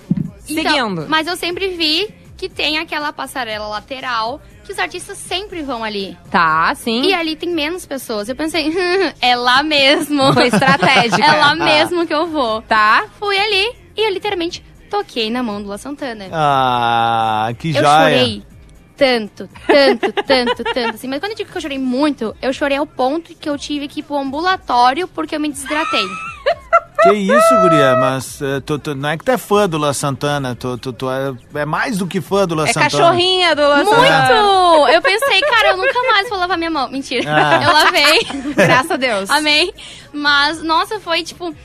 Então, 0.50 0.64
Seguindo. 0.74 1.06
Mas 1.08 1.26
eu 1.28 1.38
sempre 1.38 1.70
vi 1.70 2.14
que 2.36 2.50
tem 2.50 2.80
aquela 2.80 3.14
passarela 3.14 3.68
lateral 3.68 4.42
que 4.66 4.74
os 4.74 4.80
artistas 4.80 5.18
sempre 5.18 5.62
vão 5.62 5.84
ali. 5.86 6.18
Tá, 6.30 6.74
sim. 6.76 7.04
E 7.04 7.14
ali 7.14 7.36
tem 7.38 7.50
menos 7.50 7.86
pessoas. 7.86 8.28
Eu 8.28 8.36
pensei, 8.36 8.74
é 9.22 9.36
lá 9.38 9.64
mesmo. 9.64 10.34
Foi 10.34 10.48
estratégica. 10.48 11.24
é 11.24 11.32
lá 11.40 11.56
mesmo 11.56 12.06
que 12.06 12.14
eu 12.14 12.28
vou. 12.28 12.62
Tá. 12.64 13.06
Fui 13.20 13.38
ali 13.40 13.72
e 13.96 14.06
eu 14.08 14.12
literalmente 14.12 14.62
toquei 14.92 15.32
na 15.32 15.42
mão 15.42 15.62
do 15.64 15.70
La 15.70 15.78
Santana. 15.78 16.26
Ah, 16.32 17.50
que 17.58 17.70
eu 17.70 17.74
joia. 17.82 17.86
chorei 17.86 18.44
tanto, 18.98 19.50
tanto, 19.66 20.14
tanto, 20.28 20.64
tanto. 20.64 20.96
Assim. 20.96 21.08
Mas 21.08 21.20
quando 21.20 21.32
eu 21.32 21.38
digo 21.38 21.50
que 21.52 21.58
eu 21.58 21.62
chorei 21.62 21.80
muito, 21.80 22.36
eu 22.42 22.54
chorei 22.54 22.78
ao 22.78 22.86
ponto 22.86 23.34
que 23.34 23.50
eu 23.50 23.58
tive 23.58 23.88
que 23.88 24.02
ir 24.02 24.04
pro 24.04 24.18
ambulatório 24.18 25.08
porque 25.08 25.36
eu 25.36 25.40
me 25.40 25.50
desidratei. 25.50 26.06
Que 27.04 27.14
isso, 27.14 27.56
guria, 27.64 27.96
mas 27.96 28.40
eh, 28.44 28.60
tu, 28.64 28.78
tu- 28.78 28.94
não 28.94 29.10
é 29.10 29.18
que 29.18 29.24
tu 29.26 29.32
é 29.32 29.38
fã 29.38 29.68
do 29.68 29.80
La 29.80 29.92
Santana, 29.92 30.54
tu, 30.56 30.78
tu, 30.78 30.94
tu 30.94 31.10
é, 31.10 31.34
é 31.56 31.66
mais 31.66 31.98
do 31.98 32.06
que 32.06 32.22
fã 32.22 32.46
do 32.48 32.54
La 32.54 32.66
É 32.66 32.68
Santana. 32.68 32.92
cachorrinha 32.92 33.56
do 33.56 33.62
Lua 33.64 33.84
Santana. 33.86 34.44
Muito! 34.44 34.88
Eu 34.94 35.02
pensei, 35.02 35.42
cara, 35.42 35.70
eu 35.70 35.78
nunca 35.78 36.00
mais 36.04 36.30
vou 36.30 36.38
lavar 36.38 36.58
minha 36.60 36.70
mão. 36.70 36.88
Mentira. 36.92 37.24
Ah. 37.28 37.64
Eu 37.64 37.74
lavei. 37.74 38.20
Graças 38.54 38.92
a 38.92 38.98
Deus. 38.98 39.30
Amém. 39.32 39.74
Mas, 40.14 40.62
nossa, 40.62 41.00
foi, 41.00 41.24
tipo, 41.24 41.56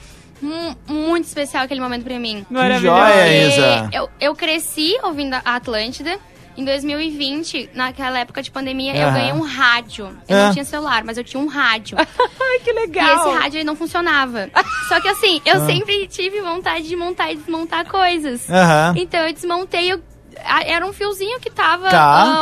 muito 0.88 1.24
especial 1.24 1.64
aquele 1.64 1.80
momento 1.80 2.04
pra 2.04 2.18
mim. 2.18 2.44
Que 2.48 2.78
joia, 2.78 3.14
Porque 3.14 3.46
Isa. 3.48 3.88
Eu, 3.92 4.08
eu 4.20 4.34
cresci 4.34 4.96
ouvindo 5.02 5.34
a 5.34 5.56
Atlântida. 5.56 6.18
Em 6.58 6.64
2020, 6.64 7.68
naquela 7.74 8.18
época 8.18 8.42
de 8.42 8.50
pandemia, 8.50 8.96
eu 8.96 9.06
Aham. 9.08 9.12
ganhei 9.14 9.32
um 9.34 9.42
rádio. 9.42 10.06
Eu 10.26 10.36
Ah. 10.38 10.46
não 10.46 10.52
tinha 10.54 10.64
celular, 10.64 11.04
mas 11.04 11.18
eu 11.18 11.22
tinha 11.24 11.38
um 11.42 11.46
rádio. 11.46 11.98
Ai, 12.00 12.58
que 12.64 12.70
E 12.70 12.72
legal. 12.72 13.28
esse 13.28 13.38
rádio 13.42 13.56
ele 13.58 13.64
não 13.64 13.76
funcionava. 13.76 14.48
Só 14.88 14.98
que 14.98 15.06
assim, 15.08 15.42
eu 15.44 15.56
Ah. 15.62 15.66
sempre 15.66 16.06
tive 16.06 16.40
vontade 16.40 16.88
de 16.88 16.96
montar 16.96 17.30
e 17.30 17.36
desmontar 17.36 17.84
coisas. 17.86 18.48
Aham. 18.48 18.94
Então 18.96 19.20
eu 19.26 19.34
desmontei, 19.34 19.92
eu- 19.92 20.00
a- 20.46 20.62
era 20.64 20.86
um 20.86 20.94
fiozinho 20.94 21.38
que 21.40 21.50
tava 21.50 21.90
Tá. 21.90 22.00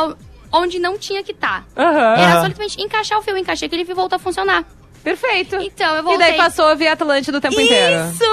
ah, 0.09 0.15
onde 0.49 0.79
não 0.79 0.97
tinha 0.97 1.21
que 1.21 1.33
estar. 1.33 1.65
Aham. 1.75 1.89
Era 2.15 2.33
Aham. 2.35 2.41
simplesmente 2.45 2.81
encaixar 2.81 3.17
o 3.19 3.21
fio, 3.21 3.37
encaixei 3.37 3.65
aquele 3.65 3.83
fio 3.83 3.91
e 3.91 3.95
voltou 3.95 4.15
a 4.15 4.19
funcionar. 4.19 4.63
Perfeito. 5.05 5.55
Então 5.61 5.93
eu 5.95 5.99
E 5.99 6.01
voltei. 6.01 6.27
daí 6.27 6.37
passou 6.37 6.65
a 6.67 6.75
ver 6.75 6.87
Atlântida 6.89 7.37
o 7.37 7.41
tempo 7.41 7.61
inteiro. 7.61 7.95
Isso! 8.11 8.25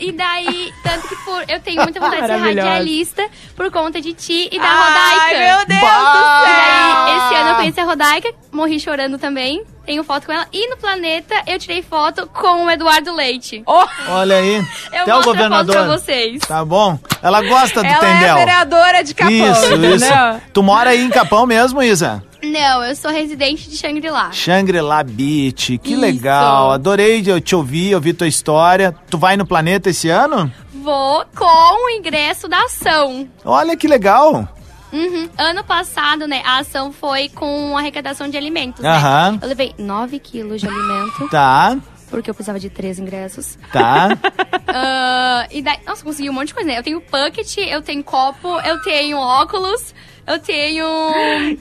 E 0.00 0.12
daí, 0.12 0.72
tanto 0.84 1.08
que 1.08 1.16
por, 1.24 1.42
eu 1.48 1.58
tenho 1.58 1.82
muita 1.82 1.98
vontade 1.98 2.20
de 2.22 2.28
ser 2.28 2.36
radialista 2.38 3.26
por 3.56 3.70
conta 3.72 4.00
de 4.00 4.12
ti 4.12 4.48
e 4.52 4.58
da 4.58 4.64
Ai, 4.64 4.78
Rodaica. 5.24 5.38
meu 5.56 5.66
Deus 5.66 5.80
Bah! 5.80 6.12
do 6.12 6.18
E 6.18 6.46
céu. 6.46 6.54
daí, 6.54 7.16
esse 7.16 7.34
ano 7.34 7.48
eu 7.50 7.54
conheci 7.56 7.80
a 7.80 7.84
Rodaica, 7.84 8.34
morri 8.52 8.78
chorando 8.78 9.18
também. 9.18 9.64
Tenho 9.86 10.04
foto 10.04 10.26
com 10.26 10.32
ela. 10.34 10.46
E 10.52 10.68
no 10.68 10.76
planeta, 10.76 11.34
eu 11.46 11.58
tirei 11.58 11.80
foto 11.82 12.26
com 12.26 12.66
o 12.66 12.70
Eduardo 12.70 13.10
Leite. 13.14 13.62
Olha 14.06 14.36
aí. 14.36 14.56
Eu 14.92 15.00
Até 15.00 15.14
o 15.14 15.16
mostro 15.16 15.16
a 15.16 15.22
foto 15.22 15.24
governador. 15.24 15.74
pra 15.76 15.86
vocês. 15.96 16.40
Tá 16.46 16.62
bom? 16.62 16.98
Ela 17.22 17.40
gosta 17.40 17.80
do 17.80 17.86
Ela 17.88 17.98
Tendel. 17.98 18.36
é 18.36 18.38
vereadora 18.38 19.02
de 19.02 19.14
Capão, 19.14 19.32
isso, 19.52 19.64
entendeu? 19.64 19.94
isso. 19.96 20.06
Tu 20.52 20.62
mora 20.62 20.90
aí 20.90 21.02
em 21.02 21.08
Capão 21.08 21.46
mesmo, 21.46 21.82
Isa? 21.82 22.22
Não, 22.42 22.84
eu 22.84 22.94
sou 22.94 23.10
residente 23.10 23.68
de 23.68 23.76
Shangri-La. 23.76 24.30
Shangri-La 24.32 25.02
Beach, 25.02 25.76
que 25.78 25.92
Isso. 25.92 26.00
legal. 26.00 26.70
Adorei 26.72 27.22
eu 27.26 27.40
te 27.40 27.54
ouvir, 27.56 27.94
ouvir 27.94 28.12
tua 28.14 28.28
história. 28.28 28.94
Tu 29.10 29.18
vai 29.18 29.36
no 29.36 29.44
planeta 29.46 29.90
esse 29.90 30.08
ano? 30.08 30.50
Vou 30.72 31.24
com 31.36 31.84
o 31.86 31.90
ingresso 31.90 32.48
da 32.48 32.62
ação. 32.64 33.28
Olha 33.44 33.76
que 33.76 33.88
legal. 33.88 34.48
Uhum. 34.92 35.28
Ano 35.36 35.62
passado, 35.64 36.26
né, 36.26 36.40
a 36.46 36.58
ação 36.60 36.92
foi 36.92 37.28
com 37.28 37.76
arrecadação 37.76 38.28
de 38.30 38.36
alimentos, 38.38 38.82
Aham. 38.84 39.32
né? 39.32 39.38
Eu 39.42 39.48
levei 39.48 39.74
9 39.76 40.18
quilos 40.18 40.60
de 40.62 40.66
alimento, 40.66 41.28
Tá, 41.28 41.76
porque 42.08 42.30
eu 42.30 42.34
precisava 42.34 42.58
de 42.58 42.70
três 42.70 42.98
ingressos. 42.98 43.58
tá. 43.72 44.08
Ah, 44.70 45.46
e 45.50 45.62
daí, 45.62 45.78
nossa, 45.86 46.04
consegui 46.04 46.28
um 46.28 46.32
monte 46.34 46.48
de 46.48 46.54
coisa, 46.54 46.68
né? 46.68 46.78
Eu 46.78 46.82
tenho 46.82 47.00
bucket, 47.00 47.56
eu 47.56 47.80
tenho 47.80 48.04
copo, 48.04 48.48
eu 48.60 48.80
tenho 48.82 49.16
óculos, 49.16 49.94
eu 50.28 50.38
tenho 50.38 50.86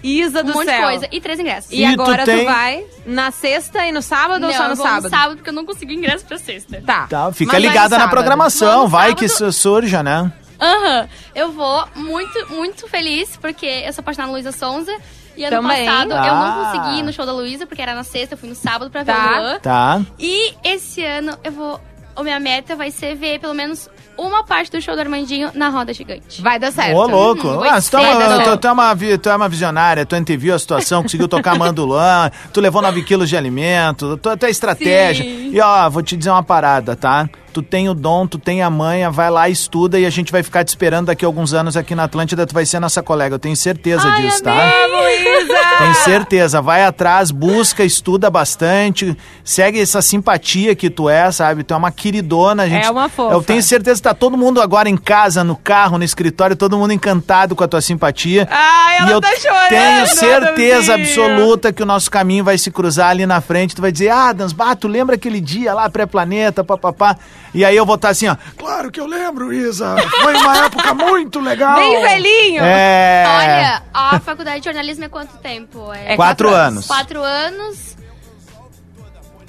Isa 0.04 0.42
um 0.42 0.46
do 0.46 0.54
monte 0.54 0.66
céu. 0.66 0.76
de 0.78 0.84
coisa. 0.84 1.08
E 1.12 1.22
três 1.22 1.40
ingressos. 1.40 1.72
E, 1.72 1.84
E 1.84 1.96
tu 1.96 2.02
agora 2.02 2.24
tu, 2.24 2.26
tem- 2.26 2.46
vai 2.46 2.84
na 3.06 3.32
sexta 3.32 3.86
e 3.86 3.92
no 3.92 4.02
sábado 4.02 4.42
Não, 4.42 4.50
ou 4.50 4.54
só 4.54 4.64
eu 4.64 4.70
no 4.70 4.76
vou 4.76 4.86
sábado? 4.86 5.04
no 5.04 5.10
sábado, 5.10 5.36
porque 5.38 5.50
eu 5.50 5.54
não 5.54 5.66
consegui 5.66 5.96
ingresso 5.96 6.26
pra 6.26 6.38
sexta. 6.38 6.82
Tá. 6.86 7.08
Tá, 7.08 7.32
fica 7.32 7.54
Mas 7.54 7.62
vai 7.62 7.62
no 7.62 7.68
ligada 7.68 7.90
na 7.90 8.04
sábado. 8.04 8.10
programação, 8.12 8.82
no 8.84 8.88
vai 8.88 9.16
que 9.16 9.26
isso 9.26 9.52
surja, 9.52 10.04
né? 10.04 10.32
Aham. 10.60 11.08
Eu 11.36 11.52
vou 11.52 11.88
muito, 11.96 12.48
muito 12.50 12.88
feliz, 12.88 13.38
porque 13.38 13.66
eu 13.66 13.94
sou 13.94 14.02
apaixonada 14.02 14.28
na 14.32 14.34
Luísa 14.34 14.52
Sonza. 14.52 14.92
E 15.36 15.44
ano 15.46 15.58
Também. 15.62 15.86
passado 15.86 16.12
eu 16.12 16.18
Ah. 16.18 16.56
não 16.74 16.80
consegui 16.82 17.00
ir 17.00 17.04
no 17.04 17.14
show 17.14 17.24
da 17.24 17.32
Luísa, 17.32 17.68
porque 17.68 17.80
era 17.82 17.94
na 17.94 18.04
sexta, 18.04 18.34
eu 18.34 18.40
fui 18.40 18.50
no 18.50 18.56
sábado 18.56 18.90
pra 18.90 19.04
ver 19.04 19.14
Tá. 19.14 19.28
o 19.38 19.42
Luan. 19.42 19.60
Tá. 19.60 20.02
E 20.18 20.54
esse 20.64 21.04
ano 21.04 21.38
eu 21.44 21.52
vou. 21.52 21.80
A 22.16 22.24
minha 22.24 22.40
meta 22.40 22.76
vai 22.76 22.90
ser 22.90 23.14
ver 23.16 23.40
pelo 23.40 23.54
menos 23.54 23.88
uma 24.18 24.44
parte 24.44 24.72
do 24.72 24.82
show 24.82 24.96
do 24.96 25.02
Armandinho 25.02 25.52
na 25.54 25.70
roda 25.70 25.94
gigante. 25.94 26.42
Vai 26.42 26.58
dar 26.60 26.72
certo. 26.72 26.96
Ô, 26.98 27.06
louco. 27.08 27.48
Uhum, 27.48 27.64
Ah, 27.64 27.82
tu, 27.82 27.98
é 27.98 28.16
vai 28.16 28.16
uma, 28.38 28.44
tu- 28.44 28.58
tu 28.58 28.68
é 28.68 28.72
uma, 28.72 28.96
tu 29.22 29.30
é 29.30 29.36
uma 29.36 29.50
visionária, 29.50 30.06
tu 30.06 30.16
anteviu 30.16 30.56
a 30.56 30.60
situação, 30.60 31.04
conseguiu 31.04 31.28
tocar 31.28 31.56
mandulã, 31.60 32.32
tu 32.52 32.60
levou 32.60 32.82
9 32.82 33.04
quilos 33.04 33.30
de 33.30 33.38
alimento, 33.38 34.18
tu, 34.18 34.36
tu 34.36 34.46
é 34.46 34.50
estratégia. 34.50 35.24
Sim. 35.24 35.52
E 35.54 35.62
ó, 35.62 35.90
vou 35.90 36.02
te 36.02 36.18
dizer 36.18 36.32
uma 36.32 36.44
parada, 36.44 36.96
tá? 36.96 37.30
Tu 37.54 37.62
tem 37.62 37.90
o 37.90 37.94
dom, 37.94 38.28
tu 38.28 38.38
tem 38.38 38.62
a 38.62 38.70
manha, 38.70 39.10
vai 39.10 39.30
lá, 39.30 39.50
estuda 39.50 40.00
e 40.00 40.06
a 40.06 40.10
gente 40.10 40.32
vai 40.32 40.44
ficar 40.44 40.64
te 40.64 40.68
esperando 40.68 41.08
daqui 41.08 41.26
a 41.26 41.28
alguns 41.28 41.54
anos 41.54 41.76
aqui 41.76 41.96
na 41.96 42.04
Atlântida, 42.04 42.46
tu 42.46 42.54
vai 42.54 42.66
ser 42.66 42.80
nossa 42.80 43.02
colega, 43.02 43.36
eu 43.36 43.40
tenho 43.40 43.56
certeza 43.56 44.08
Ai, 44.08 44.22
disso, 44.22 44.44
tá? 44.44 44.54
Luísa! 44.88 45.78
Tenho 45.80 45.96
certeza, 45.96 46.62
vai 46.62 46.84
atrás, 46.84 47.32
busca, 47.32 47.84
estuda 47.84 48.30
bastante, 48.30 49.18
segue 49.44 49.80
essa 49.80 50.02
simpatia 50.02 50.76
que 50.76 50.90
tu 50.90 51.10
é, 51.10 51.32
sabe? 51.32 51.64
Tu 51.64 51.74
é 51.74 51.78
uma 51.78 51.92
queridona, 51.92 52.64
a 52.64 52.70
gente. 52.70 52.86
É 52.86 52.92
uma 52.92 53.10
fofa. 53.10 53.34
Eu 53.34 53.44
tenho 53.44 53.62
certeza 53.62 53.98
que 53.98 54.04
tá 54.04 54.14
todo 54.14 54.38
mundo 54.38 54.62
agora 54.62 54.90
em 54.90 54.98
casa, 54.98 55.44
no 55.44 55.56
carro, 55.56 55.98
no 55.98 56.04
escritório, 56.04 56.56
todo 56.56 56.78
mundo 56.78 56.94
encantado 56.94 57.56
com 57.56 57.64
a 57.64 57.68
tua 57.68 57.82
simpatia. 57.82 58.48
Ai, 58.50 58.98
ela 58.98 59.10
e 59.10 59.12
eu 59.12 59.22
tá 59.22 59.36
chorando, 59.36 59.70
tenho 59.70 60.08
certeza 60.08 60.96
absoluta 60.96 61.72
que 61.72 61.84
o 61.84 61.86
nosso 61.86 62.10
caminho 62.10 62.44
vai 62.44 62.58
se 62.58 62.72
cruzar 62.72 63.10
ali 63.10 63.26
na 63.26 63.42
frente. 63.42 63.76
Tu 63.76 63.82
vai 63.82 63.92
dizer, 63.92 64.10
ah, 64.10 64.34
Dansbar, 64.34 64.76
tu 64.76 64.88
lembra 64.88 65.16
aquele 65.16 65.40
dia 65.40 65.74
lá, 65.74 65.90
pré-planeta, 65.90 66.64
papapá? 66.64 67.18
E 67.54 67.66
aí 67.66 67.76
eu 67.76 67.86
vou 67.86 67.96
estar 67.96 68.10
assim, 68.10 68.28
ó. 68.28 68.36
Claro 68.58 68.92
que 68.92 69.00
eu 69.00 69.08
lembro, 69.08 69.52
Isa. 69.54 69.96
Foi 70.22 70.36
uma 70.36 70.66
época 70.66 70.94
muito 70.94 71.40
legal. 71.40 71.76
Bem 71.76 72.02
velhinho. 72.02 72.64
É. 72.64 73.26
Olha, 73.28 73.84
a 73.94 74.20
faculdade 74.20 74.60
de 74.60 74.66
jornalismo 74.66 75.06
é 75.06 75.10
quanto 75.10 75.38
tempo? 75.38 75.92
É 75.94 76.16
Quatro 76.16 76.50
anos. 76.50 76.88
Quatro 76.88 77.22
anos. 77.24 77.97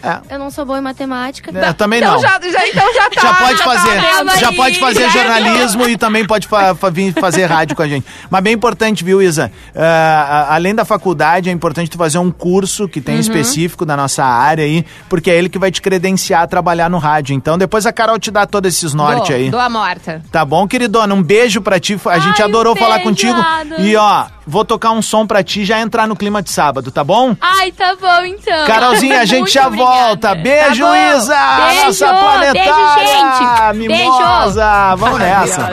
É. 0.03 0.34
Eu 0.34 0.38
não 0.38 0.51
sou 0.51 0.64
boa 0.64 0.78
em 0.78 0.82
matemática. 0.82 1.51
É, 1.59 1.72
também 1.72 1.99
Então 1.99 2.14
não. 2.14 2.20
já, 2.20 2.38
já, 2.40 2.68
então 2.68 2.94
já 2.94 3.11
tá. 3.11 3.20
Já 3.20 3.34
pode 3.34 3.59
tá 3.59 3.64
fazer, 3.64 4.01
vendo 4.01 4.38
já 4.38 4.49
aí, 4.51 4.57
pode 4.57 4.78
fazer 4.80 5.11
já- 5.11 5.22
jornalismo 5.24 5.88
e 5.88 5.96
também 5.96 6.24
pode 6.26 6.46
fa- 6.46 6.74
fa- 6.74 6.90
vir 6.90 7.12
fazer 7.14 7.46
rádio 7.46 7.74
com 7.74 7.82
a 7.82 7.88
gente. 7.88 8.07
Mas 8.30 8.42
bem 8.42 8.55
importante, 8.55 9.03
viu, 9.03 9.20
Isa? 9.20 9.51
A- 9.74 10.55
além 10.55 10.74
da 10.74 10.84
faculdade, 10.84 11.49
é 11.49 11.53
importante 11.53 11.90
tu 11.90 11.99
fazer 11.99 12.18
um 12.18 12.30
curso 12.30 12.88
que 12.88 13.01
tem 13.01 13.14
Uhum. 13.16 13.20
específico 13.20 13.84
da 13.84 13.96
nossa 13.96 14.24
área 14.24 14.64
aí, 14.64 14.84
porque 15.09 15.30
é 15.30 15.36
ele 15.36 15.49
que 15.49 15.59
vai 15.59 15.70
te 15.70 15.82
credenciar 15.82 16.42
a 16.42 16.46
trabalhar 16.46 16.88
no 16.88 16.99
rádio. 16.99 17.34
Então 17.34 17.59
depois 17.59 17.84
a 17.86 17.92
Carol 17.92 18.18
te 18.18 18.30
dá 18.30 18.46
todos 18.46 18.72
esses 18.74 18.94
norte 18.94 19.28
Dou, 19.28 19.36
aí. 19.36 19.51
Dou 19.51 19.61
a 19.61 19.68
morta. 19.68 20.22
Tá 20.30 20.44
bom, 20.44 20.66
queridona? 20.68 21.12
Um 21.14 21.22
beijo 21.22 21.61
pra 21.61 21.80
ti. 21.80 21.99
A 22.07 22.18
gente 22.18 22.40
Ai, 22.40 22.49
adorou 22.49 22.74
um 22.74 22.76
falar 22.76 23.01
contigo. 23.01 23.38
E 23.78 23.96
ó, 23.96 24.26
vou 24.49 24.64
tocar 24.64 24.90
um 24.92 25.03
som 25.03 25.26
pra 25.26 25.42
ti 25.44 25.64
já 25.64 25.78
entrar 25.80 26.09
no 26.09 26.16
clima 26.16 26.42
de 26.42 26.51
sábado, 26.51 26.90
tá 26.90 27.05
bom? 27.05 27.36
Ai, 27.40 27.70
tá 27.70 27.94
bom 28.01 28.24
então. 28.24 28.66
Carolzinha, 28.66 29.20
a 29.20 29.24
gente 29.26 29.53
já 29.53 29.66
obrigada. 29.66 29.90
volta. 30.07 30.34
Beijo, 30.34 30.84
Tá. 30.84 31.16
Isa! 31.16 31.57
Beijo, 31.66 31.84
nossa 31.86 32.07
planetária! 32.14 32.55
beijo, 32.55 33.78
gente. 33.78 33.88
Mimosa! 33.88 34.94
Vamos 34.96 35.18
nessa. 35.18 35.72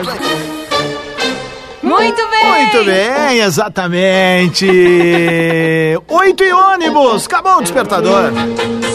Muito 1.82 2.28
bem. 2.30 2.46
Muito 2.46 2.84
bem, 2.84 3.38
exatamente. 3.38 4.66
Oito 6.08 6.42
e 6.44 6.52
ônibus. 6.52 7.26
Acabou 7.26 7.58
o 7.58 7.62
despertador. 7.62 8.32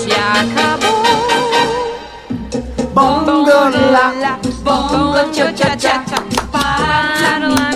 Já 0.08 0.42
acabou. 0.42 1.02
Bongo 2.94 3.46
lá, 3.92 4.38
bongo 4.64 5.32
tchau 5.32 5.48
tchau 5.54 5.78
tchau 5.78 6.04
tchau. 6.06 6.81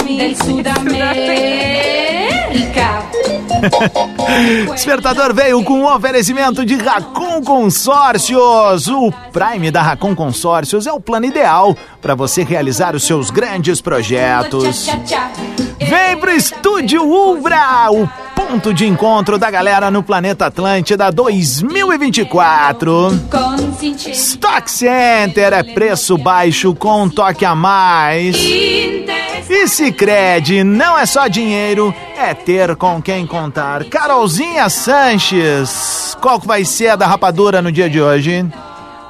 Mi 0.06 0.36
Sudamérica. 0.36 0.86
Despertador 4.72 5.34
veio 5.34 5.64
com 5.64 5.80
um 5.80 5.92
oferecimento 5.92 6.64
de 6.64 6.76
Racon 6.76 7.42
Consórcios. 7.42 8.88
O 8.88 9.12
Prime 9.34 9.72
da 9.72 9.82
Racon 9.82 10.14
Consórcios 10.16 10.86
é 10.86 10.94
o 10.94 11.00
plano 11.00 11.26
ideal 11.26 11.76
para 12.02 12.14
você 12.14 12.44
realizar 12.44 12.96
os 12.96 13.04
seus 13.04 13.32
grandes 13.32 13.82
projetos. 13.82 14.88
Vem 15.80 16.18
pro 16.20 16.32
Estúdio 16.32 17.02
Ubra, 17.02 17.90
o 17.90 18.08
ponto 18.36 18.72
de 18.76 18.86
encontro 18.86 19.40
da 19.40 19.50
galera 19.50 19.90
no 19.90 20.04
Planeta 20.04 20.46
Atlântida 20.46 21.12
2024. 21.12 23.10
Stock 24.12 24.70
Center 24.70 25.52
é 25.52 25.64
preço 25.64 26.16
baixo 26.16 26.76
com 26.76 27.04
um 27.04 27.10
toque 27.10 27.44
a 27.44 27.56
mais. 27.56 28.36
E 29.50 29.68
Sicredi 29.68 30.64
não 30.64 30.98
é 30.98 31.06
só 31.06 31.28
dinheiro, 31.28 31.94
é 32.18 32.34
ter 32.34 32.76
com 32.76 33.02
quem 33.02 33.28
contar. 33.28 33.86
Carolzinha 33.86 34.68
Sanches, 34.70 36.18
qual 36.20 36.40
que 36.40 36.48
vai 36.48 36.66
ser 36.66 36.90
a 36.90 36.96
da 36.96 37.06
rapadura 37.06 37.62
no 37.62 37.72
dia 37.72 37.90
de 37.90 38.02
hoje? 38.02 38.46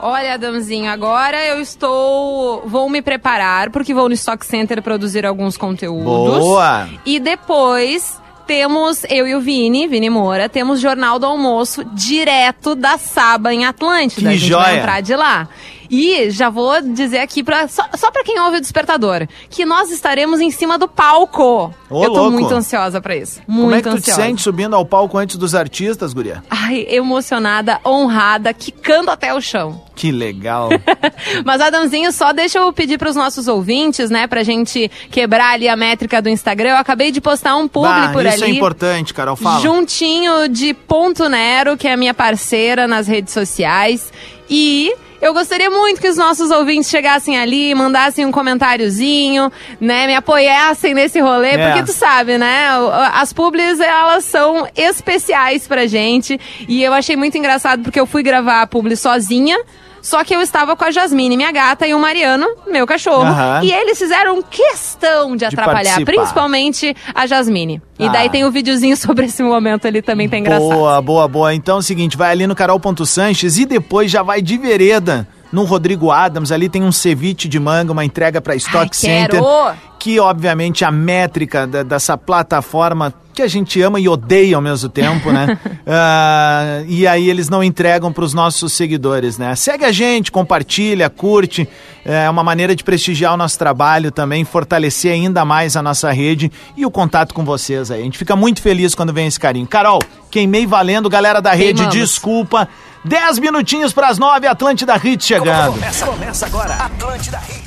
Olha, 0.01 0.33
Adamzinho, 0.33 0.91
agora 0.91 1.43
eu 1.45 1.59
estou. 1.59 2.61
Vou 2.67 2.89
me 2.89 3.01
preparar, 3.01 3.71
porque 3.71 3.93
vou 3.93 4.07
no 4.07 4.13
Stock 4.13 4.45
Center 4.45 4.81
produzir 4.81 5.25
alguns 5.25 5.57
conteúdos. 5.57 6.37
Boa! 6.37 6.87
E 7.05 7.19
depois 7.19 8.21
temos, 8.45 9.03
eu 9.09 9.27
e 9.27 9.33
o 9.33 9.41
Vini, 9.41 9.87
Vini 9.87 10.09
Moura, 10.09 10.47
temos 10.47 10.79
Jornal 10.79 11.17
do 11.17 11.25
Almoço 11.25 11.83
direto 11.85 12.75
da 12.75 12.97
Saba 12.97 13.53
em 13.53 13.65
Atlântida. 13.65 14.29
Que 14.29 14.35
a 14.35 14.37
gente 14.37 14.47
joia. 14.47 14.63
vai 14.63 14.77
entrar 14.77 15.01
de 15.01 15.15
lá. 15.15 15.47
E 15.95 16.29
já 16.29 16.49
vou 16.49 16.81
dizer 16.81 17.19
aqui, 17.19 17.41
pra, 17.41 17.67
só, 17.67 17.83
só 17.95 18.11
pra 18.11 18.23
quem 18.23 18.39
ouve 18.41 18.57
o 18.57 18.61
Despertador, 18.61 19.27
que 19.49 19.63
nós 19.65 19.89
estaremos 19.91 20.41
em 20.41 20.51
cima 20.51 20.77
do 20.77 20.87
palco. 20.87 21.73
Ô, 21.89 22.03
eu 22.03 22.09
tô 22.11 22.19
louco. 22.21 22.31
muito 22.31 22.53
ansiosa 22.53 22.99
pra 22.99 23.15
isso. 23.15 23.41
Muito 23.47 23.61
Como 23.63 23.75
é 23.75 23.81
que 23.81 23.89
tu 23.89 23.95
ansiosa. 23.95 24.21
te 24.21 24.25
sente 24.25 24.41
subindo 24.41 24.75
ao 24.75 24.85
palco 24.85 25.17
antes 25.17 25.37
dos 25.37 25.55
artistas, 25.55 26.13
guria? 26.13 26.43
Ai, 26.49 26.85
emocionada, 26.89 27.79
honrada, 27.85 28.53
quicando 28.53 29.09
até 29.09 29.33
o 29.33 29.39
chão. 29.39 29.81
Que 29.95 30.11
legal. 30.11 30.69
Mas, 31.45 31.61
Adamzinho, 31.61 32.11
só 32.11 32.33
deixa 32.33 32.59
eu 32.59 32.73
pedir 32.73 32.97
pros 32.97 33.15
nossos 33.15 33.47
ouvintes, 33.47 34.09
né, 34.09 34.27
pra 34.27 34.43
gente 34.43 34.91
quebrar 35.09 35.53
ali 35.53 35.69
a 35.69 35.77
métrica 35.77 36.21
do 36.21 36.27
Instagram. 36.27 36.71
Eu 36.71 36.77
acabei 36.77 37.11
de 37.11 37.21
postar 37.21 37.55
um 37.55 37.67
publi 37.69 37.89
Bah, 37.89 38.09
por 38.11 38.25
isso 38.25 38.43
ali. 38.43 38.53
é 38.53 38.55
importante, 38.55 39.13
Carol, 39.13 39.37
fala. 39.37 39.61
Juntinho 39.61 40.49
de 40.49 40.73
Ponto 40.73 41.29
Nero, 41.29 41.77
que 41.77 41.87
é 41.87 41.93
a 41.93 41.97
minha 41.97 42.13
parceira 42.13 42.85
nas 42.87 43.07
redes 43.07 43.33
sociais. 43.33 44.11
E 44.49 44.93
eu 45.21 45.33
gostaria 45.33 45.69
muito 45.69 45.99
que 46.01 46.07
os 46.07 46.17
nossos 46.17 46.51
ouvintes 46.51 46.89
chegassem 46.89 47.37
ali, 47.37 47.73
mandassem 47.73 48.25
um 48.25 48.31
comentáriozinho, 48.31 49.51
né? 49.79 50.07
Me 50.07 50.15
apoiassem 50.15 50.93
nesse 50.93 51.19
rolê, 51.19 51.51
É. 51.51 51.67
porque 51.67 51.83
tu 51.83 51.93
sabe, 51.93 52.37
né? 52.37 52.67
As 53.13 53.31
publis, 53.33 53.79
elas 53.79 54.25
são 54.25 54.67
especiais 54.75 55.67
pra 55.67 55.87
gente. 55.87 56.39
E 56.67 56.83
eu 56.83 56.93
achei 56.93 57.15
muito 57.15 57.37
engraçado 57.37 57.83
porque 57.83 57.99
eu 57.99 58.05
fui 58.05 58.21
gravar 58.23 58.61
a 58.61 58.67
publi 58.67 58.95
sozinha. 58.95 59.57
Só 60.05 60.23
que 60.23 60.35
eu 60.35 60.39
estava 60.39 60.75
com 60.75 60.85
a 60.85 60.91
Jasmine, 60.91 61.35
minha 61.35 61.51
gata, 61.51 61.87
e 61.87 61.93
o 61.95 61.99
Mariano, 61.99 62.45
meu 62.67 62.85
cachorro. 62.85 63.25
E 63.63 63.71
eles 63.71 63.97
fizeram 63.97 64.39
questão 64.43 65.35
de 65.35 65.45
atrapalhar, 65.45 65.95
participar. 65.95 66.11
principalmente 66.11 66.95
a 67.13 67.25
Jasmine. 67.25 67.81
E 67.97 68.05
Ah. 68.05 68.09
daí 68.11 68.29
tem 68.29 68.45
o 68.45 68.51
videozinho 68.51 68.95
sobre 68.97 69.25
esse 69.25 69.41
momento 69.41 69.87
ali 69.87 70.03
também, 70.03 70.29
tá 70.29 70.37
engraçado. 70.37 70.69
Boa, 70.69 71.01
boa, 71.01 71.27
boa. 71.27 71.55
Então 71.55 71.77
é 71.77 71.79
o 71.79 71.81
seguinte, 71.81 72.15
vai 72.15 72.29
ali 72.31 72.45
no 72.45 72.53
Carol.Sanches 72.53 73.57
e 73.57 73.65
depois 73.65 74.11
já 74.11 74.21
vai 74.21 74.43
de 74.43 74.57
vereda 74.59 75.27
no 75.51 75.63
Rodrigo 75.63 76.11
Adams. 76.11 76.51
Ali 76.51 76.69
tem 76.69 76.83
um 76.83 76.91
ceviche 76.91 77.47
de 77.47 77.59
manga, 77.59 77.91
uma 77.91 78.05
entrega 78.05 78.41
para 78.41 78.55
Stock 78.55 78.77
Ai, 78.77 78.89
quero! 78.89 79.33
Center. 79.35 79.75
Que, 79.99 80.19
obviamente, 80.19 80.85
a 80.85 80.91
métrica 80.91 81.65
da- 81.65 81.81
dessa 81.81 82.15
plataforma 82.15 83.11
que 83.33 83.41
a 83.41 83.47
gente 83.47 83.81
ama 83.81 83.99
e 83.99 84.07
odeia 84.07 84.55
ao 84.55 84.61
mesmo 84.61 84.87
tempo, 84.87 85.31
né? 85.31 85.57
Ah, 85.87 86.81
e 86.87 87.05
aí 87.07 87.29
eles 87.29 87.47
não 87.49 87.63
entregam 87.63 88.11
para 88.11 88.23
os 88.23 88.33
nossos 88.33 88.73
seguidores, 88.73 89.37
né? 89.37 89.55
Segue 89.55 89.85
a 89.85 89.91
gente, 89.91 90.31
compartilha, 90.31 91.09
curte. 91.09 91.67
É 92.03 92.29
uma 92.29 92.43
maneira 92.43 92.75
de 92.75 92.83
prestigiar 92.83 93.33
o 93.33 93.37
nosso 93.37 93.57
trabalho 93.57 94.11
também, 94.11 94.43
fortalecer 94.43 95.11
ainda 95.13 95.43
mais 95.45 95.75
a 95.75 95.81
nossa 95.81 96.11
rede 96.11 96.51
e 96.75 96.85
o 96.85 96.91
contato 96.91 97.33
com 97.33 97.43
vocês 97.45 97.91
aí. 97.91 98.01
A 98.01 98.03
gente 98.03 98.17
fica 98.17 98.35
muito 98.35 98.61
feliz 98.61 98.93
quando 98.95 99.13
vem 99.13 99.27
esse 99.27 99.39
carinho. 99.39 99.67
Carol, 99.67 99.99
queimei 100.31 100.65
valendo, 100.65 101.09
galera 101.09 101.39
da 101.41 101.51
rede, 101.51 101.83
Queimamos. 101.83 101.95
desculpa. 101.95 102.67
Dez 103.07 103.37
minutinhos 103.37 103.93
para 103.93 104.07
as 104.07 104.17
nove, 104.17 104.47
Atlântida 104.47 104.99
Hits 105.01 105.27
chegando. 105.27 105.73
Começa, 105.73 106.05
começa 106.07 106.45
agora. 106.47 106.73
Atlântida 106.73 107.39
Hits. 107.47 107.64